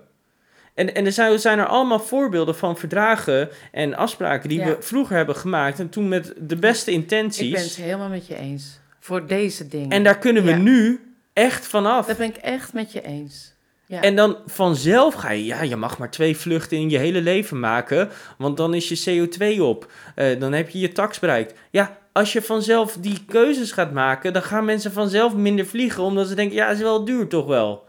En, 0.76 0.94
en 0.94 1.06
er 1.06 1.12
zijn, 1.12 1.38
zijn 1.38 1.58
er 1.58 1.66
allemaal 1.66 2.00
voorbeelden 2.00 2.56
van 2.56 2.76
verdragen 2.76 3.48
en 3.72 3.94
afspraken 3.94 4.48
die 4.48 4.58
Ja. 4.58 4.64
we 4.66 4.76
vroeger 4.80 5.16
hebben 5.16 5.36
gemaakt. 5.36 5.78
En 5.78 5.88
toen 5.88 6.08
met 6.08 6.32
de 6.38 6.56
beste 6.56 6.90
intenties. 6.90 7.46
Ik 7.48 7.52
ben 7.54 7.62
het 7.62 7.76
helemaal 7.76 8.08
met 8.08 8.26
je 8.26 8.36
eens. 8.36 8.80
Voor 9.00 9.26
deze 9.26 9.68
dingen. 9.68 9.90
En 9.90 10.02
daar 10.04 10.18
kunnen 10.18 10.42
we 10.44 10.50
Ja. 10.50 10.56
nu 10.56 11.00
echt 11.32 11.66
vanaf. 11.66 12.06
Dat 12.06 12.16
ben 12.16 12.28
ik 12.28 12.36
echt 12.36 12.72
met 12.72 12.92
je 12.92 13.02
eens. 13.02 13.54
Ja. 13.86 14.00
En 14.00 14.16
dan 14.16 14.36
vanzelf 14.46 15.14
ga 15.14 15.30
je, 15.30 15.44
ja, 15.44 15.62
je 15.62 15.76
mag 15.76 15.98
maar 15.98 16.10
twee 16.10 16.36
vluchten 16.36 16.76
in 16.78 16.90
je 16.90 16.98
hele 16.98 17.20
leven 17.20 17.60
maken, 17.60 18.08
want 18.38 18.56
dan 18.56 18.74
is 18.74 18.88
je 18.88 19.28
CO2 19.28 19.60
op. 19.62 19.90
Eh, 20.14 20.40
dan 20.40 20.52
heb 20.52 20.68
je 20.68 20.78
je 20.78 20.92
tax 20.92 21.18
bereikt. 21.18 21.58
Ja, 21.70 21.98
als 22.12 22.32
je 22.32 22.42
vanzelf 22.42 22.96
die 23.00 23.24
keuzes 23.26 23.72
gaat 23.72 23.92
maken, 23.92 24.32
dan 24.32 24.42
gaan 24.42 24.64
mensen 24.64 24.92
vanzelf 24.92 25.34
minder 25.34 25.66
vliegen, 25.66 26.02
omdat 26.02 26.28
ze 26.28 26.34
denken, 26.34 26.56
ja, 26.56 26.68
is 26.68 26.78
wel 26.80 27.04
duur 27.04 27.28
toch 27.28 27.46
wel. 27.46 27.84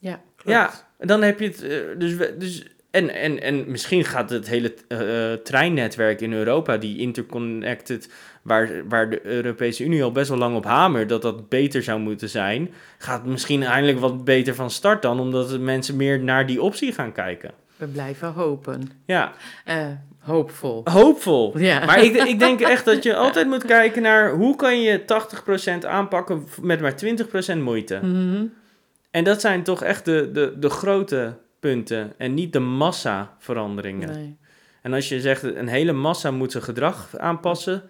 ja, 0.00 0.20
Ja, 0.44 0.70
dan 1.06 1.22
heb 1.22 1.40
je 1.40 1.46
het. 1.46 1.62
eh, 1.62 1.78
dus, 1.98 2.16
dus, 2.38 2.62
en, 2.90 3.14
en, 3.14 3.42
en 3.42 3.64
misschien 3.70 4.04
gaat 4.04 4.30
het 4.30 4.48
hele 4.48 4.74
eh, 4.88 5.32
treinnetwerk 5.32 6.20
in 6.20 6.32
Europa, 6.32 6.76
die 6.76 6.98
interconnected, 6.98 8.08
waar, 8.42 8.68
waar 8.88 9.10
de 9.10 9.26
Europese 9.26 9.84
Unie 9.84 10.02
al 10.02 10.12
best 10.12 10.28
wel 10.28 10.38
lang 10.38 10.56
op 10.56 10.64
hamert, 10.64 11.08
dat 11.08 11.22
dat 11.22 11.48
beter 11.48 11.82
zou 11.82 12.00
moeten 12.00 12.28
zijn, 12.28 12.70
gaat 12.98 13.26
misschien 13.26 13.62
eindelijk 13.62 13.98
wat 13.98 14.24
beter 14.24 14.54
van 14.54 14.70
start 14.70 15.02
dan, 15.02 15.20
omdat 15.20 15.58
mensen 15.58 15.96
meer 15.96 16.20
naar 16.20 16.46
die 16.46 16.62
optie 16.62 16.92
gaan 16.92 17.12
kijken. 17.12 17.50
We 17.76 17.86
blijven 17.86 18.32
hopen. 18.32 18.90
Ja, 19.06 19.32
Eh, 19.64 19.86
hoopvol. 20.18 20.80
hoopvol. 20.84 21.58
Ja. 21.58 21.84
Maar 21.84 22.04
ik, 22.04 22.16
ik 22.16 22.38
denk 22.38 22.60
echt 22.60 22.84
dat 22.84 23.02
je 23.02 23.16
altijd 23.24 23.46
moet 23.46 23.64
kijken 23.64 24.02
naar 24.02 24.30
hoe 24.32 24.56
kan 24.56 24.80
je 24.80 25.00
80% 25.82 25.86
aanpakken 25.86 26.44
met 26.62 26.80
maar 26.80 26.94
20% 27.56 27.58
moeite. 27.62 27.98
Mhm. 28.02 28.44
En 29.14 29.24
dat 29.24 29.40
zijn 29.40 29.62
toch 29.62 29.82
echt 29.82 30.04
de, 30.04 30.30
de, 30.32 30.58
de 30.58 30.70
grote 30.70 31.38
punten 31.60 32.12
en 32.18 32.34
niet 32.34 32.52
de 32.52 32.58
massa-veranderingen. 32.58 34.08
Nee. 34.08 34.38
En 34.82 34.92
als 34.92 35.08
je 35.08 35.20
zegt 35.20 35.42
een 35.42 35.68
hele 35.68 35.92
massa 35.92 36.30
moet 36.30 36.52
zijn 36.52 36.62
gedrag 36.62 37.16
aanpassen, 37.18 37.82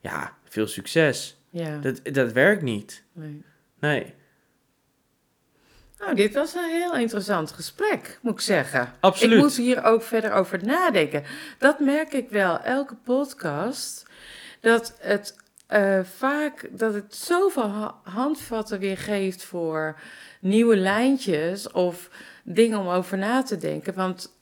ja, 0.00 0.32
veel 0.44 0.66
succes. 0.66 1.36
Ja. 1.50 1.78
Dat, 1.78 2.00
dat 2.14 2.32
werkt 2.32 2.62
niet. 2.62 3.04
nee. 3.12 3.44
Nee, 3.80 4.14
Nou, 5.98 6.14
dit 6.14 6.34
was 6.34 6.54
een 6.54 6.70
heel 6.70 6.96
interessant 6.96 7.52
gesprek, 7.52 8.18
moet 8.22 8.32
ik 8.32 8.40
zeggen. 8.40 8.92
absoluut. 9.00 9.36
Ik 9.36 9.42
moet 9.42 9.56
hier 9.56 9.84
ook 9.84 10.02
verder 10.02 10.32
over 10.32 10.64
nadenken. 10.64 11.22
Dat 11.58 11.78
merk 11.80 12.12
ik 12.12 12.30
wel, 12.30 12.60
elke 12.60 12.94
podcast, 12.94 14.06
dat 14.60 14.96
het 15.00 15.36
eh, 15.66 16.00
vaak, 16.04 16.68
dat 16.70 16.94
het 16.94 17.14
zoveel 17.14 17.68
ha- 17.70 17.94
handvatten 18.02 18.78
weer 18.78 18.98
geeft 18.98 19.44
voor 19.44 19.98
nieuwe 20.48 20.76
lijntjes 20.76 21.70
of 21.70 22.08
dingen 22.44 22.78
om 22.78 22.88
over 22.88 23.18
na 23.18 23.42
te 23.42 23.56
denken. 23.56 23.94
Want 23.94 24.32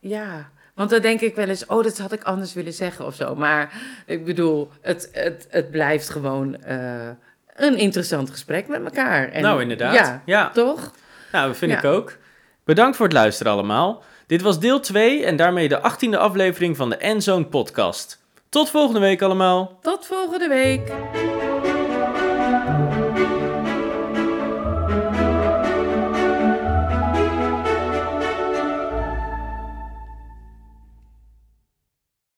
ja, 0.00 0.50
want 0.74 0.90
dan 0.90 1.00
denk 1.00 1.20
ik 1.20 1.34
wel 1.34 1.48
eens, 1.48 1.66
oh, 1.66 1.82
dat 1.82 1.98
had 1.98 2.12
ik 2.12 2.22
anders 2.22 2.52
willen 2.54 2.72
zeggen 2.72 3.06
of 3.06 3.14
zo. 3.14 3.34
Maar 3.34 3.72
ik 4.06 4.24
bedoel, 4.24 4.70
het, 4.80 5.08
het, 5.12 5.46
het 5.50 5.70
blijft 5.70 6.08
gewoon 6.10 6.62
eh, 6.62 7.08
een 7.56 7.76
interessant 7.76 8.30
gesprek 8.30 8.68
met 8.68 8.84
elkaar. 8.84 9.28
En, 9.28 9.42
nou, 9.42 9.62
inderdaad. 9.62 9.94
Ja, 9.94 10.22
Ja, 10.26 10.50
toch? 10.50 10.92
nou, 11.32 11.46
dat 11.46 11.56
vind 11.56 11.70
Ja. 11.72 11.78
ik 11.78 11.84
ook. 11.84 12.16
Bedankt 12.64 12.96
voor 12.96 13.06
het 13.06 13.14
luisteren 13.14 13.52
allemaal. 13.52 14.02
Dit 14.26 14.42
was 14.42 14.60
deel 14.60 14.80
2 14.80 15.24
en 15.24 15.36
daarmee 15.36 15.68
de 15.68 15.78
18e 15.80 16.18
aflevering 16.18 16.76
van 16.76 16.90
de 16.90 16.96
Endzone 16.96 17.44
podcast. 17.46 18.20
Tot 18.48 18.70
volgende 18.70 19.00
week 19.00 19.22
allemaal. 19.22 19.78
Tot 19.80 20.06
volgende 20.06 20.48
week. 20.48 20.92